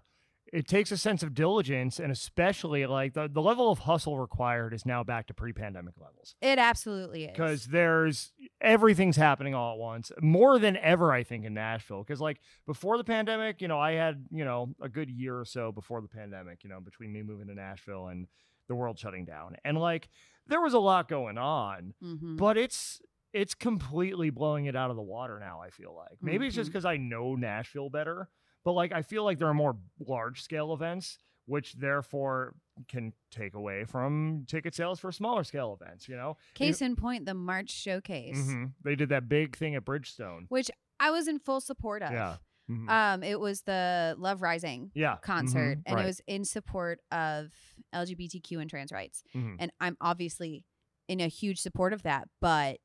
It 0.55 0.69
takes 0.69 0.93
a 0.93 0.97
sense 0.97 1.25
of 1.25 1.35
diligence 1.35 1.99
and 1.99 2.13
especially 2.13 2.87
like 2.87 3.15
the, 3.15 3.29
the 3.29 3.43
level 3.43 3.73
of 3.73 3.81
hustle 3.81 4.19
required 4.19 4.73
is 4.73 4.87
now 4.87 5.03
back 5.03 5.27
to 5.27 5.35
pre-pandemic 5.35 5.95
levels. 5.99 6.37
it 6.41 6.61
absolutely 6.61 7.25
is 7.25 7.33
Because 7.33 7.67
there's 7.67 8.33
everything's 8.61 9.17
happening 9.17 9.55
all 9.55 9.73
at 9.73 9.79
once, 9.79 10.13
more 10.21 10.61
than 10.61 10.77
ever, 10.77 11.13
I 11.13 11.25
think, 11.25 11.45
in 11.45 11.55
Nashville. 11.55 12.05
Because 12.05 12.21
like 12.21 12.39
before 12.67 12.97
the 12.99 13.05
pandemic, 13.05 13.61
you 13.61 13.67
know, 13.67 13.81
I 13.81 13.93
had 13.93 14.27
you 14.31 14.45
know 14.45 14.75
a 14.81 14.89
good 14.89 15.11
year 15.11 15.41
or 15.41 15.45
so 15.45 15.73
before 15.73 16.01
the 16.01 16.09
pandemic, 16.09 16.63
you 16.63 16.71
know, 16.71 16.81
between 16.81 17.13
me 17.13 17.23
moving 17.23 17.49
to 17.49 17.55
Nashville 17.55 18.07
and 18.07 18.29
the 18.69 18.75
world 18.75 18.99
shutting 18.99 19.25
down, 19.25 19.57
and 19.65 19.77
like 19.77 20.09
there 20.47 20.61
was 20.61 20.75
a 20.75 20.79
lot 20.79 21.09
going 21.09 21.37
on, 21.37 21.95
mm-hmm. 22.03 22.37
but 22.37 22.57
it's 22.57 23.01
it's 23.33 23.55
completely 23.55 24.31
blowing 24.31 24.67
it 24.67 24.77
out 24.77 24.91
of 24.91 24.97
the 24.97 25.03
water 25.03 25.41
now. 25.41 25.61
I 25.61 25.71
feel 25.71 25.95
like 25.95 26.19
maybe 26.23 26.47
it's 26.47 26.55
just 26.55 26.71
because 26.71 26.85
I 26.85 26.97
know 26.97 27.35
Nashville 27.35 27.91
better, 27.91 28.29
but 28.65 28.73
like 28.73 28.93
I 28.93 29.03
feel 29.03 29.25
like 29.25 29.39
there 29.39 29.49
are 29.49 29.55
more 29.55 29.77
large 30.01 30.43
scale 30.43 30.73
events, 30.73 31.19
which 31.47 31.75
therefore 31.75 32.55
can 32.89 33.13
take 33.31 33.55
away 33.55 33.85
from 33.85 34.45
ticket 34.49 34.75
sales 34.75 34.99
for 34.99 35.13
smaller 35.13 35.45
scale 35.45 35.79
events. 35.81 36.09
You 36.09 36.17
know, 36.17 36.37
case 36.55 36.83
in 36.83 36.97
point 36.97 37.27
the 37.27 37.35
march 37.35 37.71
showcase 37.71 38.39
Mhm. 38.39 38.73
they 38.83 38.97
did 38.97 39.11
that 39.11 39.29
big 39.29 39.57
thing 39.57 39.75
at 39.75 39.85
Bridgestone. 39.85 40.47
which 40.49 40.71
i 41.01 41.11
was 41.11 41.27
in 41.29 41.39
full 41.39 41.61
support 41.61 42.03
of 42.03 42.11
Yeah. 42.13 42.37
Mhm. 42.71 42.89
Um, 42.89 43.23
it 43.23 43.39
was 43.41 43.63
the 43.63 44.15
Love 44.17 44.41
Rising 44.41 44.91
yeah. 44.95 45.17
concert, 45.19 45.79
Mhm. 45.79 45.83
and 45.87 45.97
Right. 45.97 46.05
it 46.05 46.07
was 46.07 46.21
in 46.27 46.45
support 46.47 47.01
of 47.13 47.51
LGBTQ 47.93 48.59
and 48.61 48.71
trans 48.71 48.91
rights. 48.91 49.23
Mhm. 49.35 49.57
And 49.59 49.71
I'm 49.81 49.97
obviously 50.01 50.65
in 51.07 51.21
a 51.21 51.27
huge 51.29 51.61
support 51.61 51.93
of 51.93 52.03
that, 52.05 52.29
but 52.41 52.81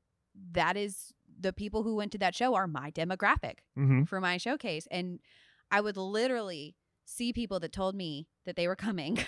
that 0.52 0.76
is 0.76 1.14
the 1.40 1.54
people 1.54 1.84
who 1.84 1.96
went 1.96 2.12
to 2.12 2.18
that 2.18 2.36
show 2.36 2.56
are 2.56 2.68
my 2.68 2.92
demographic 2.92 3.60
Mhm. 3.78 4.06
for 4.08 4.20
my 4.20 4.36
showcase. 4.38 4.86
And 4.92 5.22
I 5.72 5.82
would 5.82 5.98
literally 5.98 6.76
see 7.06 7.34
people 7.34 7.60
that 7.60 7.72
told 7.72 7.96
me 7.96 8.28
that 8.46 8.56
they 8.56 8.68
were 8.68 8.76
coming 8.76 9.20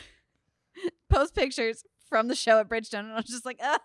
post 1.10 1.36
pictures 1.36 1.84
from 2.08 2.27
the 2.27 2.36
show 2.36 2.60
at 2.60 2.69
Bridgestone. 2.69 2.99
And 2.99 3.13
I 3.13 3.15
was 3.15 3.25
just 3.25 3.45
like, 3.45 3.60
"Ugh, 3.63 3.80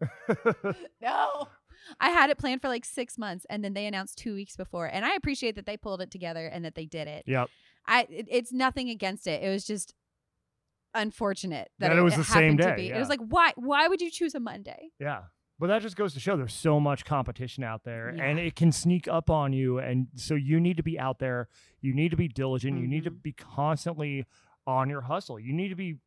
no. 1.00 1.48
I 1.98 2.10
had 2.10 2.30
it 2.30 2.38
planned 2.38 2.60
for 2.60 2.68
like 2.68 2.84
six 2.84 3.16
months 3.16 3.46
and 3.48 3.64
then 3.64 3.72
they 3.72 3.86
announced 3.86 4.18
two 4.18 4.34
weeks 4.34 4.56
before. 4.56 4.86
And 4.86 5.04
I 5.04 5.14
appreciate 5.14 5.56
that 5.56 5.66
they 5.66 5.76
pulled 5.76 6.02
it 6.02 6.10
together 6.10 6.46
and 6.46 6.64
that 6.64 6.74
they 6.74 6.86
did 6.86 7.08
it. 7.08 7.24
yep. 7.26 7.48
I 7.86 8.06
it, 8.10 8.26
it's 8.30 8.52
nothing 8.52 8.90
against 8.90 9.26
it. 9.26 9.42
It 9.42 9.48
was 9.48 9.64
just 9.64 9.94
unfortunate 10.94 11.70
that, 11.78 11.88
That 11.88 11.96
it 11.98 12.02
was 12.02 12.16
the 12.16 12.24
same 12.24 12.56
day, 12.56 12.74
be. 12.76 12.88
It 12.90 12.98
was 12.98 13.08
like 13.08 13.20
why 13.20 13.52
why 13.56 13.88
would 13.88 14.00
you 14.02 14.10
choose 14.10 14.34
a 14.34 14.40
Monday? 14.40 14.90
Yeah. 14.98 15.22
But 15.60 15.66
that 15.66 15.82
just 15.82 15.94
goes 15.94 16.14
to 16.14 16.20
show 16.20 16.36
there's 16.38 16.54
so 16.54 16.80
much 16.80 17.04
competition 17.04 17.62
out 17.62 17.84
there 17.84 18.08
and 18.08 18.38
it 18.38 18.56
can 18.56 18.72
sneak 18.72 19.06
up 19.06 19.28
on 19.28 19.52
you. 19.52 19.78
And 19.78 20.08
so 20.14 20.34
you 20.34 20.58
need 20.58 20.78
to 20.78 20.82
be 20.82 20.98
out 20.98 21.18
there. 21.18 21.48
You 21.82 21.94
need 21.94 22.08
to 22.12 22.16
be 22.16 22.28
diligent. 22.28 22.78
You 22.80 22.88
need 22.88 23.04
to 23.04 23.10
Mhm. 23.10 23.22
be 23.22 23.32
constantly 23.32 24.24
on 24.66 24.88
your 24.88 25.02
hustle. 25.02 25.38
You 25.38 25.52
need 25.52 25.68
to 25.68 25.76
be 25.76 25.98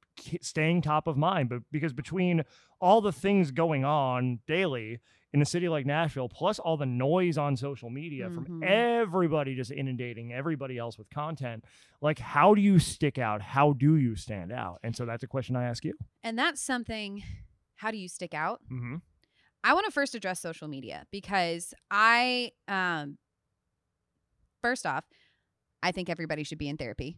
staying 0.41 0.81
top 0.81 1.05
of 1.07 1.17
mind. 1.17 1.49
But 1.49 1.59
because 1.71 1.93
between 1.93 2.43
all 2.81 2.99
the 2.99 3.11
things 3.11 3.51
going 3.51 3.85
on 3.85 4.39
daily 4.47 4.99
in 5.33 5.41
a 5.41 5.45
city 5.45 5.67
like 5.69 5.85
Nashville, 5.85 6.29
plus 6.29 6.57
all 6.59 6.77
the 6.77 6.85
noise 6.85 7.37
on 7.37 7.55
social 7.55 7.89
media 7.89 8.29
from 8.31 8.45
Mhm. 8.45 8.63
everybody 8.63 9.55
just 9.55 9.71
inundating 9.71 10.31
everybody 10.33 10.77
else 10.77 10.97
with 10.97 11.09
content, 11.09 11.63
like 12.01 12.19
how 12.19 12.53
do 12.53 12.61
you 12.61 12.77
stick 12.79 13.17
out? 13.17 13.41
How 13.41 13.73
do 13.73 13.95
you 13.97 14.15
stand 14.15 14.51
out? 14.51 14.79
And 14.83 14.95
so 14.95 15.05
that's 15.05 15.23
a 15.23 15.27
question 15.27 15.55
I 15.55 15.63
ask 15.65 15.83
you. 15.85 15.93
And 16.23 16.37
that's 16.37 16.61
something 16.61 17.23
how 17.77 17.91
do 17.91 17.97
you 17.97 18.07
stick 18.07 18.33
out? 18.33 18.61
Mm-hmm. 18.71 18.97
I 19.63 19.73
want 19.73 19.85
to 19.85 19.91
first 19.91 20.13
address 20.15 20.39
social 20.41 20.67
media 20.67 21.05
because 21.11 21.73
I 21.89 22.51
um 22.67 23.17
first 24.61 24.85
off, 24.85 25.05
I 25.81 25.91
think 25.91 26.09
everybody 26.09 26.43
should 26.43 26.57
be 26.57 26.69
in 26.69 26.77
therapy. 26.77 27.17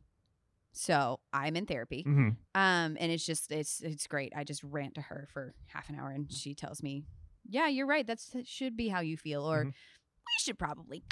So, 0.78 1.20
I'm 1.32 1.56
in 1.56 1.66
therapy. 1.66 2.04
Mm-hmm. 2.08 2.30
Um 2.54 2.98
and 3.00 3.12
it's 3.12 3.26
just 3.26 3.52
it's 3.52 3.82
it's 3.82 4.08
great. 4.08 4.34
I 4.36 4.44
just 4.44 4.64
rant 4.64 4.96
to 4.96 5.02
her 5.02 5.28
for 5.34 5.54
half 5.68 5.90
an 5.90 5.96
hour 6.00 6.10
and 6.10 6.32
she 6.32 6.54
tells 6.54 6.84
me, 6.84 7.04
"Yeah, 7.48 7.68
you're 7.68 7.88
right. 7.88 8.06
That's 8.06 8.28
that 8.32 8.48
should 8.48 8.76
be 8.76 8.90
how 8.90 9.00
you 9.02 9.18
feel 9.18 9.44
or 9.44 9.66
Mhm. 9.66 9.68
we 9.68 10.44
should 10.44 10.60
probably 10.60 11.04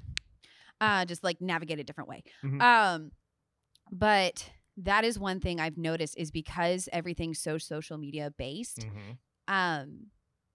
uh 0.82 1.06
just 1.06 1.24
like 1.24 1.40
navigate 1.42 1.80
a 1.80 1.84
different 1.84 2.10
way." 2.10 2.24
Mhm. 2.44 2.62
Um 2.62 3.12
but 3.92 4.50
that 4.78 5.04
is 5.06 5.20
one 5.20 5.40
thing 5.40 5.60
I've 5.60 5.78
noticed 5.78 6.18
is 6.18 6.32
because 6.32 6.90
everything's 6.92 7.40
so 7.40 7.58
social 7.58 7.98
media 7.98 8.32
based, 8.38 8.80
Mm-hmm. 8.80 9.12
um 9.54 10.08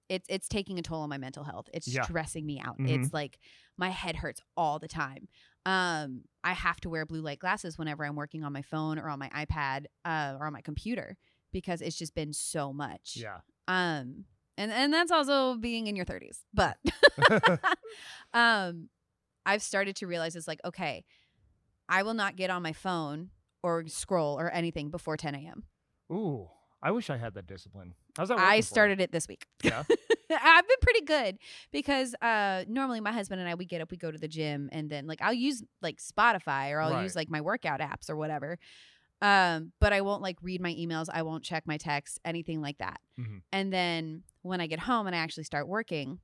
it's 0.09 0.27
it's 0.29 0.49
taking 0.49 0.79
a 0.79 0.83
toll 0.83 1.01
on 1.03 1.09
my 1.11 1.18
mental 1.18 1.44
health. 1.44 1.68
It's 1.73 1.87
Yeah. 1.92 2.03
stressing 2.03 2.47
me 2.47 2.61
out. 2.61 2.79
Mhm. 2.79 2.88
It's 2.88 3.12
like 3.12 3.38
my 3.77 3.90
head 3.90 4.16
hurts 4.16 4.40
all 4.57 4.79
the 4.79 4.88
time. 4.88 5.29
Um 5.66 6.23
I 6.42 6.53
have 6.53 6.81
to 6.81 6.88
wear 6.88 7.05
blue 7.07 7.21
light 7.21 7.38
glasses 7.38 7.77
whenever 7.79 8.05
I'm 8.05 8.16
working 8.16 8.42
on 8.44 8.53
my 8.53 8.62
phone 8.62 8.99
or 8.99 9.09
on 9.09 9.18
my 9.18 9.29
iPad 9.31 9.87
uh, 10.05 10.37
or 10.38 10.47
on 10.47 10.53
my 10.53 10.62
computer 10.62 11.16
because 11.53 11.81
it's 11.83 11.97
just 11.97 12.14
been 12.14 12.33
so 12.33 12.73
much. 12.73 13.16
Yeah. 13.16 13.38
Um 13.66 14.25
and 14.57 14.73
and 14.73 14.92
that's 14.92 15.12
also 15.12 15.57
being 15.57 15.87
in 15.87 15.94
your 15.97 16.05
30s. 16.07 16.44
But 16.55 16.79
um 18.33 18.88
I've 19.47 19.62
started 19.62 19.97
to 19.97 20.07
realize 20.07 20.37
it's 20.37 20.49
like 20.49 20.61
okay, 20.64 21.05
I 21.88 22.03
will 22.03 22.14
not 22.14 22.37
get 22.37 22.51
on 22.51 22.62
my 22.62 22.73
phone 22.73 23.31
or 23.62 23.87
scroll 23.88 24.38
or 24.38 24.51
anything 24.51 24.90
before 24.90 25.16
10 25.16 25.35
a.m. 25.35 25.64
Ooh, 26.12 26.49
I 26.83 26.91
wish 26.93 27.11
I 27.11 27.17
had 27.17 27.35
that 27.35 27.47
discipline. 27.47 27.95
How's 28.17 28.29
that? 28.29 28.38
I 28.38 28.43
working 28.43 28.51
for 28.53 28.57
you? 28.57 28.62
started 28.62 29.01
it 29.01 29.11
this 29.12 29.27
week. 29.29 29.47
Yeah. 29.62 29.83
I've 30.31 30.69
been 30.69 30.77
pretty 30.83 31.01
good 31.03 31.38
because 31.73 32.14
uh 32.23 32.64
normally 32.69 33.01
my 33.01 33.12
husband 33.12 33.41
and 33.41 33.49
I 33.51 33.55
we 33.55 33.64
get 33.64 33.81
up, 33.81 33.91
we 33.91 33.97
go 33.97 34.11
to 34.11 34.19
the 34.19 34.29
gym 34.29 34.69
and 34.73 34.88
then 34.91 35.07
like 35.07 35.21
I'll 35.23 35.33
use 35.33 35.62
like 35.83 35.99
Spotify 35.99 36.71
or 36.73 36.81
I'll 36.81 36.93
Right. 36.93 37.03
use 37.03 37.17
like 37.17 37.31
my 37.31 37.41
workout 37.41 37.81
apps 37.81 38.09
or 38.11 38.17
whatever. 38.17 38.59
Um, 39.21 39.73
but 39.81 39.93
I 39.93 40.03
won't 40.03 40.23
like 40.23 40.37
read 40.43 40.61
my 40.61 40.73
emails, 40.73 41.07
I 41.12 41.23
won't 41.23 41.43
check 41.43 41.67
my 41.67 41.77
texts, 41.79 42.21
anything 42.25 42.61
like 42.61 42.79
that. 42.79 43.01
Mhm. 43.19 43.43
And 43.51 43.73
then 43.73 44.23
when 44.43 44.61
I 44.61 44.69
get 44.69 44.79
home 44.79 45.07
and 45.09 45.17
I 45.17 45.19
actually 45.19 45.43
start 45.45 45.67
working, 45.67 46.21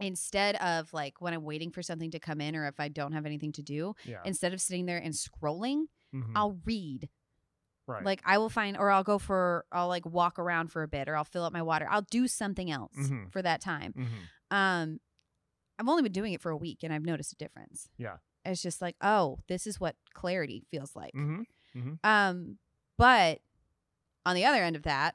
instead 0.00 0.54
of 0.56 0.92
like 0.92 1.20
when 1.20 1.34
I'm 1.34 1.42
waiting 1.42 1.72
for 1.72 1.82
something 1.82 2.10
to 2.12 2.20
come 2.20 2.40
in 2.40 2.54
or 2.54 2.66
if 2.68 2.78
I 2.78 2.86
don't 2.88 3.12
have 3.12 3.26
anything 3.26 3.50
to 3.52 3.62
do, 3.62 3.94
Yeah. 4.04 4.20
instead 4.24 4.52
of 4.54 4.60
sitting 4.60 4.86
there 4.86 4.98
and 4.98 5.12
scrolling, 5.12 5.86
Mhm. 6.14 6.32
I'll 6.36 6.60
read 6.64 7.08
right. 7.88 8.04
like 8.04 8.22
I 8.24 8.38
will 8.38 8.48
find 8.50 8.76
or 8.76 8.90
I'll 8.90 9.02
go 9.04 9.18
for 9.18 9.64
I'll 9.72 9.88
like 9.88 10.06
walk 10.06 10.38
around 10.38 10.68
for 10.68 10.82
a 10.82 10.88
bit 10.88 11.08
or 11.08 11.16
I'll 11.16 11.24
fill 11.24 11.44
up 11.44 11.52
my 11.52 11.62
water. 11.62 11.86
I'll 11.90 12.02
do 12.10 12.28
something 12.28 12.70
else 12.70 12.94
Mhm. 12.96 13.32
for 13.32 13.42
that 13.42 13.60
time. 13.60 13.92
Mhm. 13.96 14.56
Um 14.56 15.00
I've 15.78 15.88
only 15.88 16.02
been 16.02 16.12
doing 16.12 16.32
it 16.32 16.40
for 16.40 16.50
a 16.50 16.56
week 16.56 16.78
and 16.82 16.92
I've 16.92 17.04
noticed 17.04 17.32
a 17.32 17.36
difference. 17.36 17.88
Yeah. 17.98 18.18
It's 18.44 18.62
just 18.62 18.80
like, 18.82 18.96
oh, 19.00 19.38
this 19.48 19.66
is 19.66 19.78
what 19.80 19.96
clarity 20.14 20.64
feels 20.70 20.94
like. 20.94 21.12
Mhm. 21.14 21.44
Um 22.04 22.58
but 22.96 23.40
on 24.26 24.34
the 24.34 24.44
other 24.44 24.62
end 24.62 24.76
of 24.76 24.82
that, 24.82 25.14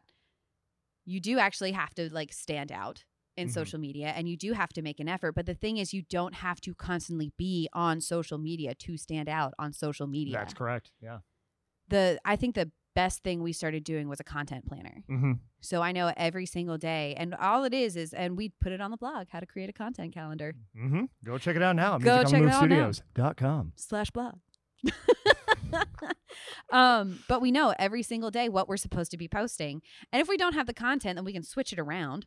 you 1.06 1.20
do 1.20 1.38
actually 1.40 1.74
have 1.74 1.94
to 1.96 2.12
like 2.14 2.32
stand 2.34 2.72
out 2.72 3.04
in 3.36 3.48
Mhm. 3.48 3.52
social 3.54 3.80
media 3.80 4.08
and 4.16 4.30
you 4.30 4.38
do 4.38 4.54
have 4.54 4.72
to 4.74 4.82
make 4.82 5.00
an 5.00 5.10
effort. 5.10 5.34
But 5.34 5.46
the 5.48 5.56
thing 5.56 5.78
is 5.78 5.94
you 5.94 6.04
don't 6.04 6.36
have 6.36 6.62
to 6.62 6.74
constantly 6.76 7.32
be 7.36 7.68
on 7.74 8.00
social 8.00 8.38
media 8.38 8.76
to 8.76 8.96
stand 8.96 9.28
out 9.28 9.54
on 9.60 9.74
social 9.74 10.08
media. 10.08 10.34
That's 10.38 10.54
correct. 10.54 10.92
Yeah. 11.02 11.20
The 11.90 12.20
I 12.26 12.36
think 12.36 12.56
the 12.56 12.72
best 12.96 13.24
thing 13.24 13.42
we 13.42 13.54
started 13.54 13.84
doing 13.84 14.08
was 14.08 14.20
a 14.20 14.24
content 14.24 14.66
planner. 14.68 15.04
Mm-hmm. 15.10 15.34
So 15.62 15.82
I 15.82 15.92
know 15.92 16.14
every 16.18 16.46
single 16.46 16.78
day, 16.78 17.16
and 17.18 17.34
all 17.36 17.64
it 17.64 17.74
is 17.74 17.96
is, 17.96 18.14
and 18.14 18.38
we 18.38 18.50
put 18.62 18.72
it 18.72 18.82
on 18.82 18.92
the 18.92 18.98
blog 18.98 19.28
how 19.30 19.40
to 19.40 19.46
create 19.46 19.70
a 19.70 19.74
content 19.74 20.14
calendar 20.14 20.54
Mm-hmm. 20.78 21.06
Go 21.24 21.38
check 21.38 21.56
it 21.56 21.62
out 21.62 21.76
now. 21.76 21.98
Go 21.98 22.24
check 22.24 22.42
it 22.42 22.50
out 22.50 22.70
now. 22.70 22.90
MusicOnTheMoveStudios.com. 22.90 23.74
slash 23.76 24.12
blog. 24.12 24.36
um, 26.72 27.20
but 27.28 27.42
we 27.42 27.52
know 27.52 27.74
every 27.80 28.04
single 28.04 28.32
day 28.32 28.50
what 28.50 28.68
we're 28.68 28.78
supposed 28.78 29.12
to 29.12 29.18
be 29.18 29.28
posting, 29.28 29.82
and 30.12 30.22
if 30.22 30.28
we 30.28 30.38
don't 30.38 30.54
have 30.54 30.68
the 30.68 30.74
content, 30.74 31.16
then 31.16 31.26
we 31.26 31.34
can 31.34 31.44
switch 31.44 31.72
it 31.72 31.80
around. 31.80 32.26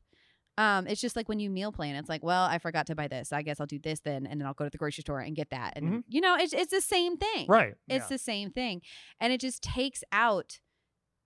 Um, 0.59 0.87
it's 0.87 1.01
just 1.01 1.16
like 1.16 1.29
when 1.29 1.38
you 1.38 1.51
meal 1.51 1.71
plan. 1.73 1.97
It's 1.97 2.09
like, 2.09 2.25
well, 2.25 2.45
I 2.45 2.59
forgot 2.59 2.87
to 2.87 2.95
buy 2.95 3.09
this. 3.09 3.33
I 3.33 3.42
guess 3.42 3.61
I'll 3.61 3.66
do 3.66 3.79
this 3.79 4.01
then, 4.01 4.27
and 4.27 4.40
then 4.40 4.47
I'll 4.47 4.55
go 4.55 4.64
to 4.64 4.71
the 4.71 4.79
grocery 4.79 5.03
store 5.03 5.21
and 5.21 5.37
get 5.37 5.51
that. 5.51 5.75
And 5.77 5.87
Mhm. 5.87 6.05
you 6.09 6.21
know, 6.21 6.35
it's 6.37 6.53
it's 6.53 6.71
the 6.73 6.81
same 6.81 7.16
thing. 7.19 7.47
Right. 7.49 7.75
It's 7.88 8.05
yeah. 8.05 8.09
the 8.09 8.19
same 8.19 8.51
thing. 8.51 8.81
And 9.21 9.33
it 9.33 9.40
just 9.40 9.62
takes 9.62 10.03
out 10.12 10.61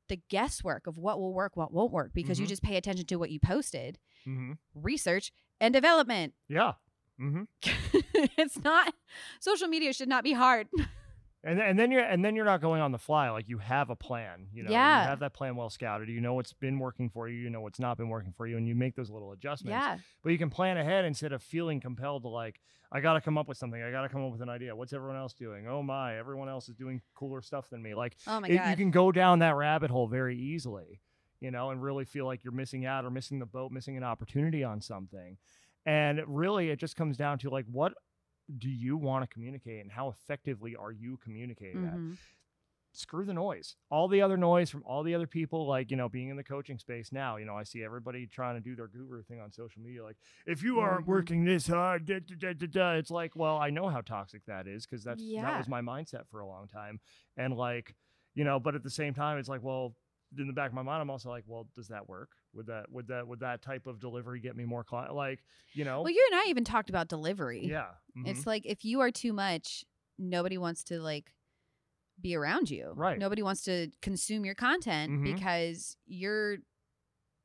the 0.08 0.16
guesswork 0.28 0.88
of 0.88 0.98
what 0.98 1.20
will 1.20 1.32
work, 1.32 1.56
what 1.56 1.72
won't 1.72 1.92
work, 1.92 2.10
because 2.12 2.40
you 2.40 2.46
Mhm. 2.46 2.48
just 2.48 2.62
pay 2.62 2.76
attention 2.76 3.06
to 3.06 3.16
what 3.16 3.30
you 3.30 3.38
posted, 3.38 3.98
Mhm. 4.26 4.58
research 4.74 5.32
and 5.60 5.72
development. 5.72 6.34
Yeah. 6.48 6.72
Mm-hmm. 7.20 7.42
it's 8.38 8.58
not 8.64 8.94
social 9.38 9.68
media 9.68 9.92
should 9.92 10.08
not 10.08 10.24
be 10.24 10.32
hard. 10.32 10.68
And 11.42 11.58
then, 11.58 11.66
and 11.68 11.78
then 11.78 11.90
you're 11.90 12.02
and 12.04 12.22
then 12.24 12.36
you're 12.36 12.44
not 12.44 12.60
going 12.60 12.82
on 12.82 12.92
the 12.92 12.98
fly. 12.98 13.30
Like 13.30 13.48
you 13.48 13.58
have 13.58 13.88
a 13.88 13.96
plan. 13.96 14.48
You 14.52 14.64
know. 14.64 14.70
Yeah. 14.70 15.02
You 15.04 15.08
have 15.08 15.20
that 15.20 15.32
plan 15.32 15.56
well 15.56 15.70
scouted. 15.70 16.08
You 16.10 16.20
know 16.20 16.34
what's 16.34 16.52
been 16.52 16.78
working 16.78 17.08
for 17.08 17.28
you. 17.28 17.38
You 17.38 17.48
know 17.48 17.62
what's 17.62 17.80
not 17.80 17.96
been 17.96 18.08
working 18.10 18.32
for 18.36 18.46
you, 18.46 18.58
and 18.58 18.68
you 18.68 18.74
make 18.74 18.94
those 18.94 19.08
little 19.10 19.32
adjustments. 19.32 19.72
yeah. 19.72 19.96
But 20.22 20.32
you 20.32 20.38
can 20.38 20.50
plan 20.50 20.76
ahead 20.76 21.06
instead 21.06 21.32
of 21.32 21.42
feeling 21.42 21.80
compelled 21.80 22.22
to 22.24 22.28
like, 22.28 22.60
I 22.92 23.00
got 23.00 23.14
to 23.14 23.22
come 23.22 23.38
up 23.38 23.48
with 23.48 23.56
something. 23.56 23.82
I 23.82 23.90
got 23.90 24.02
to 24.02 24.08
come 24.10 24.22
up 24.24 24.32
with 24.32 24.42
an 24.42 24.50
idea. 24.50 24.76
What's 24.76 24.92
everyone 24.92 25.16
else 25.16 25.32
doing? 25.32 25.66
Oh 25.66 25.82
my, 25.82 26.18
everyone 26.18 26.50
else 26.50 26.68
is 26.68 26.74
doing 26.74 27.00
cooler 27.14 27.40
stuff 27.40 27.70
than 27.70 27.80
me. 27.82 27.94
Like 27.94 28.16
Oh 28.26 28.40
my 28.40 28.48
it- 28.48 28.56
god. 28.58 28.68
you 28.70 28.76
can 28.76 28.90
go 28.90 29.10
down 29.10 29.38
that 29.38 29.56
rabbit 29.56 29.90
hole 29.90 30.08
very 30.08 30.36
easily, 30.36 31.00
you 31.40 31.50
know, 31.50 31.70
and 31.70 31.82
really 31.82 32.04
feel 32.04 32.26
like 32.26 32.44
you're 32.44 32.52
missing 32.52 32.84
out 32.84 33.06
or 33.06 33.10
missing 33.10 33.38
the 33.38 33.46
boat, 33.46 33.72
missing 33.72 33.96
an 33.96 34.04
opportunity 34.04 34.62
on 34.62 34.82
something. 34.82 35.38
And 35.86 36.20
really, 36.26 36.68
it 36.68 36.78
just 36.78 36.96
comes 36.96 37.16
down 37.16 37.38
to 37.38 37.48
like, 37.48 37.64
what 37.70 37.94
do 38.58 38.68
you 38.68 38.96
want 38.96 39.22
to 39.22 39.32
communicate 39.32 39.80
and 39.82 39.92
how 39.92 40.08
effectively 40.08 40.76
are 40.76 40.92
you 40.92 41.16
communicating 41.18 41.82
that? 41.82 41.94
Mhm. 41.94 42.18
Screw 42.92 43.24
the 43.24 43.34
noise. 43.34 43.76
All 43.88 44.08
the 44.08 44.20
other 44.20 44.36
noise 44.36 44.68
from 44.68 44.82
all 44.84 45.04
the 45.04 45.14
other 45.14 45.28
people, 45.28 45.66
like, 45.68 45.92
you 45.92 45.96
know, 45.96 46.08
being 46.08 46.28
in 46.28 46.36
the 46.36 46.42
coaching 46.42 46.76
space 46.78 47.12
now, 47.12 47.36
you 47.36 47.44
know, 47.44 47.56
I 47.56 47.62
see 47.62 47.84
everybody 47.84 48.26
trying 48.26 48.56
to 48.56 48.60
do 48.60 48.74
their 48.74 48.88
guru 48.88 49.22
thing 49.22 49.40
on 49.40 49.52
social 49.52 49.80
media. 49.80 50.02
Like, 50.02 50.16
if 50.44 50.62
you 50.64 50.80
aren't 50.80 51.06
Mhm. 51.06 51.06
working 51.06 51.44
this 51.44 51.68
hard, 51.68 52.04
da, 52.04 52.18
da, 52.18 52.34
da, 52.36 52.52
da, 52.54 52.66
da, 52.66 52.92
it's 52.94 53.10
like, 53.10 53.36
well, 53.36 53.58
I 53.58 53.70
know 53.70 53.88
how 53.88 54.00
toxic 54.00 54.44
that 54.46 54.66
is 54.66 54.86
because 54.86 55.04
that's 55.04 55.34
that 55.38 55.56
was 55.56 55.68
my 55.68 55.80
mindset 55.80 56.26
for 56.28 56.40
a 56.40 56.46
long 56.48 56.66
time. 56.66 57.00
And 57.36 57.54
like, 57.56 57.94
you 58.34 58.42
know, 58.44 58.58
but 58.58 58.74
at 58.74 58.82
the 58.82 58.90
same 58.90 59.14
time, 59.14 59.38
it's 59.38 59.48
like, 59.48 59.62
well, 59.62 59.94
in 60.36 60.48
the 60.48 60.52
back 60.52 60.70
of 60.70 60.74
my 60.74 60.82
mind, 60.82 61.00
I'm 61.02 61.10
also 61.10 61.28
like, 61.28 61.44
well, 61.46 61.68
does 61.76 61.88
that 61.88 62.08
work? 62.08 62.30
Would 62.54 62.66
that 62.66 62.90
would 62.90 63.06
that 63.08 63.26
would 63.28 63.40
that 63.40 63.62
type 63.62 63.86
of 63.86 64.00
delivery 64.00 64.40
get 64.40 64.56
me 64.56 64.64
more 64.64 64.82
client? 64.84 65.14
Like, 65.14 65.40
you 65.72 65.84
know, 65.84 66.02
Well, 66.02 66.12
you 66.12 66.28
and 66.32 66.40
I 66.40 66.46
even 66.48 66.64
talked 66.64 66.90
about 66.90 67.08
delivery. 67.08 67.66
yeah, 67.66 67.90
mhm. 68.16 68.26
It's 68.26 68.46
like 68.46 68.66
if 68.66 68.84
you 68.84 69.00
are 69.00 69.10
too 69.10 69.32
much, 69.32 69.84
nobody 70.18 70.58
wants 70.58 70.82
to 70.84 71.00
like 71.00 71.32
be 72.20 72.34
around 72.36 72.68
you. 72.70 72.92
Right. 72.96 73.18
Nobody 73.18 73.42
wants 73.42 73.62
to 73.62 73.88
consume 74.02 74.44
your 74.44 74.54
content 74.56 75.10
Mhm. 75.12 75.24
because 75.24 75.96
you're 76.06 76.58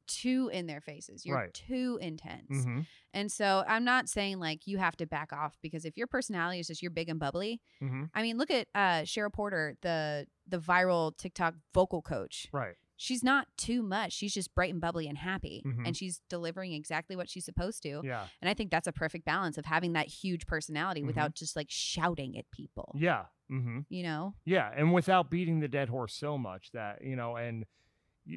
too 0.08 0.49
in 0.53 0.68
their 0.68 0.82
faces. 0.82 1.26
You're 1.26 1.38
Right. 1.38 1.53
too 1.53 1.97
intense. 2.01 2.51
Mm-hmm. 2.51 2.82
And 3.14 3.32
so 3.32 3.64
I'm 3.68 3.84
not 3.84 4.08
saying 4.08 4.39
like 4.39 4.68
you 4.68 4.78
have 4.78 4.95
to 4.97 5.08
back 5.08 5.34
off 5.34 5.58
because 5.62 5.84
if 5.86 5.97
your 5.97 6.06
personality 6.08 6.60
is 6.60 6.68
just 6.68 6.82
you're 6.84 6.91
big 6.91 7.10
and 7.10 7.20
bubbly, 7.20 7.60
Mm-hmm. 7.82 8.03
I 8.14 8.22
mean, 8.22 8.38
look 8.38 8.51
at 8.51 8.68
uh 8.76 9.01
Cheryl 9.03 9.34
Porter, 9.34 9.78
the 9.82 10.28
the 10.47 10.60
viral 10.60 11.16
TikTok 11.18 11.56
vocal 11.74 12.01
coach. 12.03 12.47
Right. 12.51 12.76
She's 12.98 13.24
not 13.24 13.48
too 13.58 13.82
much. 13.84 14.14
She's 14.14 14.34
just 14.34 14.54
bright 14.56 14.72
and 14.72 14.80
bubbly 14.82 15.08
and 15.08 15.18
happy, 15.18 15.62
Mhm. 15.66 15.86
and 15.88 15.98
she's 15.98 16.22
delivering 16.30 16.72
exactly 16.74 17.16
what 17.16 17.30
she's 17.30 17.43
supposed 17.46 17.84
to. 17.84 18.02
Yeah. 18.04 18.28
And 18.41 18.50
I 18.50 18.54
think 18.54 18.72
that's 18.72 18.88
a 18.88 18.93
perfect 18.93 19.26
balance 19.26 19.58
of 19.58 19.66
having 19.66 19.93
that 19.93 20.08
huge 20.08 20.46
personality 20.46 21.02
Mhm. 21.02 21.08
without 21.08 21.36
just 21.36 21.56
like 21.56 21.68
shouting 21.70 22.38
at 22.38 22.50
people. 22.52 22.96
Yeah. 22.98 23.26
Mm-hmm. 23.52 23.82
You 23.89 24.04
know? 24.04 24.36
Yeah, 24.46 24.72
and 24.76 24.93
without 24.93 25.30
beating 25.30 25.60
the 25.60 25.68
dead 25.68 25.89
horse 25.89 26.16
so 26.16 26.38
much 26.38 26.72
that 26.72 27.04
you 27.04 27.16
know, 27.16 27.36
and 27.36 27.66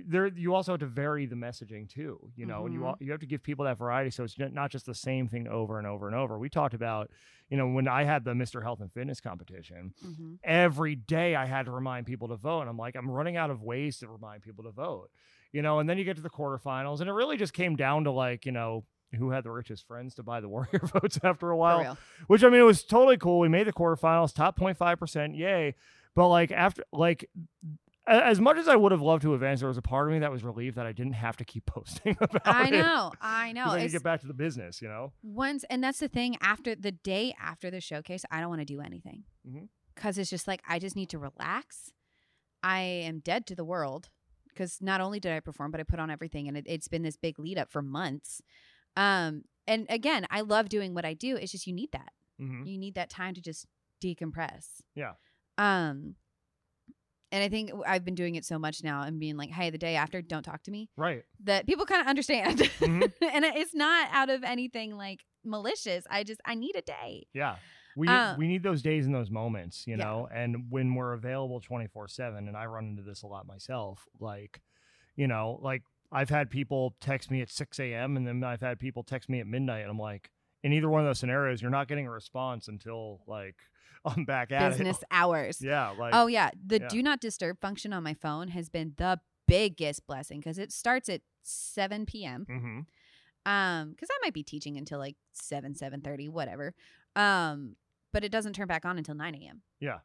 there 0.06 0.26
you 0.26 0.54
also 0.54 0.72
have 0.72 0.80
to 0.80 0.86
vary 0.86 1.24
the 1.26 1.34
messaging 1.36 1.88
too. 1.88 2.30
You 2.36 2.46
know, 2.46 2.66
and 2.66 2.74
you 2.74 2.80
Mhm. 2.80 2.86
al- 2.88 2.96
you 3.00 3.10
have 3.10 3.20
to 3.20 3.26
give 3.26 3.42
people 3.42 3.64
that 3.64 3.78
variety, 3.78 4.10
so 4.10 4.24
it's 4.24 4.38
not 4.38 4.70
just 4.70 4.84
the 4.86 4.94
same 4.94 5.28
thing 5.28 5.48
over 5.48 5.78
and 5.78 5.86
over 5.86 6.06
and 6.06 6.14
over. 6.14 6.38
We 6.38 6.48
talked 6.50 6.74
about, 6.74 7.10
you 7.48 7.56
know, 7.56 7.66
when 7.68 7.88
I 7.88 8.04
had 8.04 8.24
the 8.24 8.32
Mr. 8.34 8.62
Health 8.62 8.80
and 8.80 8.92
Fitness 8.92 9.20
competition, 9.20 9.94
Mm-hmm. 10.06 10.34
every 10.44 10.94
day 10.94 11.34
I 11.36 11.46
had 11.46 11.66
to 11.66 11.72
remind 11.72 12.06
people 12.06 12.28
to 12.28 12.36
vote. 12.36 12.60
And 12.62 12.70
I'm 12.70 12.76
like, 12.76 12.96
I'm 12.96 13.10
running 13.10 13.36
out 13.36 13.50
of 13.50 13.62
ways 13.62 13.98
to 14.00 14.08
remind 14.08 14.42
people 14.42 14.64
to 14.64 14.70
vote. 14.70 15.10
You 15.52 15.62
know, 15.62 15.78
and 15.78 15.88
then 15.88 15.96
you 15.96 16.04
get 16.04 16.16
to 16.16 16.22
the 16.22 16.28
quarterfinals, 16.28 17.00
and 17.00 17.08
it 17.08 17.12
really 17.14 17.38
just 17.38 17.54
came 17.54 17.74
down 17.76 18.04
to 18.04 18.10
like, 18.10 18.44
you 18.46 18.52
know. 18.52 18.84
Who 19.18 19.30
had 19.30 19.42
the 19.42 19.50
richest 19.50 19.86
friends 19.86 20.14
to 20.16 20.22
buy 20.22 20.42
the 20.42 20.48
Warrior 20.50 20.80
votes 20.82 21.18
after 21.24 21.48
a 21.48 21.56
while? 21.56 21.78
Which 22.26 22.44
I 22.44 22.50
mean, 22.50 22.60
it 22.60 22.64
was 22.64 22.84
totally 22.84 23.16
cool. 23.16 23.38
We 23.38 23.48
made 23.48 23.66
the 23.66 23.72
quarterfinals, 23.72 24.34
top 24.34 24.58
0.5%, 24.58 25.34
yay. 25.34 25.76
But 26.14 26.28
like 26.28 26.52
after, 26.52 26.84
like, 26.92 27.30
as 28.08 28.40
much 28.40 28.56
as 28.58 28.68
I 28.68 28.76
would 28.76 28.92
have 28.92 29.02
loved 29.02 29.22
to 29.22 29.34
advance, 29.34 29.60
there 29.60 29.68
was 29.68 29.78
a 29.78 29.82
part 29.82 30.08
of 30.08 30.12
me 30.12 30.18
that 30.20 30.30
was 30.30 30.42
relieved 30.42 30.76
that 30.76 30.86
I 30.86 30.92
didn't 30.92 31.12
have 31.14 31.36
to 31.38 31.44
keep 31.44 31.66
posting 31.76 32.16
about 32.20 32.34
it. 32.36 32.42
I 32.44 32.68
it. 32.68 32.70
know. 32.72 33.12
I 33.20 33.52
know. 33.52 33.66
I 33.66 33.82
could 33.82 33.92
get 33.92 34.02
back 34.02 34.20
to 34.22 34.26
the 34.26 34.34
business, 34.34 34.80
you 34.82 34.88
know? 34.88 35.12
once, 35.22 35.64
and 35.70 35.82
that's 35.82 35.98
the 36.00 36.08
thing. 36.08 36.36
After 36.40 36.74
the 36.74 36.92
day 36.92 37.34
after 37.40 37.70
the 37.70 37.80
showcase, 37.80 38.24
I 38.30 38.40
don't 38.40 38.48
want 38.48 38.60
to 38.60 38.64
do 38.66 38.80
anything 38.80 39.24
because 39.94 40.18
it's 40.18 40.30
just 40.30 40.46
like 40.48 40.62
I 40.68 40.78
just 40.78 40.96
need 40.96 41.10
to 41.10 41.18
relax. 41.18 41.92
I 42.62 42.80
am 42.80 43.20
dead 43.20 43.46
to 43.46 43.54
the 43.54 43.64
world 43.64 44.08
because 44.48 44.78
not 44.80 45.00
only 45.00 45.20
did 45.20 45.32
I 45.32 45.40
perform, 45.40 45.70
but 45.70 45.80
I 45.80 45.84
put 45.84 46.00
on 46.00 46.10
everything, 46.10 46.48
and 46.48 46.56
it, 46.56 46.64
it's 46.66 46.88
been 46.88 47.02
this 47.02 47.16
big 47.16 47.38
lead 47.38 47.58
up 47.58 47.70
for 47.70 47.82
months. 47.82 48.42
Um, 48.96 49.42
and 49.66 49.86
again, 49.90 50.26
I 50.30 50.40
love 50.40 50.68
doing 50.68 50.94
what 50.94 51.04
I 51.04 51.14
do. 51.14 51.36
It's 51.36 51.52
just 51.52 51.66
you 51.66 51.72
need 51.72 51.92
that. 51.92 52.12
hmm 52.38 52.64
You 52.64 52.78
need 52.78 52.94
that 52.96 53.10
time 53.10 53.34
to 53.34 53.40
just 53.40 53.66
decompress. 54.02 54.82
Yeah. 54.94 55.12
Um, 55.56 56.14
and 57.32 57.42
I 57.42 57.48
think 57.48 57.70
I've 57.86 58.04
been 58.04 58.14
doing 58.14 58.36
it 58.36 58.44
so 58.44 58.58
much 58.58 58.82
now 58.82 59.02
and 59.02 59.18
being 59.20 59.36
like, 59.36 59.50
hey, 59.50 59.70
the 59.70 59.78
day 59.78 59.96
after, 59.96 60.22
don't 60.22 60.42
talk 60.42 60.62
to 60.64 60.70
me. 60.70 60.88
Right. 60.96 61.24
That 61.44 61.66
people 61.66 61.84
kind 61.86 62.00
of 62.00 62.06
understand. 62.06 62.58
Mhm. 62.60 63.12
and 63.32 63.44
it's 63.44 63.74
not 63.74 64.08
out 64.12 64.30
of 64.30 64.42
anything 64.44 64.96
like 64.96 65.24
malicious. 65.44 66.04
I 66.10 66.24
just, 66.24 66.40
I 66.44 66.54
need 66.54 66.76
a 66.76 66.82
day. 66.82 67.26
Yeah. 67.34 67.56
We, 67.96 68.06
Uh, 68.08 68.36
we 68.36 68.46
need 68.46 68.62
those 68.62 68.80
days 68.82 69.06
and 69.06 69.14
those 69.14 69.30
moments, 69.30 69.86
you 69.86 69.96
Yeah. 69.96 70.04
know? 70.04 70.28
And 70.32 70.70
when 70.70 70.94
we're 70.94 71.12
available 71.14 71.60
24 71.60 72.08
7, 72.08 72.46
and 72.48 72.56
I 72.56 72.66
run 72.66 72.84
into 72.86 73.02
this 73.02 73.22
a 73.22 73.26
lot 73.26 73.46
myself, 73.46 74.06
like, 74.20 74.60
you 75.16 75.26
know, 75.26 75.58
like 75.62 75.82
I've 76.12 76.30
had 76.30 76.48
people 76.48 76.94
text 77.00 77.30
me 77.30 77.42
at 77.42 77.50
6 77.50 77.78
a.m. 77.80 78.16
and 78.16 78.26
then 78.26 78.42
I've 78.44 78.60
had 78.60 78.78
people 78.78 79.02
text 79.02 79.28
me 79.28 79.40
at 79.40 79.46
midnight. 79.46 79.80
And 79.82 79.90
I'm 79.90 79.98
like, 79.98 80.30
in 80.62 80.72
either 80.72 80.88
one 80.88 81.00
of 81.00 81.06
those 81.06 81.18
scenarios, 81.18 81.60
you're 81.60 81.70
not 81.70 81.88
getting 81.88 82.06
a 82.06 82.10
response 82.10 82.68
until 82.68 83.20
like 83.26 83.56
I'm 84.04 84.24
back 84.24 84.52
at 84.52 84.70
Business 84.70 84.98
it. 85.02 85.08
hours. 85.10 85.60
Yeah. 85.60 85.90
Like, 85.90 86.14
oh, 86.14 86.26
yeah. 86.26 86.50
The 86.66 86.80
yeah. 86.80 86.88
do 86.88 87.02
not 87.02 87.20
disturb 87.20 87.60
function 87.60 87.92
on 87.92 88.02
my 88.02 88.14
phone 88.14 88.48
has 88.48 88.68
been 88.68 88.94
the 88.96 89.20
biggest 89.46 90.06
blessing 90.06 90.40
because 90.40 90.58
it 90.58 90.70
starts 90.72 91.08
at 91.08 91.22
7 91.42 92.04
p.m. 92.06 92.44
hmm 92.46 92.80
um 93.46 93.90
because 93.92 94.08
i 94.10 94.18
might 94.22 94.34
be 94.34 94.42
teaching 94.42 94.76
until 94.76 94.98
like 94.98 95.16
7 95.32 95.72
7.30 95.72 96.28
whatever 96.28 96.74
um 97.16 97.76
but 98.12 98.24
it 98.24 98.30
doesn't 98.32 98.52
turn 98.52 98.66
back 98.66 98.84
on 98.84 98.98
until 98.98 99.14
9 99.14 99.34
a.m 99.36 99.62
Yeah. 99.80 100.00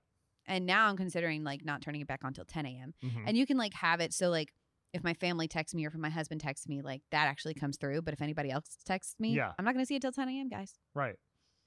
and 0.47 0.65
now 0.65 0.87
i'm 0.87 0.95
considering 0.95 1.43
like 1.43 1.65
not 1.65 1.81
turning 1.81 1.99
it 1.99 2.07
back 2.07 2.23
on 2.23 2.29
until 2.29 2.45
10 2.45 2.65
a.m 2.67 2.93
hmm 3.01 3.27
and 3.27 3.35
you 3.35 3.45
can 3.45 3.57
like 3.57 3.73
have 3.73 3.99
it 3.99 4.13
so 4.13 4.29
like 4.29 4.53
if 4.93 5.03
my 5.03 5.13
family 5.15 5.47
texts 5.49 5.73
me 5.75 5.83
or 5.83 5.89
if 5.89 5.95
my 5.95 6.09
husband 6.09 6.39
texts 6.39 6.69
me 6.69 6.81
like 6.81 7.01
that 7.11 7.27
actually 7.27 7.55
comes 7.55 7.75
through 7.75 8.01
but 8.01 8.13
if 8.13 8.21
anybody 8.21 8.49
else 8.51 8.77
texts 8.85 9.15
me 9.19 9.35
Yeah. 9.35 9.51
i'm 9.59 9.65
not 9.65 9.73
gonna 9.73 9.85
see 9.85 9.95
it 9.95 10.01
till 10.01 10.11
10 10.13 10.29
a.m 10.29 10.47
guys 10.47 10.75
Right. 10.93 11.15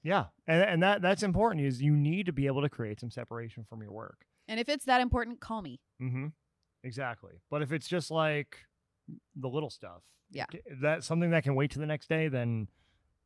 Yeah. 0.07 0.26
And, 0.46 0.62
and 0.62 0.82
that 0.82 1.02
that's 1.02 1.22
important 1.24 1.64
is 1.66 1.82
you 1.82 1.96
need 1.96 2.26
to 2.26 2.32
be 2.32 2.46
able 2.46 2.62
to 2.62 2.68
create 2.68 3.00
some 3.00 3.11
separation 3.11 3.64
from 3.68 3.82
your 3.82 3.90
work. 3.92 4.24
and 4.48 4.61
if 4.61 4.68
it's 4.68 4.84
that 4.84 5.00
important 5.00 5.40
call 5.40 5.61
me 5.62 5.80
Mm-hmm. 6.00 6.26
Exactly. 6.84 7.32
But 7.50 7.62
if 7.62 7.72
it's 7.72 7.88
just 7.88 8.11
like 8.11 8.59
the 9.34 9.48
little 9.48 9.70
stuff, 9.70 10.02
Yeah. 10.30 10.46
that's 10.80 11.07
something 11.07 11.30
that 11.30 11.42
can 11.42 11.54
wait 11.57 11.72
to 11.72 11.78
the 11.80 11.86
next 11.86 12.09
day, 12.09 12.28
then 12.28 12.68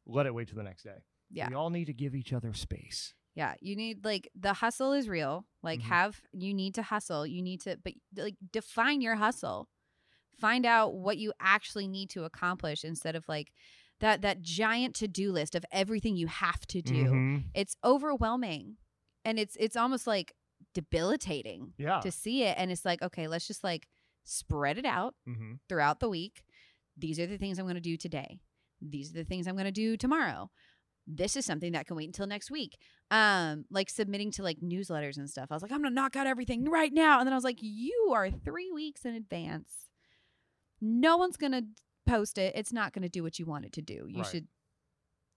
let 0.06 0.24
it 0.26 0.34
wait 0.34 0.48
to 0.48 0.54
the 0.54 0.62
next 0.62 0.82
day. 0.84 0.98
Yeah. 1.30 1.48
We 1.50 1.54
all 1.54 1.70
need 1.70 1.86
to 1.86 1.92
give 1.92 2.14
each 2.14 2.32
other 2.32 2.52
space. 2.54 3.14
yeah 3.36 3.54
you 3.60 3.76
need 3.76 4.04
like 4.04 4.28
the 4.34 4.54
hustle 4.54 4.92
is 4.92 5.08
real 5.08 5.44
like 5.62 5.78
Mhm. 5.80 5.84
have 5.94 6.20
you 6.32 6.52
need 6.52 6.74
to 6.74 6.82
hustle 6.82 7.24
you 7.34 7.42
need 7.42 7.60
to 7.60 7.76
but 7.84 7.92
like 8.16 8.36
define 8.52 9.00
your 9.00 9.14
hustle 9.14 9.68
find 10.40 10.66
out 10.66 10.94
what 11.06 11.16
you 11.16 11.32
actually 11.38 11.86
need 11.86 12.10
to 12.10 12.24
accomplish 12.24 12.82
instead 12.84 13.14
of 13.14 13.24
like 13.28 13.52
that 14.00 14.22
that 14.22 14.40
giant 14.42 14.94
to-do 14.96 15.30
list 15.32 15.54
of 15.54 15.64
everything 15.70 16.16
you 16.16 16.26
have 16.26 16.66
to 16.66 16.82
do. 16.82 17.04
Mhm. 17.04 17.44
it's 17.54 17.76
overwhelming 17.84 18.76
and 19.24 19.38
it's 19.38 19.56
it's 19.60 19.76
almost 19.76 20.06
like 20.06 20.32
debilitating 20.74 21.72
Yeah. 21.78 22.00
to 22.00 22.10
see 22.10 22.42
it 22.44 22.54
and 22.58 22.70
it's 22.70 22.84
like 22.84 23.02
okay 23.02 23.26
let's 23.28 23.46
just 23.46 23.62
like 23.64 23.86
spread 24.24 24.78
it 24.78 24.84
out 24.84 25.14
mm-hmm. 25.28 25.54
throughout 25.68 26.00
the 26.00 26.08
week. 26.08 26.42
These 26.96 27.18
are 27.18 27.26
the 27.26 27.38
things 27.38 27.58
i'm 27.58 27.64
going 27.64 27.74
to 27.74 27.80
do 27.80 27.96
today. 27.96 28.40
These 28.80 29.10
are 29.10 29.14
the 29.18 29.24
things 29.24 29.46
i'm 29.46 29.54
going 29.54 29.64
to 29.64 29.72
do 29.72 29.96
tomorrow. 29.96 30.50
This 31.06 31.34
is 31.36 31.44
something 31.44 31.72
that 31.72 31.86
can 31.86 31.96
wait 31.96 32.08
until 32.08 32.26
next 32.26 32.50
week. 32.50 32.76
Um 33.10 33.64
like 33.70 33.90
submitting 33.90 34.30
to 34.32 34.42
like 34.42 34.60
newsletters 34.60 35.16
and 35.16 35.28
stuff. 35.28 35.48
I 35.50 35.54
was 35.54 35.62
like 35.62 35.72
i'm 35.72 35.82
going 35.82 35.90
to 35.90 35.94
knock 35.94 36.16
out 36.16 36.26
everything 36.26 36.64
right 36.70 36.92
now. 36.92 37.18
And 37.18 37.26
then 37.26 37.32
i 37.32 37.36
was 37.36 37.44
like 37.44 37.58
you 37.60 38.12
are 38.14 38.30
3 38.30 38.70
weeks 38.72 39.04
in 39.04 39.14
advance. 39.14 39.88
No 40.80 41.16
one's 41.16 41.36
going 41.36 41.52
to 41.52 41.64
post 42.10 42.38
it 42.38 42.52
it's 42.56 42.72
not 42.72 42.92
going 42.92 43.02
to 43.02 43.08
do 43.08 43.22
what 43.22 43.38
you 43.38 43.46
want 43.46 43.64
it 43.64 43.72
to 43.72 43.82
do 43.82 44.06
you 44.08 44.18
Right. 44.22 44.26
should 44.26 44.48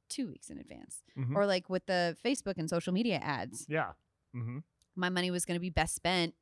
2 0.10 0.28
weeks 0.28 0.50
in 0.50 0.58
advance 0.58 1.02
Mhm. 1.18 1.36
or 1.36 1.46
like 1.46 1.70
with 1.70 1.86
the 1.86 2.18
facebook 2.24 2.58
and 2.58 2.70
social 2.70 2.94
media 2.94 3.18
ads 3.18 3.66
Yeah. 3.70 3.94
Mm-hmm. 4.36 4.60
my 4.96 5.10
money 5.10 5.32
was 5.32 5.46
going 5.46 5.56
to 5.56 5.62
be 5.62 5.70
best 5.70 5.96
spent 5.96 6.36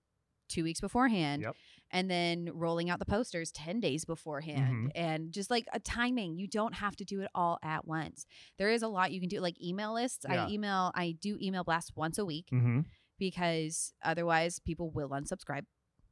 two 0.49 0.63
weeks 0.63 0.81
beforehand 0.81 1.43
Yep. 1.43 1.55
and 1.91 2.11
then 2.11 2.49
rolling 2.53 2.89
out 2.89 2.99
the 2.99 3.05
posters 3.05 3.51
10 3.53 3.79
days 3.79 4.03
beforehand 4.03 4.87
Mhm. 4.87 4.91
and 4.95 5.31
just 5.31 5.49
like 5.49 5.65
a 5.71 5.79
timing 5.79 6.35
you 6.37 6.47
don't 6.47 6.73
have 6.75 6.95
to 6.97 7.05
do 7.05 7.21
it 7.21 7.29
all 7.33 7.57
at 7.63 7.85
once 7.87 8.25
there 8.57 8.69
is 8.69 8.81
a 8.81 8.87
lot 8.89 9.11
you 9.13 9.19
can 9.21 9.29
do 9.29 9.39
like 9.39 9.61
email 9.61 9.93
lists 9.93 10.25
Yeah. 10.27 10.45
i 10.47 10.49
email 10.49 10.91
i 10.95 11.13
do 11.13 11.37
email 11.41 11.63
blasts 11.63 11.91
once 11.95 12.17
a 12.17 12.25
week 12.25 12.47
Mm-hmm. 12.51 12.81
because 13.19 13.93
otherwise 14.01 14.59
people 14.59 14.89
will 14.91 15.09
unsubscribe 15.09 15.65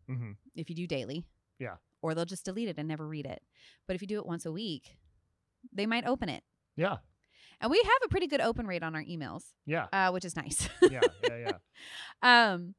Mm-hmm. 0.09 0.31
if 0.55 0.69
you 0.69 0.75
do 0.75 0.87
daily 0.87 1.25
Yeah. 1.59 1.77
Or 2.01 2.13
they'll 2.15 2.25
just 2.25 2.45
delete 2.45 2.69
it 2.69 2.77
and 2.77 2.87
never 2.87 3.07
read 3.07 3.25
it 3.25 3.41
but 3.87 3.95
if 3.95 4.01
you 4.01 4.07
do 4.07 4.17
it 4.17 4.25
once 4.25 4.45
a 4.45 4.51
week 4.51 4.97
they 5.73 5.85
might 5.85 6.05
open 6.05 6.29
it 6.29 6.43
Yeah. 6.75 6.97
and 7.61 7.69
we 7.71 7.77
have 7.77 7.99
a 8.05 8.09
pretty 8.09 8.27
good 8.27 8.41
open 8.41 8.65
rate 8.67 8.83
on 8.83 8.95
our 8.95 9.03
emails 9.03 9.43
Yeah. 9.65 9.87
uh, 9.91 10.11
which 10.11 10.25
is 10.25 10.35
nice 10.35 10.69
Yeah. 10.81 11.01
Yeah. 11.27 11.37
Yeah. 11.37 11.57
um 12.53 12.75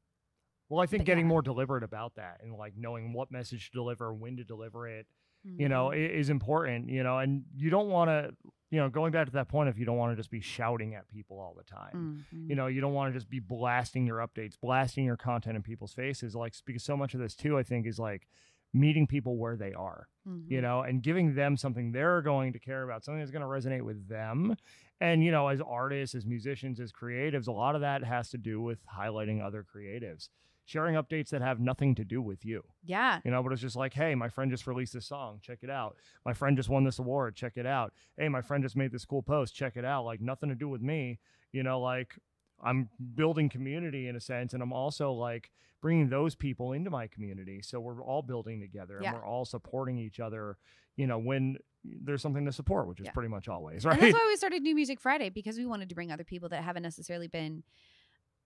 Well, 0.69 0.81
I 0.81 0.85
think 0.85 1.05
getting 1.05 1.25
yeah. 1.25 1.29
more 1.29 1.41
deliberate 1.41 1.83
about 1.83 2.15
that 2.15 2.39
and 2.43 2.53
like 2.55 2.73
knowing 2.77 3.13
what 3.13 3.31
message 3.31 3.71
to 3.71 3.77
deliver, 3.77 4.13
when 4.13 4.37
to 4.37 4.43
deliver 4.43 4.87
it, 4.87 5.05
you 5.43 5.67
know, 5.69 5.87
mhm. 5.89 6.09
is 6.19 6.29
important, 6.29 6.87
you 6.89 7.03
know, 7.03 7.17
and 7.17 7.43
you 7.55 7.69
don't 7.71 7.89
want 7.89 8.09
to, 8.09 8.31
you 8.69 8.79
know, 8.79 8.87
going 8.89 9.11
back 9.11 9.25
to 9.25 9.33
that 9.33 9.47
point, 9.49 9.67
if 9.69 9.77
you 9.77 9.85
don't 9.85 9.97
want 9.97 10.11
to 10.13 10.15
just 10.15 10.29
be 10.31 10.39
shouting 10.39 10.93
at 10.95 11.07
people 11.09 11.39
all 11.39 11.53
the 11.57 11.63
time, 11.63 12.25
Mhm. 12.33 12.47
you 12.49 12.55
know, 12.55 12.67
you 12.67 12.79
don't 12.79 12.93
want 12.93 13.11
to 13.11 13.17
just 13.19 13.29
be 13.29 13.39
blasting 13.39 14.05
your 14.05 14.19
updates, 14.19 14.53
blasting 14.59 15.03
your 15.03 15.17
content 15.17 15.55
in 15.55 15.63
people's 15.63 15.93
faces. 15.93 16.35
Like, 16.35 16.53
because 16.65 16.83
so 16.83 16.95
much 16.95 17.13
of 17.15 17.19
this 17.19 17.35
too, 17.35 17.57
I 17.57 17.63
think, 17.63 17.85
is 17.87 17.97
like 17.99 18.27
meeting 18.73 19.07
people 19.07 19.37
where 19.37 19.57
they 19.57 19.73
are, 19.73 20.07
you 20.47 20.59
Mhm. 20.59 20.61
know, 20.61 20.81
and 20.81 21.03
giving 21.03 21.35
them 21.35 21.57
something 21.57 21.91
they're 21.91 22.21
going 22.21 22.53
to 22.53 22.59
care 22.59 22.83
about, 22.83 23.03
something 23.03 23.19
that's 23.19 23.31
going 23.31 23.41
to 23.41 23.47
resonate 23.47 23.83
with 23.83 24.07
them. 24.07 24.55
And, 24.99 25.23
you 25.23 25.31
know, 25.31 25.47
as 25.47 25.59
artists, 25.61 26.15
as 26.15 26.25
musicians, 26.25 26.79
as 26.79 26.91
creatives, 26.91 27.47
a 27.47 27.51
lot 27.51 27.75
of 27.75 27.81
that 27.81 28.03
has 28.03 28.29
to 28.29 28.37
do 28.37 28.61
with 28.61 28.79
highlighting 28.87 29.41
other 29.43 29.63
creatives, 29.65 30.29
sharing 30.65 30.95
updates 30.95 31.29
that 31.29 31.41
have 31.41 31.59
nothing 31.59 31.95
to 31.95 32.05
do 32.05 32.21
with 32.21 32.45
you. 32.45 32.63
Yeah. 32.83 33.19
You 33.25 33.31
know 33.31 33.41
but 33.43 33.51
it's 33.51 33.61
just 33.61 33.75
like 33.75 33.93
hey 33.93 34.15
my 34.15 34.29
friend 34.29 34.49
just 34.51 34.67
released 34.67 34.93
this 34.93 35.05
song 35.07 35.39
check 35.41 35.59
it 35.63 35.69
out. 35.69 35.97
My 36.25 36.33
friend 36.33 36.55
just 36.55 36.69
won 36.69 36.83
this 36.83 36.99
award 36.99 37.35
check 37.35 37.53
it 37.57 37.65
out. 37.65 37.93
Hey 38.17 38.29
my 38.29 38.41
friend 38.41 38.63
just 38.63 38.75
made 38.77 38.91
this 38.91 39.05
cool 39.05 39.23
post 39.23 39.55
check 39.55 39.75
it 39.75 39.83
out. 39.85 40.05
Like 40.05 40.21
nothing 40.21 40.49
to 40.49 40.55
do 40.55 40.69
with 40.69 40.81
me 40.81 41.19
you 41.51 41.63
know 41.63 41.81
like 41.81 42.17
i'm 42.63 42.89
building 43.15 43.49
community 43.49 44.07
in 44.07 44.15
a 44.15 44.19
sense 44.19 44.53
and 44.53 44.61
i'm 44.63 44.73
also 44.73 45.11
like 45.11 45.51
bringing 45.81 46.09
those 46.09 46.35
people 46.35 46.73
into 46.73 46.89
my 46.89 47.07
community 47.07 47.61
so 47.61 47.79
we're 47.79 48.03
all 48.03 48.21
building 48.21 48.59
together 48.59 48.95
and 48.97 49.03
Yeah. 49.05 49.13
we're 49.13 49.25
all 49.25 49.45
supporting 49.45 49.97
each 49.97 50.19
other 50.19 50.57
you 50.95 51.07
know 51.07 51.17
when 51.17 51.57
there's 51.83 52.21
something 52.21 52.45
to 52.45 52.51
support 52.51 52.87
which 52.87 52.99
is 52.99 53.05
Yeah. 53.07 53.11
pretty 53.13 53.29
much 53.29 53.47
always 53.47 53.83
And 53.85 53.93
right 53.93 53.99
that's 54.01 54.13
why 54.13 54.25
we 54.27 54.35
started 54.35 54.61
New 54.61 54.75
Music 54.75 54.99
Friday 54.99 55.29
because 55.29 55.57
we 55.57 55.65
wanted 55.65 55.89
to 55.89 55.95
bring 55.95 56.11
other 56.11 56.23
people 56.23 56.49
that 56.49 56.63
haven't 56.63 56.83
necessarily 56.83 57.27
been 57.27 57.63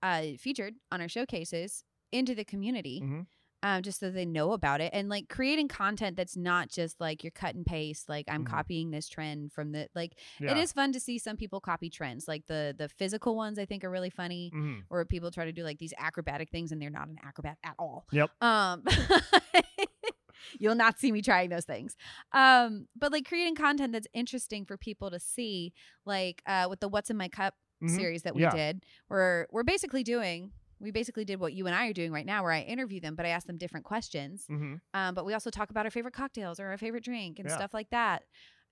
uh, 0.01 0.23
featured 0.37 0.75
on 0.91 1.01
our 1.01 1.07
showcases 1.09 1.83
into 2.11 2.35
the 2.35 2.45
community. 2.45 3.01
Mhm. 3.03 3.25
Um, 3.65 3.81
just 3.81 3.99
so 3.99 4.11
they 4.11 4.25
know 4.27 4.51
about 4.51 4.79
it 4.79 4.91
and 4.93 5.09
like 5.09 5.27
creating 5.27 5.67
content 5.67 6.15
that's 6.15 6.37
not 6.37 6.69
just 6.69 7.01
like 7.01 7.23
you're 7.23 7.31
cut 7.31 7.55
and 7.55 7.65
paste 7.65 8.07
like 8.07 8.25
i'm 8.29 8.43
Mhm. 8.45 8.49
copying 8.49 8.91
this 8.91 9.09
trend 9.09 9.51
from 9.51 9.71
the 9.71 9.89
like 9.95 10.13
Yeah. 10.39 10.51
it 10.51 10.57
is 10.57 10.71
fun 10.71 10.91
to 10.91 10.99
see 10.99 11.17
some 11.17 11.35
people 11.35 11.59
copy 11.59 11.89
trends 11.89 12.27
like 12.27 12.45
the 12.45 12.75
the 12.77 12.87
physical 12.89 13.35
ones 13.35 13.57
i 13.57 13.65
think 13.65 13.83
are 13.83 13.89
really 13.89 14.11
funny 14.11 14.51
Mhm. 14.53 14.83
or 14.91 15.03
people 15.05 15.31
try 15.31 15.45
to 15.45 15.51
do 15.51 15.63
like 15.63 15.79
these 15.79 15.93
acrobatic 15.97 16.51
things 16.51 16.71
and 16.71 16.79
they're 16.81 16.89
not 16.91 17.07
an 17.07 17.17
acrobat 17.23 17.57
at 17.63 17.73
all 17.79 18.05
Yep. 18.11 18.29
um 18.43 18.83
you'll 20.59 20.75
not 20.75 20.99
see 20.99 21.11
me 21.11 21.21
trying 21.21 21.49
those 21.49 21.65
things 21.65 21.95
um 22.33 22.87
but 22.95 23.11
like 23.11 23.25
creating 23.27 23.55
content 23.55 23.93
that's 23.93 24.07
interesting 24.13 24.63
for 24.65 24.77
people 24.77 25.09
to 25.09 25.19
see 25.19 25.73
like 26.05 26.41
uh 26.45 26.67
with 26.69 26.79
the 26.81 26.87
what's 26.87 27.09
in 27.09 27.17
my 27.17 27.27
cup 27.29 27.55
Mhm. 27.83 27.89
series 27.89 28.21
that 28.23 28.33
we 28.35 28.41
Yeah. 28.43 28.51
did 28.51 28.85
where 29.09 29.47
we're 29.51 29.63
basically 29.63 30.01
doing 30.03 30.51
we 30.79 30.91
basically 30.91 31.25
did 31.25 31.39
what 31.39 31.53
you 31.53 31.65
and 31.67 31.75
I 31.75 31.87
are 31.87 31.93
doing 31.93 32.11
right 32.11 32.25
now 32.25 32.43
where 32.43 32.51
I 32.51 32.61
interview 32.61 32.99
them 32.99 33.15
but 33.15 33.25
I 33.25 33.29
ask 33.29 33.47
them 33.47 33.57
different 33.57 33.85
questions 33.85 34.45
Mhm. 34.49 34.81
um, 34.93 35.15
but 35.15 35.25
we 35.25 35.33
also 35.33 35.49
talk 35.49 35.69
about 35.69 35.85
our 35.85 35.91
favorite 35.91 36.13
cocktails 36.13 36.59
or 36.59 36.67
our 36.67 36.77
favorite 36.77 37.03
drink 37.03 37.39
and 37.39 37.47
Yeah. 37.49 37.55
stuff 37.55 37.73
like 37.73 37.89
that 37.91 38.23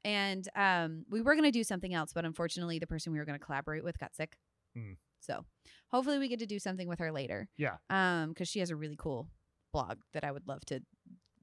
and 0.05 0.47
um, 0.55 1.05
we 1.09 1.21
were 1.21 1.33
going 1.33 1.45
to 1.45 1.51
do 1.51 1.63
something 1.63 1.93
else 1.93 2.11
but 2.13 2.25
unfortunately 2.25 2.79
the 2.79 2.87
person 2.87 3.13
we 3.13 3.19
were 3.19 3.25
going 3.25 3.39
to 3.39 3.45
collaborate 3.45 3.83
with 3.83 3.97
got 3.99 4.13
sick 4.15 4.37
Hmm. 4.75 4.93
so 5.19 5.45
hopefully 5.91 6.17
we 6.17 6.27
get 6.27 6.39
to 6.39 6.45
do 6.47 6.59
something 6.59 6.87
with 6.87 6.99
her 6.99 7.11
later 7.11 7.47
Yeah. 7.57 7.77
um 7.89 8.29
because 8.29 8.47
she 8.49 8.59
has 8.59 8.69
a 8.69 8.75
really 8.75 8.95
cool 8.97 9.29
blog 9.71 9.99
that 10.13 10.23
I 10.23 10.31
would 10.31 10.47
love 10.47 10.63
to 10.65 10.81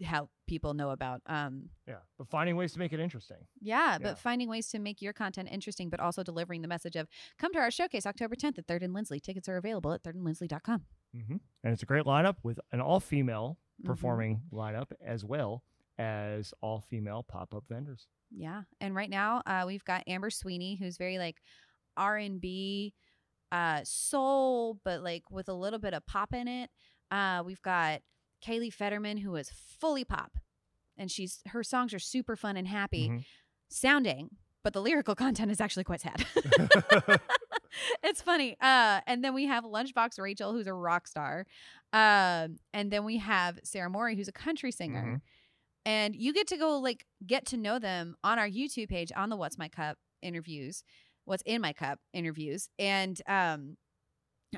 help 0.03 0.31
people 0.47 0.75
know 0.75 0.91
about 0.91 1.21
um 1.27 1.69
Yeah. 1.87 1.99
But 2.19 2.29
finding 2.29 2.57
ways 2.57 2.73
to 2.73 2.79
make 2.79 2.93
it 2.93 3.01
interesting. 3.01 3.37
yeah, 3.61 3.99
but 4.01 4.19
finding 4.19 4.49
ways 4.49 4.69
to 4.69 4.79
make 4.79 5.01
your 5.03 5.13
content 5.13 5.49
interesting, 5.51 5.91
but 5.91 6.01
also 6.01 6.23
delivering 6.23 6.63
the 6.63 6.69
message 6.69 6.97
of 6.97 7.09
come 7.39 7.53
to 7.53 7.59
our 7.59 7.71
showcase 7.71 8.07
October 8.07 8.35
10th 8.35 8.59
at 8.59 8.67
Third 8.67 8.83
and 8.83 8.93
Lindsley. 8.95 9.21
Tickets 9.21 9.49
are 9.49 9.57
available 9.57 9.93
at 9.93 10.03
thirdandlindsley.com. 10.03 10.85
hmm 11.15 11.37
And 11.65 11.73
it's 11.73 11.83
a 11.83 11.87
great 11.87 12.05
lineup 12.05 12.37
with 12.43 12.59
an 12.73 12.81
all 12.81 13.01
female 13.01 13.59
Mhm. 13.83 13.87
performing 13.87 14.43
lineup 14.53 14.91
as 15.05 15.25
well 15.25 15.63
as 15.99 16.53
all 16.63 16.81
female 16.81 17.23
pop 17.23 17.55
up 17.55 17.65
vendors. 17.69 18.09
Yeah, 18.31 18.63
and 18.81 18.95
right 18.95 19.11
now 19.11 19.43
uh, 19.47 19.65
we've 19.67 19.85
got 19.85 20.05
Amber 20.07 20.31
Sweeney, 20.31 20.77
who's 20.77 20.97
very 20.97 21.19
like 21.19 21.43
R 21.97 22.17
and 22.17 22.41
B, 22.41 22.95
uh, 23.53 23.81
soul, 23.85 24.79
but 24.85 25.03
like 25.03 25.31
with 25.31 25.49
a 25.49 25.55
little 25.55 25.79
bit 25.79 25.93
of 25.95 26.07
pop 26.07 26.33
in 26.33 26.47
it. 26.49 26.71
Uh, 27.11 27.43
we've 27.45 27.61
got 27.63 28.01
Kaylee 28.45 28.73
Fetterman, 28.73 29.19
who 29.19 29.35
is 29.37 29.51
fully 29.51 30.05
pop, 30.05 30.33
and 30.97 31.11
she's 31.11 31.41
her 31.49 31.63
songs 31.63 31.93
are 31.95 31.99
super 31.99 32.37
fun 32.37 32.57
and 32.57 32.67
happy 32.69 33.09
Mhm. 33.09 33.25
sounding, 33.69 34.31
but 34.63 34.73
the 34.73 34.83
lyrical 34.83 35.15
content 35.25 35.51
is 35.51 35.61
actually 35.61 35.85
quite 35.85 36.01
sad. 36.01 36.25
it's 38.03 38.23
funny. 38.23 38.57
Uh, 38.61 39.01
and 39.07 39.23
then 39.25 39.35
we 39.35 39.47
have 39.47 39.65
Lunchbox 39.65 40.19
Rachel, 40.19 40.53
who's 40.53 40.67
a 40.67 40.75
rock 40.75 41.07
star. 41.07 41.47
Um, 41.93 42.59
and 42.73 42.91
then 42.91 43.05
we 43.05 43.19
have 43.19 43.59
Sarah 43.65 43.91
Morey, 43.91 44.17
who's 44.17 44.29
a 44.29 44.33
country 44.33 44.73
singer. 44.73 45.17
Mhm. 45.17 45.21
And 45.87 46.15
you 46.17 46.33
get 46.35 46.47
to 46.49 46.57
go 46.57 46.79
like 46.79 47.07
get 47.27 47.47
to 47.47 47.57
know 47.57 47.79
them 47.79 48.17
on 48.23 48.39
our 48.39 48.49
YouTube 48.49 48.89
page 48.91 49.11
on 49.17 49.31
the 49.31 49.37
What's 49.37 49.57
My 49.59 49.69
Cup 49.69 49.97
interviews, 50.23 50.83
What's 51.25 51.43
in 51.47 51.61
My 51.63 51.73
Cup 51.73 51.99
interviews. 52.13 52.69
And 52.79 53.21
um 53.27 53.77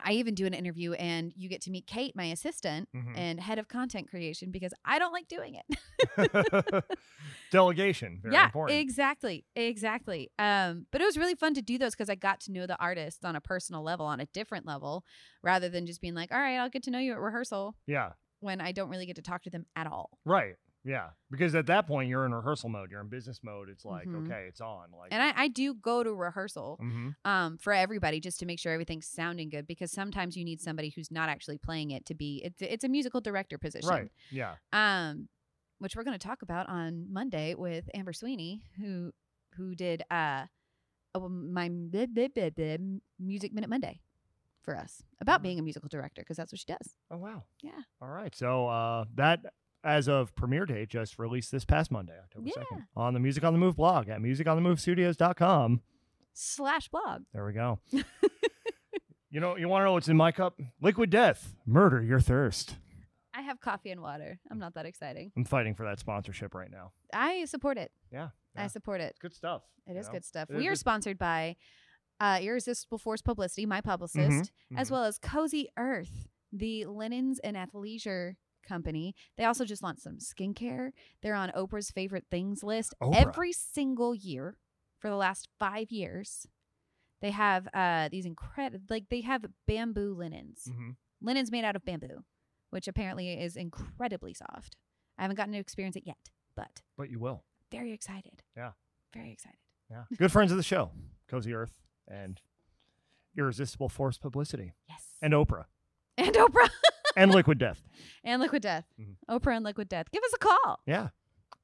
I 0.02 0.12
even 0.12 0.34
do 0.34 0.46
an 0.46 0.54
interview 0.54 0.92
and 0.94 1.32
you 1.36 1.48
get 1.48 1.60
to 1.62 1.70
meet 1.70 1.86
Kate, 1.86 2.16
my 2.16 2.24
assistant 2.24 2.88
Mhm. 2.94 3.12
and 3.16 3.40
head 3.40 3.58
of 3.58 3.68
content 3.68 4.08
creation 4.08 4.50
because 4.50 4.72
I 4.84 4.98
don't 4.98 5.12
like 5.12 5.28
doing 5.28 5.56
it. 5.56 6.84
Delegation. 7.50 8.18
Very 8.22 8.34
yeah, 8.34 8.46
important. 8.46 8.78
exactly, 8.80 9.44
exactly. 9.54 10.30
Um, 10.38 10.86
but 10.90 11.00
it 11.00 11.04
was 11.04 11.16
really 11.18 11.34
fun 11.34 11.54
to 11.54 11.62
do 11.62 11.76
those 11.78 11.92
because 11.92 12.08
I 12.08 12.14
got 12.14 12.40
to 12.40 12.52
know 12.52 12.66
the 12.66 12.78
artist 12.78 13.24
on 13.24 13.36
a 13.36 13.40
personal 13.40 13.82
level, 13.82 14.06
on 14.06 14.20
a 14.20 14.26
different 14.26 14.66
level, 14.66 15.04
rather 15.42 15.68
than 15.68 15.86
just 15.86 16.00
being 16.00 16.14
like, 16.14 16.32
"All 16.32 16.38
right, 16.40 16.56
I'll 16.56 16.70
get 16.70 16.82
to 16.84 16.90
know 16.90 16.98
you 16.98 17.12
at 17.12 17.20
rehearsal," 17.20 17.76
yeah. 17.86 18.12
when 18.40 18.60
I 18.60 18.72
don't 18.72 18.88
really 18.88 19.06
get 19.06 19.16
to 19.16 19.22
talk 19.22 19.42
to 19.42 19.50
them 19.50 19.66
at 19.76 19.86
all. 19.86 20.10
Right. 20.24 20.56
Yeah. 20.84 21.10
Because 21.30 21.54
at 21.54 21.66
that 21.66 21.86
point 21.86 22.08
you're 22.08 22.26
in 22.26 22.34
rehearsal 22.34 22.68
mode. 22.68 22.90
You're 22.90 23.00
in 23.00 23.08
business 23.08 23.40
mode. 23.44 23.68
It's 23.68 23.84
like, 23.84 24.08
Mhm. 24.08 24.26
okay, 24.26 24.46
it's 24.48 24.60
on. 24.60 24.90
Like 24.98 25.12
And 25.12 25.22
I, 25.22 25.32
I 25.44 25.48
do 25.48 25.74
go 25.74 26.02
to 26.02 26.12
rehearsal 26.12 26.76
hmm 26.80 27.10
um, 27.24 27.56
for 27.58 27.72
everybody 27.72 28.18
just 28.20 28.38
to 28.40 28.46
make 28.46 28.58
sure 28.58 28.72
everything's 28.72 29.06
sounding 29.06 29.48
good 29.48 29.66
because 29.66 29.92
sometimes 29.92 30.36
you 30.36 30.44
need 30.44 30.60
somebody 30.60 30.90
who's 30.90 31.10
not 31.10 31.28
actually 31.28 31.58
playing 31.58 31.90
it 31.92 32.04
to 32.06 32.14
be. 32.14 32.42
It's 32.44 32.60
it's 32.60 32.84
a 32.84 32.88
musical 32.88 33.20
director 33.20 33.58
position, 33.58 33.88
Right. 33.88 34.10
Yeah. 34.30 34.56
um, 34.72 35.28
which 35.78 35.94
we're 35.96 36.04
going 36.04 36.18
to 36.18 36.26
talk 36.26 36.42
about 36.42 36.68
on 36.68 37.06
Monday 37.12 37.54
with 37.54 37.88
Amber 37.94 38.12
Sweeney, 38.12 38.64
who 38.78 39.12
who 39.56 39.74
did 39.74 40.02
uh, 40.10 40.46
my 41.14 41.68
Music 43.18 43.52
Minute 43.52 43.70
Monday 43.70 44.00
for 44.62 44.76
us 44.76 45.02
about 45.20 45.40
Oh. 45.40 45.42
being 45.42 45.58
a 45.58 45.62
musical 45.62 45.88
director 45.88 46.22
because 46.22 46.36
that's 46.36 46.52
what 46.52 46.58
she 46.60 46.66
does. 46.66 46.94
Oh 47.10 47.18
wow. 47.18 47.44
Yeah. 47.62 47.82
All 48.00 48.08
right. 48.08 48.34
So 48.34 48.68
uh, 48.68 49.04
that 49.16 49.40
as 49.84 50.08
of 50.08 50.34
premiere 50.34 50.66
day, 50.66 50.86
just 50.86 51.18
released 51.18 51.50
this 51.50 51.64
past 51.64 51.90
Monday, 51.90 52.14
October 52.22 52.46
Yeah. 52.48 52.62
second, 52.62 52.86
on 52.96 53.14
the 53.14 53.20
Music 53.20 53.44
on 53.44 53.52
the 53.52 53.58
Move 53.58 53.76
blog 53.76 54.08
at 54.08 54.20
musiconthemovestudios.com. 54.20 55.82
Slash 56.34 56.88
blog. 56.88 57.22
There 57.32 57.44
we 57.44 57.52
go. 57.52 57.78
you 59.30 59.40
know, 59.40 59.56
you 59.56 59.68
want 59.68 59.82
to 59.82 59.84
know 59.86 59.92
what's 59.92 60.08
in 60.08 60.16
my 60.16 60.32
cup? 60.32 60.58
Liquid 60.80 61.10
Death. 61.10 61.54
Murder 61.66 62.02
your 62.02 62.20
thirst. 62.20 62.76
I 63.34 63.40
have 63.42 63.60
coffee 63.60 63.90
and 63.90 64.02
water. 64.02 64.38
I'm 64.50 64.58
not 64.58 64.74
that 64.74 64.84
exciting. 64.86 65.32
I'm 65.36 65.44
fighting 65.44 65.74
for 65.74 65.84
that 65.86 65.98
sponsorship 65.98 66.54
right 66.54 66.70
now. 66.70 66.92
I 67.12 67.44
support 67.46 67.78
it. 67.78 67.90
Yeah. 68.12 68.28
I 68.54 68.66
support 68.66 69.00
it. 69.00 69.10
It's 69.10 69.18
good 69.18 69.34
stuff. 69.34 69.62
It 69.86 69.96
is 69.96 70.08
good 70.08 70.24
stuff. 70.24 70.50
It- 70.50 70.56
We 70.56 70.68
are 70.68 70.72
it- 70.72 70.78
sponsored 70.78 71.18
by 71.18 71.56
uh, 72.20 72.38
Irresistible 72.42 72.98
Force 72.98 73.22
Publicity, 73.22 73.66
my 73.66 73.80
publicist, 73.80 74.52
as 74.76 74.88
mhm. 74.88 74.92
well 74.92 75.04
as 75.04 75.18
Cozy 75.18 75.68
Earth, 75.78 76.28
the 76.52 76.84
linens 76.84 77.40
and 77.40 77.56
athleisure 77.56 78.36
company. 78.62 79.14
They 79.36 79.44
also 79.44 79.64
just 79.64 79.82
launched 79.82 80.02
some 80.02 80.18
skincare. 80.18 80.90
They're 81.22 81.34
on 81.34 81.50
Oprah's 81.50 81.90
favorite 81.90 82.26
things 82.30 82.62
list 82.62 82.94
Oprah. 83.02 83.16
every 83.16 83.52
single 83.52 84.14
year 84.14 84.56
for 84.98 85.08
the 85.10 85.16
last 85.16 85.48
five 85.58 85.90
years. 85.90 86.46
They 87.20 87.30
have 87.30 87.68
uh, 87.72 88.08
these 88.10 88.26
incredible, 88.26 88.84
like 88.90 89.08
they 89.08 89.20
have 89.20 89.44
bamboo 89.66 90.14
linens, 90.14 90.64
Mhm. 90.68 90.96
linens 91.20 91.50
made 91.52 91.64
out 91.64 91.76
of 91.76 91.84
bamboo, 91.84 92.24
which 92.70 92.88
apparently 92.88 93.32
is 93.32 93.56
incredibly 93.56 94.34
soft. 94.34 94.76
I 95.18 95.22
haven't 95.22 95.36
gotten 95.36 95.52
to 95.52 95.58
experience 95.60 95.94
it 95.96 96.04
yet, 96.06 96.30
but 96.56 96.82
But 96.96 97.10
you 97.10 97.18
will. 97.20 97.44
very 97.70 97.92
excited. 97.92 98.42
Yeah. 98.56 98.72
Very 99.14 99.30
excited. 99.30 99.58
Yeah. 99.90 100.04
Good 100.16 100.32
friends 100.32 100.50
of 100.50 100.56
the 100.56 100.62
show, 100.64 100.90
Cozy 101.28 101.52
Earth 101.54 101.80
and 102.08 102.40
Irresistible 103.36 103.88
Force 103.88 104.18
Publicity 104.18 104.72
Yes. 104.88 105.16
and 105.22 105.32
Oprah 105.32 105.66
and 106.18 106.34
Oprah 106.34 106.68
and 107.16 107.30
Liquid 107.30 107.58
Death. 107.58 107.82
and 108.24 108.40
Liquid 108.42 108.62
Death. 108.62 108.84
Mhm. 109.00 109.16
Oprah 109.30 109.56
and 109.56 109.64
Liquid 109.64 109.88
Death. 109.88 110.10
Give 110.10 110.22
us 110.22 110.32
a 110.34 110.38
call. 110.38 110.80
Yeah. 110.86 111.08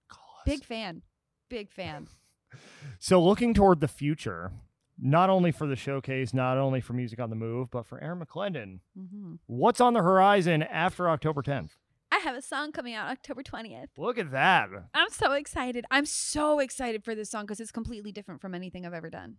Call 0.09 0.24
us. 0.38 0.42
Big 0.46 0.64
fan. 0.64 1.03
Big 1.49 1.70
fan. 1.70 2.09
So 2.99 3.22
looking 3.22 3.53
toward 3.55 3.80
the 3.80 3.88
future, 3.88 4.53
not 4.99 5.28
only 5.30 5.53
for 5.53 5.66
the 5.66 5.76
showcase, 5.76 6.32
not 6.32 6.57
only 6.59 6.80
for 6.80 6.94
Music 6.94 7.20
on 7.20 7.28
the 7.30 7.36
Move, 7.36 7.70
but 7.70 7.86
for 7.86 8.03
Erin 8.03 8.20
McLendon, 8.20 8.80
hmm 8.96 9.34
what's 9.46 9.80
on 9.80 9.92
the 9.92 10.03
horizon 10.03 10.62
after 10.62 11.09
October 11.11 11.42
10th? 11.42 11.72
I 12.11 12.18
have 12.20 12.34
a 12.34 12.40
song 12.42 12.72
coming 12.72 12.94
out 12.94 13.11
October 13.11 13.42
20th. 13.42 13.88
Look 13.99 14.18
at 14.18 14.30
that. 14.32 14.70
I'm 14.94 15.11
so 15.11 15.32
excited. 15.32 15.84
I'm 15.90 16.07
so 16.07 16.59
excited 16.59 17.05
for 17.05 17.14
this 17.14 17.30
song 17.30 17.44
because 17.44 17.61
it's 17.61 17.70
completely 17.70 18.11
different 18.12 18.40
from 18.40 18.55
anything 18.55 18.86
I've 18.86 18.94
ever 18.94 19.11
done. 19.11 19.36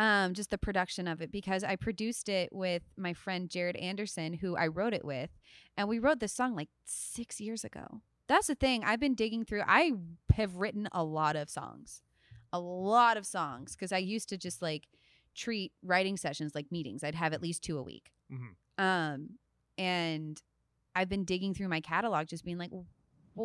Um, 0.00 0.32
just 0.32 0.48
the 0.50 0.56
production 0.58 1.06
of 1.06 1.20
it 1.20 1.30
because 1.30 1.62
I 1.62 1.76
produced 1.76 2.28
it 2.30 2.48
with 2.52 2.82
my 2.96 3.12
friend 3.12 3.50
Jared 3.50 3.76
Anderson, 3.76 4.32
who 4.32 4.56
I 4.56 4.66
wrote 4.68 4.94
it 4.94 5.04
with, 5.04 5.30
and 5.76 5.88
we 5.88 5.98
wrote 5.98 6.20
this 6.20 6.32
song 6.32 6.54
like 6.56 6.70
six 6.84 7.38
years 7.40 7.64
ago. 7.64 8.00
That's 8.26 8.46
the 8.46 8.54
thing. 8.54 8.82
I've 8.82 9.00
been 9.00 9.14
digging 9.14 9.44
through. 9.44 9.62
I 9.66 9.92
have 10.34 10.56
written 10.56 10.88
a 10.92 11.04
lot 11.04 11.36
of 11.36 11.50
songs, 11.50 12.00
a 12.52 12.58
lot 12.60 13.16
of 13.18 13.26
songs 13.26 13.76
because 13.76 13.92
I 13.92 13.98
used 13.98 14.28
to 14.30 14.38
just 14.38 14.62
like 14.62 14.88
treat 15.34 15.72
writing 15.82 16.16
sessions 16.16 16.54
like 16.54 16.72
meetings. 16.72 17.04
I'd 17.04 17.14
have 17.14 17.32
at 17.34 17.42
least 17.42 17.62
two 17.62 17.76
a 17.76 17.82
week. 17.82 18.10
Mhm. 18.32 18.54
Um, 18.82 19.30
and 19.76 20.40
I've 20.94 21.08
been 21.10 21.24
digging 21.24 21.52
through 21.52 21.68
my 21.68 21.80
catalog, 21.80 22.26
just 22.26 22.44
being 22.44 22.58
like, 22.58 22.70
well, 22.72 22.86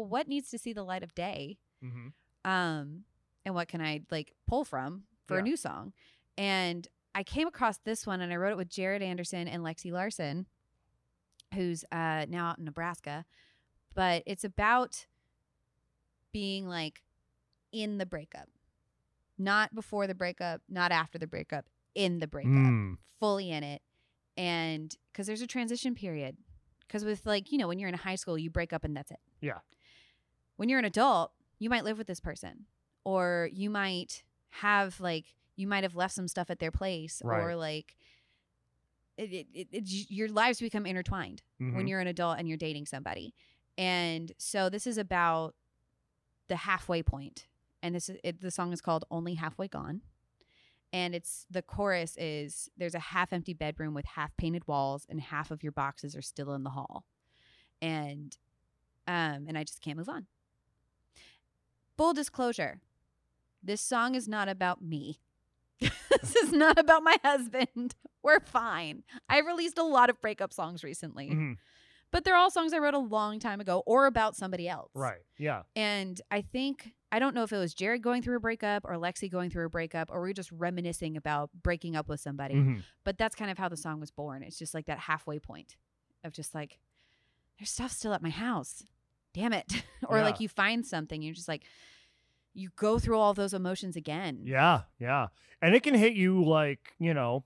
what 0.05 0.27
needs 0.29 0.49
to 0.51 0.57
see 0.57 0.71
the 0.73 0.83
light 0.83 1.03
of 1.03 1.13
day? 1.15 1.57
Mm-hmm. 1.83 2.49
um 2.49 3.03
and 3.45 3.53
what 3.53 3.67
can 3.67 3.81
i 3.81 4.01
like 4.09 4.33
pull 4.47 4.63
from 4.63 5.03
for 5.27 5.35
Yeah. 5.35 5.41
a 5.41 5.43
new 5.43 5.57
song 5.57 5.93
and 6.37 6.87
i 7.13 7.23
came 7.23 7.47
across 7.47 7.77
this 7.79 8.05
one 8.05 8.21
and 8.21 8.31
i 8.31 8.35
wrote 8.35 8.51
it 8.51 8.57
with 8.57 8.69
jared 8.69 9.01
anderson 9.01 9.47
and 9.47 9.63
lexi 9.63 9.91
larson 9.91 10.45
who's 11.53 11.83
uh 11.91 12.25
now 12.29 12.49
out 12.49 12.57
in 12.59 12.65
nebraska. 12.65 13.25
But 13.93 14.23
it's 14.25 14.43
about 14.43 15.05
being 16.33 16.67
like 16.67 17.01
in 17.71 17.97
the 17.97 18.05
breakup. 18.05 18.49
Not 19.37 19.73
before 19.73 20.05
the 20.05 20.15
breakup 20.15 20.61
not 20.69 20.91
after 20.91 21.17
the 21.17 21.27
breakup 21.27 21.65
in 21.93 22.19
the 22.19 22.27
breakup. 22.27 22.51
Mm. 22.51 22.97
fully 23.19 23.51
in 23.51 23.63
it. 23.63 23.81
And 24.35 24.93
because 25.11 25.27
there's 25.27 25.41
a 25.41 25.47
transition 25.47 25.95
period. 25.95 26.35
Because 26.85 27.05
with 27.05 27.25
like 27.25 27.51
you 27.51 27.57
know 27.57 27.67
when 27.67 27.79
you're 27.79 27.89
in 27.89 27.95
high 27.95 28.15
school 28.15 28.37
you 28.37 28.49
break 28.49 28.73
up 28.73 28.83
and 28.83 28.95
that's 28.95 29.11
it. 29.11 29.19
Yeah. 29.39 29.59
when 30.57 30.67
you're 30.67 30.79
an 30.79 30.85
adult 30.85 31.31
you 31.57 31.69
might 31.69 31.85
live 31.85 31.97
with 31.97 32.07
this 32.07 32.19
person. 32.19 32.65
Or 33.05 33.49
you 33.53 33.69
might 33.69 34.23
have 34.49 34.99
like 34.99 35.35
you 35.55 35.67
might 35.67 35.83
have 35.83 35.95
left 35.95 36.13
some 36.13 36.27
stuff 36.27 36.49
at 36.49 36.59
their 36.59 36.71
place 36.71 37.21
or 37.25 37.55
like 37.55 37.95
it, 39.17 39.47
it, 39.53 39.67
it, 39.71 39.83
your 40.11 40.27
lives 40.27 40.59
become 40.59 40.85
intertwined 40.85 41.41
when 41.57 41.73
Mhm. 41.85 41.87
you're 41.89 41.99
an 42.01 42.07
adult 42.07 42.37
and 42.37 42.47
you're 42.49 42.57
dating 42.57 42.85
somebody 42.85 43.33
And 43.77 44.31
so 44.37 44.69
this 44.69 44.85
is 44.87 44.97
about 44.97 45.55
the 46.47 46.55
halfway 46.57 47.01
point, 47.03 47.47
and 47.81 47.93
this 47.95 48.07
is 48.09 48.17
it, 48.23 48.39
the 48.39 48.51
song 48.51 48.71
is 48.71 48.79
called 48.81 49.03
"Only 49.11 49.33
Halfway 49.33 49.67
Gone." 49.67 50.01
And 50.93 51.13
it's 51.15 51.45
the 51.49 51.61
chorus 51.61 52.15
is 52.17 52.69
there's 52.77 52.95
a 52.95 52.99
half 52.99 53.33
empty 53.33 53.53
bedroom 53.53 53.93
with 53.93 54.05
half 54.05 54.35
painted 54.37 54.65
walls 54.67 55.05
and 55.09 55.19
half 55.19 55.51
of 55.51 55.61
your 55.63 55.71
boxes 55.73 56.15
are 56.15 56.21
still 56.21 56.53
in 56.53 56.63
the 56.63 56.69
hall. 56.69 57.05
And 57.81 58.37
um 59.07 59.45
and 59.47 59.57
I 59.57 59.63
just 59.65 59.81
can't 59.81 59.97
move 59.97 60.07
on. 60.09 60.27
Full 61.97 62.13
disclosure. 62.13 62.79
This 63.63 63.81
song 63.81 64.15
is 64.15 64.27
not 64.27 64.47
about 64.47 64.81
me. 64.81 65.19
this 65.79 66.35
is 66.35 66.51
not 66.51 66.77
about 66.79 67.03
my 67.03 67.17
husband. 67.23 67.95
We're 68.23 68.39
fine. 68.39 69.03
I've 69.29 69.45
released 69.45 69.77
a 69.77 69.83
lot 69.83 70.09
of 70.09 70.19
breakup 70.21 70.51
songs 70.53 70.83
recently, 70.83 71.29
Mhm. 71.29 71.57
but 72.11 72.23
they're 72.23 72.35
all 72.35 72.49
songs 72.49 72.73
I 72.73 72.79
wrote 72.79 72.93
a 72.95 72.99
long 72.99 73.39
time 73.39 73.61
ago 73.61 73.83
or 73.85 74.05
about 74.07 74.35
somebody 74.35 74.67
else. 74.67 74.89
Right. 74.95 75.21
Yeah. 75.37 75.63
And 75.75 76.19
I 76.31 76.41
think 76.41 76.93
I 77.11 77.19
don't 77.19 77.33
know 77.35 77.43
if 77.43 77.53
it 77.53 77.57
was 77.57 77.73
Jared 77.73 78.01
going 78.01 78.21
through 78.21 78.35
a 78.37 78.39
breakup 78.41 78.83
or 78.83 78.95
Lexi 78.95 79.31
going 79.31 79.49
through 79.49 79.65
a 79.65 79.69
breakup 79.69 80.09
or 80.11 80.21
we 80.21 80.31
are 80.31 80.33
just 80.33 80.51
reminiscing 80.51 81.15
about 81.15 81.49
breaking 81.63 81.95
up 81.95 82.09
with 82.09 82.19
somebody. 82.19 82.55
Mhm. 82.55 82.83
But 83.05 83.17
that's 83.17 83.35
kind 83.35 83.49
of 83.51 83.57
how 83.57 83.69
the 83.69 83.77
song 83.77 83.99
was 84.01 84.11
born. 84.11 84.43
It's 84.43 84.57
just 84.57 84.73
like 84.73 84.87
that 84.87 84.99
halfway 84.99 85.39
point 85.39 85.77
of 86.23 86.33
just 86.33 86.53
like 86.55 86.79
there's 87.59 87.69
stuff 87.69 87.91
still 87.91 88.13
at 88.13 88.21
my 88.21 88.31
house. 88.31 88.85
Damn 89.33 89.53
it. 89.53 89.83
or 90.09 90.21
like 90.23 90.39
you 90.41 90.49
find 90.49 90.85
something, 90.85 91.21
you're 91.21 91.33
just 91.35 91.47
like 91.47 91.63
you 92.55 92.69
go 92.77 92.97
through 92.97 93.19
all 93.19 93.33
those 93.33 93.53
emotions 93.53 93.95
again. 93.95 94.39
Yeah. 94.43 94.81
Yeah. 94.97 95.27
And 95.61 95.75
it 95.75 95.83
can 95.83 95.93
hit 95.93 96.13
you 96.13 96.43
like, 96.43 96.93
you 96.99 97.13
know, 97.13 97.43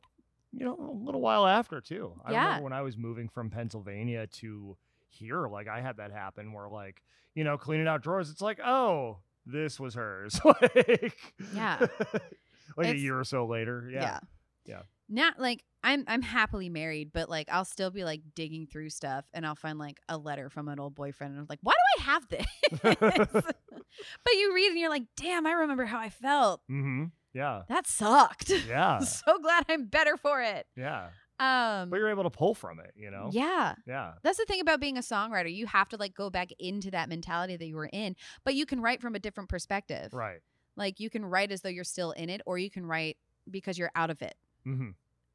you 0.53 0.63
know, 0.65 0.75
a 0.79 1.03
little 1.05 1.19
while 1.21 1.45
after 1.45 1.81
too. 1.81 2.13
I 2.23 2.31
Yeah. 2.31 2.43
remember 2.45 2.63
when 2.65 2.73
I 2.73 2.81
was 2.81 2.95
moving 2.95 3.27
from 3.27 3.49
Pennsylvania 3.49 4.27
to 4.27 4.77
here, 5.09 5.47
like 5.47 5.67
I 5.67 5.81
had 5.81 5.97
that 5.97 6.11
happen 6.11 6.53
where 6.53 6.69
like, 6.69 7.01
you 7.35 7.43
know, 7.43 7.57
cleaning 7.57 7.87
out 7.87 8.01
drawers, 8.03 8.29
it's 8.29 8.41
like, 8.41 8.59
oh, 8.63 9.17
this 9.45 9.79
was 9.79 9.95
hers. 9.95 10.39
like 10.45 11.33
Yeah. 11.55 11.87
like 12.77 12.87
a 12.87 12.97
year 12.97 13.19
or 13.19 13.23
so 13.23 13.45
later. 13.47 13.89
Yeah. 13.91 14.01
Yeah. 14.01 14.19
Yeah. 14.65 14.81
Not 15.09 15.39
like 15.39 15.63
I'm 15.83 16.03
I'm 16.07 16.21
happily 16.21 16.69
married, 16.69 17.11
but 17.13 17.29
like 17.29 17.47
I'll 17.51 17.65
still 17.65 17.89
be 17.91 18.03
like 18.03 18.21
digging 18.35 18.67
through 18.67 18.89
stuff 18.89 19.25
and 19.33 19.45
I'll 19.45 19.55
find 19.55 19.79
like 19.79 19.99
a 20.09 20.17
letter 20.17 20.49
from 20.49 20.67
an 20.67 20.79
old 20.79 20.93
boyfriend 20.95 21.31
and 21.33 21.39
I'm 21.41 21.47
like, 21.49 21.59
why 21.61 21.73
do 21.73 22.01
I 22.01 22.05
have 22.05 22.27
this? 22.27 22.45
but 23.43 24.33
you 24.33 24.53
read 24.53 24.69
and 24.71 24.77
you're 24.79 24.89
like, 24.89 25.03
damn, 25.15 25.45
I 25.47 25.51
remember 25.51 25.85
how 25.85 25.99
I 25.99 26.09
felt. 26.09 26.61
mm-hmm. 26.69 27.05
Yeah. 27.33 27.61
That 27.69 27.85
sucked. 27.87 28.49
Yeah. 28.67 28.99
so 28.99 29.37
glad 29.39 29.65
I'm 29.69 29.85
better 29.85 30.17
for 30.17 30.41
it. 30.41 30.65
Yeah. 30.75 31.09
Um 31.39 31.89
But 31.89 31.97
you're 31.97 32.09
able 32.09 32.23
to 32.23 32.29
pull 32.29 32.53
from 32.55 32.79
it, 32.79 32.91
you 32.95 33.11
know? 33.11 33.29
yeah. 33.31 33.75
Yeah. 33.87 34.13
That's 34.23 34.37
the 34.37 34.45
thing 34.45 34.59
about 34.61 34.79
being 34.81 34.97
a 34.97 35.01
songwriter. 35.01 35.53
You 35.53 35.67
have 35.67 35.87
to 35.89 35.97
like 35.97 36.13
go 36.13 36.29
back 36.29 36.49
into 36.59 36.91
that 36.91 37.07
mentality 37.07 37.55
that 37.55 37.65
you 37.65 37.75
were 37.75 37.89
in, 37.93 38.15
but 38.43 38.55
you 38.55 38.65
can 38.65 38.81
write 38.81 38.99
from 39.01 39.15
a 39.15 39.19
different 39.19 39.47
perspective. 39.49 40.13
Right. 40.13 40.39
Like 40.75 40.99
you 40.99 41.09
can 41.09 41.23
write 41.23 41.51
as 41.51 41.61
though 41.61 41.69
you're 41.69 41.83
still 41.83 42.11
in 42.11 42.29
it, 42.29 42.41
or 42.45 42.57
you 42.57 42.69
can 42.69 42.85
write 42.85 43.17
because 43.49 43.77
you're 43.77 43.91
out 43.95 44.09
of 44.09 44.21
it. 44.21 44.35
Mm-hmm. 44.67 44.89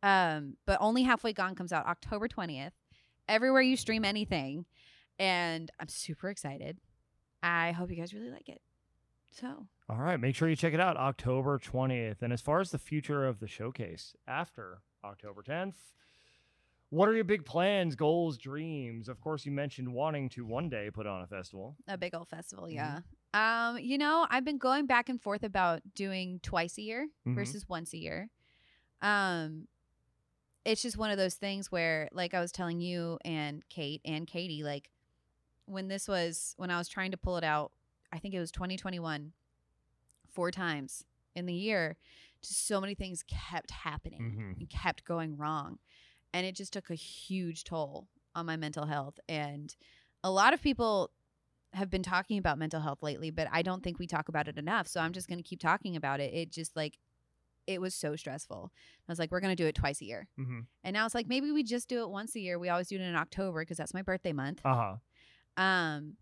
Um, 0.05 0.57
but 0.67 0.77
only 0.81 1.03
halfway 1.03 1.33
gone 1.33 1.55
comes 1.55 1.73
out 1.73 1.87
October 1.87 2.29
20th. 2.29 2.73
Everywhere 3.27 3.63
you 3.63 3.77
stream 3.77 4.05
anything. 4.05 4.67
And 5.19 5.71
I'm 5.81 5.89
super 5.89 6.29
excited. 6.29 6.79
I 7.43 7.73
hope 7.73 7.91
you 7.91 7.97
guys 7.97 8.13
really 8.13 8.31
like 8.31 8.49
it. 8.49 8.61
So 9.31 9.67
All 9.89 9.97
right, 9.97 10.21
make 10.21 10.35
sure 10.37 10.49
you 10.49 10.57
check 10.57 10.75
it 10.75 10.81
out 10.81 10.97
October 10.97 11.59
20th. 11.59 12.21
And 12.23 12.33
as 12.33 12.41
far 12.41 12.61
as 12.61 12.71
the 12.71 12.79
future 12.79 13.27
of 13.27 13.41
the 13.41 13.49
showcase 13.49 14.15
after 14.29 14.79
October 15.05 15.43
10th, 15.43 15.75
what 16.91 17.09
are 17.09 17.15
your 17.15 17.25
big 17.25 17.45
plans, 17.45 17.95
goals, 17.97 18.37
dreams? 18.39 19.09
Of 19.09 19.21
course, 19.21 19.45
you 19.47 19.53
mentioned 19.53 19.93
wanting 19.93 20.29
to 20.31 20.45
one 20.45 20.69
day 20.69 20.91
put 20.93 21.07
on 21.07 21.23
a 21.23 21.27
festival. 21.27 21.77
a 21.89 21.97
big 21.99 22.15
old 22.15 22.29
festival, 22.29 22.67
Mhm. 22.67 22.73
yeah. 22.75 23.01
Um, 23.33 23.79
you 23.79 23.99
know, 23.99 24.27
I've 24.31 24.45
been 24.45 24.59
going 24.59 24.87
back 24.87 25.09
and 25.09 25.21
forth 25.21 25.43
about 25.43 25.83
doing 25.95 26.39
twice 26.41 26.79
a 26.79 26.83
year 26.83 27.09
Mhm. 27.27 27.35
versus 27.35 27.69
once 27.69 27.93
a 27.95 27.99
year. 27.99 28.29
Um 29.03 29.67
it's 30.65 30.83
just 30.83 30.97
one 30.97 31.11
of 31.11 31.19
those 31.19 31.35
things 31.35 31.71
where 31.71 32.09
like 32.13 32.35
I 32.35 32.41
was 32.41 32.53
telling 32.53 32.81
you 32.81 33.19
and 33.25 33.63
Kate 33.69 34.01
and 34.05 34.27
Katie 34.27 34.63
like 34.63 34.91
when 35.67 35.89
this 35.89 36.09
was 36.09 36.55
when 36.57 36.71
I 36.71 36.79
was 36.79 36.89
trying 36.89 37.11
to 37.13 37.17
pull 37.17 37.37
it 37.37 37.45
out, 37.45 37.73
I 38.13 38.19
think 38.19 38.35
it 38.35 38.41
was 38.41 38.51
2021 38.51 39.33
four 40.33 40.51
times 40.51 41.05
in 41.35 41.47
the 41.47 41.55
year, 41.55 41.97
just 42.43 42.67
so 42.67 42.81
many 42.81 42.95
things 42.95 43.23
kept 43.23 43.71
happening 43.71 44.21
Mhm. 44.23 44.59
and 44.61 44.71
kept 44.71 45.05
going 45.05 45.37
wrong. 45.37 45.79
And 46.33 46.45
it 46.47 46.55
just 46.55 46.73
took 46.73 46.91
a 46.91 46.95
huge 46.95 47.65
toll 47.65 48.09
on 48.35 48.47
my 48.47 48.57
mental 48.57 48.87
health. 48.87 49.19
And 49.29 49.75
a 50.23 50.31
lot 50.31 50.53
of 50.53 50.61
people 50.61 51.11
have 51.73 51.91
been 51.91 52.03
talking 52.03 52.39
about 52.39 52.59
mental 52.59 52.81
health 52.81 53.03
lately, 53.03 53.31
but 53.31 53.49
I 53.51 53.63
don't 53.63 53.83
think 53.83 53.99
we 53.99 54.07
talk 54.07 54.29
about 54.29 54.49
it 54.49 54.59
enough. 54.59 54.87
So 54.87 55.01
I'm 55.01 55.13
just 55.13 55.29
going 55.29 55.39
to 55.39 55.43
keep 55.49 55.61
talking 55.61 55.97
about 55.97 56.21
it. 56.21 56.33
It 56.35 56.51
just 56.51 56.77
like, 56.77 56.99
it 57.67 57.81
was 57.81 57.95
so 57.95 58.15
stressful. 58.17 58.71
I 59.09 59.13
was 59.13 59.19
like, 59.19 59.31
we're 59.31 59.41
going 59.41 59.57
to 59.57 59.63
do 59.63 59.67
it 59.67 59.75
twice 59.75 60.01
a 60.01 60.05
year. 60.05 60.29
Mm-hmm. 60.39 60.61
And 60.85 60.95
now 60.95 61.07
it's 61.07 61.15
like, 61.15 61.27
maybe 61.29 61.51
we 61.51 61.63
just 61.63 61.89
do 61.89 62.03
it 62.03 62.11
once 62.11 62.35
a 62.37 62.41
year. 62.41 62.59
We 62.59 62.69
always 62.69 62.89
do 62.89 62.97
it 62.97 63.01
in 63.01 63.15
October 63.17 63.61
because 63.63 63.77
that's 63.79 63.95
my 63.95 64.03
birthday 64.03 64.33
month. 64.33 64.61
Uh 64.65 64.97
huh. 65.57 65.63
Um, 65.63 66.15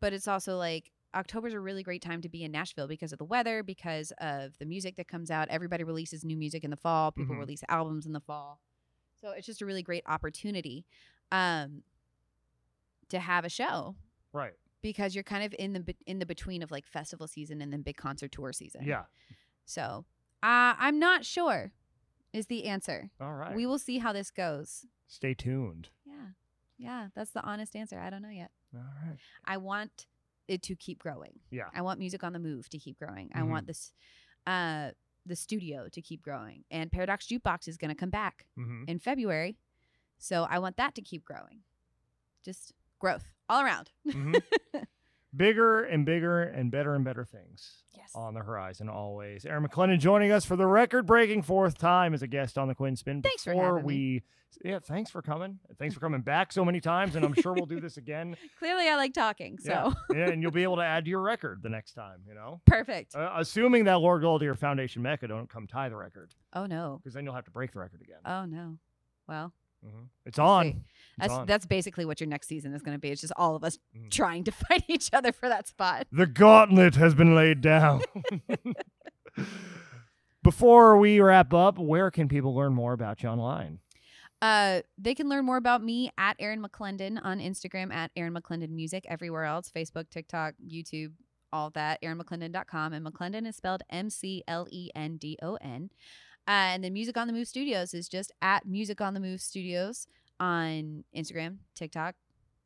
but 0.00 0.12
it's 0.12 0.28
also 0.28 0.56
like 0.58 0.90
October's 1.14 1.54
a 1.54 1.60
really 1.60 1.82
great 1.82 2.02
time 2.02 2.20
to 2.20 2.28
be 2.28 2.44
in 2.44 2.52
Nashville 2.52 2.86
because 2.88 3.12
of 3.12 3.18
the 3.18 3.24
weather, 3.24 3.62
because 3.62 4.12
of 4.18 4.58
the 4.58 4.66
music 4.66 4.96
that 4.96 5.08
comes 5.08 5.30
out. 5.30 5.48
Everybody 5.48 5.84
releases 5.84 6.24
new 6.24 6.36
music 6.36 6.64
in 6.64 6.70
the 6.70 6.76
fall. 6.76 7.12
People 7.12 7.34
Mhm. 7.34 7.38
release 7.40 7.62
albums 7.68 8.04
in 8.04 8.12
the 8.12 8.20
fall, 8.20 8.60
so 9.22 9.30
it's 9.30 9.46
just 9.46 9.62
a 9.62 9.66
really 9.66 9.82
great 9.82 10.02
opportunity, 10.06 10.84
um, 11.32 11.82
to 13.08 13.18
have 13.18 13.44
a 13.44 13.48
show 13.48 13.96
Right. 14.34 14.52
because 14.82 15.14
you're 15.14 15.24
kind 15.24 15.44
of 15.44 15.54
in 15.58 15.72
the 15.72 15.94
in 16.06 16.18
the 16.18 16.26
between 16.26 16.62
of 16.62 16.70
like 16.70 16.86
festival 16.86 17.26
season 17.26 17.62
and 17.62 17.72
then 17.72 17.80
big 17.82 17.96
concert 17.96 18.30
tour 18.30 18.52
season. 18.52 18.84
Yeah. 18.84 19.04
So, 19.64 20.04
uh, 20.42 20.74
I'm 20.78 20.98
not 20.98 21.24
sure. 21.24 21.72
Is 22.32 22.46
the 22.46 22.66
answer. 22.66 23.10
All 23.20 23.32
right. 23.34 23.54
We 23.56 23.64
will 23.66 23.78
see 23.78 23.98
how 23.98 24.12
this 24.12 24.30
goes. 24.30 24.84
Stay 25.06 25.32
tuned. 25.34 25.88
Yeah. 26.04 26.14
Yeah, 26.76 27.06
that's 27.14 27.30
the 27.30 27.42
honest 27.42 27.74
answer. 27.74 27.98
I 27.98 28.10
don't 28.10 28.22
know 28.22 28.28
yet. 28.28 28.50
All 28.74 28.80
right. 29.04 29.16
I 29.46 29.56
want 29.56 30.06
it 30.46 30.60
to 30.62 30.76
keep 30.76 30.98
growing. 30.98 31.40
Yeah. 31.50 31.64
I 31.74 31.80
want 31.82 31.98
music 31.98 32.22
on 32.22 32.32
the 32.34 32.38
move 32.38 32.68
to 32.70 32.78
keep 32.78 32.98
growing. 32.98 33.30
I 33.34 33.40
Mhm. 33.40 33.48
want 33.48 33.66
this 33.66 33.92
uh 34.46 34.90
the 35.26 35.36
studio 35.36 35.88
to 35.90 36.00
keep 36.00 36.22
growing. 36.22 36.64
And 36.70 36.90
Paradox 36.92 37.26
Jukebox 37.26 37.66
is 37.68 37.76
going 37.76 37.90
to 37.90 37.94
come 37.94 38.10
back 38.10 38.46
Mm-hmm. 38.58 38.84
in 38.86 38.98
February. 38.98 39.56
So 40.18 40.44
I 40.48 40.58
want 40.58 40.76
that 40.76 40.94
to 40.96 41.02
keep 41.02 41.24
growing. 41.24 41.60
Just 42.44 42.72
growth 42.98 43.24
all 43.48 43.62
around. 43.62 43.90
hmm 44.10 44.34
Bigger 45.38 45.84
and 45.84 46.04
bigger 46.04 46.42
and 46.42 46.70
better 46.70 46.94
and 46.94 47.04
better 47.04 47.24
things 47.24 47.84
Yes. 47.96 48.10
on 48.14 48.34
the 48.34 48.40
horizon 48.40 48.88
always. 48.88 49.46
Erin 49.46 49.64
McLendon 49.66 50.00
joining 50.00 50.32
us 50.32 50.44
for 50.44 50.56
the 50.56 50.66
record-breaking 50.66 51.42
fourth 51.42 51.78
time 51.78 52.12
as 52.12 52.22
a 52.22 52.26
guest 52.26 52.58
on 52.58 52.66
the 52.68 52.74
Quinn 52.74 52.96
Spinn. 52.96 53.22
Thanks 53.22 53.44
for 53.44 53.54
having 53.54 53.76
me. 53.76 53.82
we, 53.84 54.22
yeah, 54.64 54.80
thanks 54.80 55.10
for 55.10 55.22
coming. 55.22 55.60
Thanks 55.78 55.94
for 55.94 56.00
coming 56.00 56.22
back 56.22 56.50
so 56.52 56.64
many 56.64 56.80
times, 56.80 57.14
and 57.14 57.24
I'm 57.24 57.34
sure 57.34 57.52
we'll 57.52 57.66
do 57.66 57.80
this 57.80 57.98
again. 57.98 58.36
Clearly 58.58 58.88
I 58.88 58.96
like 58.96 59.12
talking. 59.12 59.58
So 59.60 59.70
Yeah. 59.70 59.92
yeah, 60.26 60.30
and 60.30 60.42
you'll 60.42 60.50
be 60.50 60.64
able 60.64 60.76
to 60.76 60.82
add 60.82 61.04
to 61.04 61.10
your 61.10 61.20
record 61.20 61.62
the 61.62 61.68
next 61.68 61.92
time. 61.92 62.20
You 62.26 62.34
know, 62.34 62.60
perfect. 62.66 63.14
uh, 63.14 63.30
assuming 63.36 63.84
that 63.84 64.00
Lord 64.00 64.22
Gold 64.22 64.42
Foundation 64.58 65.02
Mecca 65.02 65.28
don't 65.28 65.48
come 65.48 65.66
tie 65.68 65.88
the 65.88 65.96
record, 65.96 66.34
oh 66.54 66.66
no. 66.66 66.98
because 67.00 67.14
then 67.14 67.24
you'll 67.24 67.34
have 67.34 67.44
to 67.44 67.50
break 67.52 67.72
the 67.72 67.78
record 67.78 68.00
again. 68.02 68.18
Oh 68.24 68.44
no. 68.44 68.76
Well, 69.28 69.52
hmm 69.84 70.04
It's 70.26 70.38
on. 70.40 70.84
That's 71.18 71.46
that's 71.46 71.66
basically 71.66 72.04
what 72.04 72.20
your 72.20 72.28
next 72.28 72.48
season 72.48 72.72
is 72.74 72.82
going 72.82 72.94
to 72.94 73.00
be. 73.00 73.08
It's 73.10 73.20
just 73.20 73.32
all 73.36 73.54
of 73.56 73.64
us 73.64 73.78
Mhm. 73.96 74.10
trying 74.10 74.44
to 74.44 74.52
fight 74.68 74.84
each 74.88 75.10
other 75.12 75.32
for 75.32 75.48
that 75.48 75.68
spot. 75.68 76.06
The 76.12 76.26
gauntlet 76.26 76.94
has 76.96 77.14
been 77.14 77.34
laid 77.34 77.60
down. 77.60 78.02
Before 80.42 80.96
we 80.96 81.20
wrap 81.20 81.52
up, 81.52 81.78
where 81.78 82.10
can 82.10 82.28
people 82.28 82.54
learn 82.54 82.72
more 82.72 82.92
about 82.92 83.22
you 83.22 83.28
online? 83.28 83.80
Uh, 84.40 84.82
they 84.96 85.14
can 85.14 85.28
learn 85.28 85.44
more 85.44 85.56
about 85.56 85.82
me 85.82 86.10
at 86.16 86.36
Erin 86.38 86.62
McLendon 86.62 87.18
on 87.22 87.40
Instagram 87.40 87.92
at 87.92 88.12
Erin 88.16 88.32
McLendon 88.34 88.70
Music. 88.70 89.04
Everywhere 89.08 89.44
else, 89.44 89.70
Facebook, 89.74 90.08
TikTok, 90.10 90.54
YouTube, 90.64 91.12
all 91.52 91.70
that. 91.70 92.00
ErinMcLendon.com 92.02 92.92
and 92.92 93.04
McLendon 93.04 93.48
is 93.48 93.56
spelled 93.56 93.82
M 93.90 94.10
C 94.10 94.44
L 94.46 94.68
E 94.70 94.90
N 94.94 95.16
D 95.16 95.36
O 95.42 95.56
N. 95.56 95.90
Uh, 96.46 96.50
and 96.72 96.84
then 96.84 96.92
Music 96.92 97.16
on 97.16 97.26
the 97.26 97.32
Move 97.32 97.48
Studios 97.48 97.92
is 97.92 98.08
just 98.08 98.30
at 98.40 98.64
Music 98.64 99.00
on 99.00 99.12
the 99.14 99.20
Move 99.20 99.40
Studios 99.40 100.06
on 100.40 101.04
Instagram, 101.16 101.58
TikTok. 101.74 102.14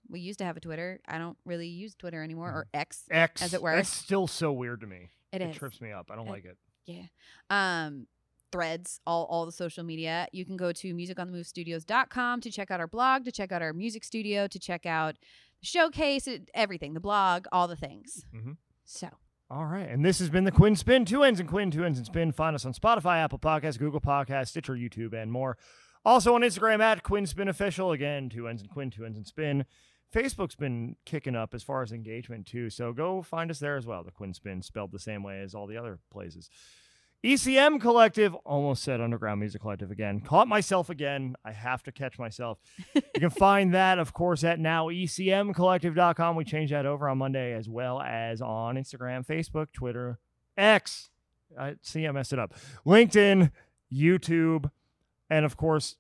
We 0.09 0.21
used 0.21 0.39
to 0.41 0.45
have 0.45 0.57
a 0.57 0.61
Twitter. 0.61 1.01
I 1.09 1.19
don't 1.19 1.39
really 1.45 1.69
use 1.69 1.95
Twitter 1.95 2.23
anymore 2.23 2.49
or 2.51 2.67
X. 2.75 3.05
X, 3.11 3.41
As 3.43 3.55
it 3.55 3.63
were. 3.63 3.73
It's 3.79 3.89
still 3.89 4.27
so 4.27 4.53
weird 4.53 4.81
to 4.83 4.87
me. 4.87 5.11
It 5.33 5.41
is. 5.41 5.57
trips 5.57 5.81
me 5.81 5.91
up. 5.93 6.11
I 6.11 6.17
don't 6.17 6.27
It- 6.27 6.31
like 6.31 6.45
it. 6.45 6.59
Yeah. 6.87 7.07
Um 7.51 8.07
threads, 8.51 9.01
all 9.07 9.25
all 9.31 9.47
the 9.47 9.53
social 9.53 9.83
media. 9.85 10.27
You 10.33 10.45
can 10.45 10.59
go 10.59 10.73
to 10.73 10.95
musiconthemovestudios.com 10.95 12.41
to 12.43 12.51
check 12.51 12.71
out 12.71 12.81
our 12.81 12.87
blog, 12.87 13.25
to 13.25 13.33
check 13.33 13.53
out 13.53 13.63
our 13.63 13.73
music 13.73 14.05
studio, 14.05 14.47
to 14.47 14.59
check 14.59 14.85
out 14.87 15.17
the 15.61 15.67
showcase, 15.67 16.29
everything, 16.55 16.93
the 16.95 17.01
blog, 17.01 17.47
all 17.53 17.69
the 17.69 17.77
things. 17.77 18.27
Mhm. 18.35 18.57
So, 18.85 19.09
All 19.51 19.67
right. 19.67 19.87
And 19.89 20.03
this 20.03 20.19
has 20.19 20.31
been 20.31 20.45
the 20.45 20.51
Quinn 20.51 20.75
Spinn. 20.77 21.05
Two 21.05 21.23
ends 21.23 21.39
and 21.39 21.47
Quinn, 21.49 21.71
two 21.71 21.85
ends 21.85 21.99
and 21.99 22.07
spin. 22.07 22.33
Find 22.33 22.55
us 22.55 22.65
on 22.65 22.73
Spotify, 22.73 23.19
Apple 23.23 23.39
Podcasts, 23.39 23.79
Google 23.79 24.01
Podcasts, 24.01 24.49
Stitcher, 24.49 24.75
YouTube, 24.75 25.13
and 25.13 25.31
more. 25.31 25.59
Also 26.05 26.35
on 26.35 26.43
Instagram 26.43 26.81
at 26.81 27.03
Quinn 27.03 27.27
Spinn 27.27 27.49
Official. 27.49 27.93
Again, 27.93 28.29
two 28.29 28.49
ends 28.49 28.63
and 28.63 28.71
Quinn, 28.71 28.91
two 28.91 29.05
ends 29.05 29.17
and 29.17 29.27
spin. 29.27 29.65
Facebook's 30.13 30.57
been 30.57 30.97
kicking 31.07 31.35
up 31.35 31.55
as 31.55 31.63
far 31.63 31.83
as 31.83 31.93
engagement 31.93 32.47
too. 32.47 32.69
So 32.71 32.93
go 32.93 33.23
find 33.23 33.51
us 33.51 33.59
there 33.59 33.77
as 33.77 33.87
well. 33.87 34.05
The 34.05 34.11
Quinn 34.11 34.35
Spinn 34.35 34.63
spelled 34.63 34.93
the 34.93 34.99
same 34.99 35.23
way 35.23 35.41
as 35.41 35.55
all 35.55 35.67
the 35.67 35.77
other 35.77 36.01
places. 36.11 36.51
ECM 37.25 37.81
Collective, 37.81 38.35
almost 38.45 38.83
said 38.83 39.01
Underground 39.01 39.39
Music 39.39 39.61
Collective 39.61 39.93
again. 39.93 40.21
Caught 40.21 40.49
myself 40.49 40.91
again. 40.91 41.37
I 41.45 41.53
have 41.53 41.83
to 41.85 41.93
catch 41.93 42.19
myself. 42.19 42.59
you 42.95 43.03
can 43.15 43.31
find 43.31 43.73
that, 43.75 44.01
of 44.01 44.13
course, 44.13 44.43
at 44.43 44.59
now 44.59 44.89
ecmcollective.com. 44.89 46.35
We 46.35 46.45
changed 46.45 46.73
that 46.73 46.85
over 46.85 47.09
on 47.09 47.19
Monday 47.19 47.53
as 47.53 47.69
well 47.69 48.03
as 48.03 48.43
on 48.43 48.75
Instagram, 48.75 49.25
Facebook, 49.25 49.69
Twitter, 49.73 50.19
X. 50.57 51.11
I 51.57 51.77
see 51.81 52.09
I 52.09 52.11
messed 52.11 52.33
it 52.33 52.41
up. 52.41 52.55
LinkedIn, 52.85 53.53
YouTube, 53.93 54.71
and 55.33 55.47
of 55.47 55.57
course, 55.57 55.97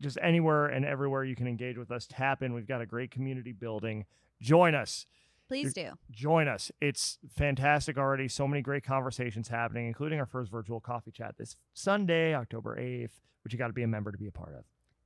just 0.00 0.16
anywhere 0.22 0.66
and 0.66 0.84
everywhere 0.84 1.24
you 1.24 1.34
can 1.34 1.48
engage 1.48 1.76
with 1.76 1.90
us. 1.90 2.06
Tap 2.08 2.42
in. 2.42 2.54
We've 2.54 2.68
got 2.68 2.80
a 2.80 2.86
great 2.86 3.10
community 3.10 3.52
building. 3.52 4.06
Join 4.40 4.74
us. 4.74 5.06
Please 5.48 5.74
do. 5.74 5.90
Join 6.12 6.46
us. 6.46 6.70
It's 6.80 7.18
fantastic 7.36 7.98
already. 7.98 8.28
So 8.28 8.46
many 8.46 8.62
great 8.62 8.84
conversations 8.84 9.48
happening, 9.48 9.88
including 9.88 10.20
our 10.20 10.26
first 10.26 10.50
virtual 10.50 10.78
coffee 10.78 11.10
chat 11.10 11.34
this 11.36 11.56
Sunday, 11.74 12.32
October 12.34 12.76
8th, 12.76 13.10
which 13.42 13.52
you 13.52 13.58
got 13.58 13.66
to 13.66 13.72
be 13.72 13.82
a 13.82 13.88
member 13.88 14.12
to 14.12 14.18
be 14.18 14.28
a 14.28 14.30
part 14.30 14.54
of. 14.54 14.64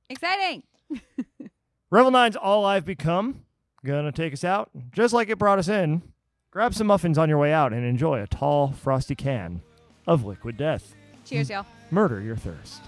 Exciting. 0.09 0.61
Revel 1.89 2.11
9's 2.11 2.35
All 2.35 2.63
I've 2.63 2.85
Become. 2.85 3.43
Gonna 3.83 4.11
take 4.11 4.33
us 4.33 4.43
out. 4.43 4.69
Just 4.91 5.13
like 5.13 5.29
it 5.29 5.39
brought 5.39 5.59
us 5.59 5.67
in, 5.67 6.03
grab 6.51 6.75
some 6.75 6.87
muffins 6.87 7.17
on 7.17 7.29
your 7.29 7.37
way 7.39 7.51
out 7.51 7.73
and 7.73 7.83
enjoy 7.83 8.21
a 8.21 8.27
tall, 8.27 8.71
frosty 8.71 9.15
can 9.15 9.61
of 10.07 10.25
liquid 10.25 10.57
death. 10.57 10.95
Cheers, 11.25 11.49
y'all. 11.49 11.65
Murder 11.89 12.21
your 12.21 12.35
thirst. 12.35 12.81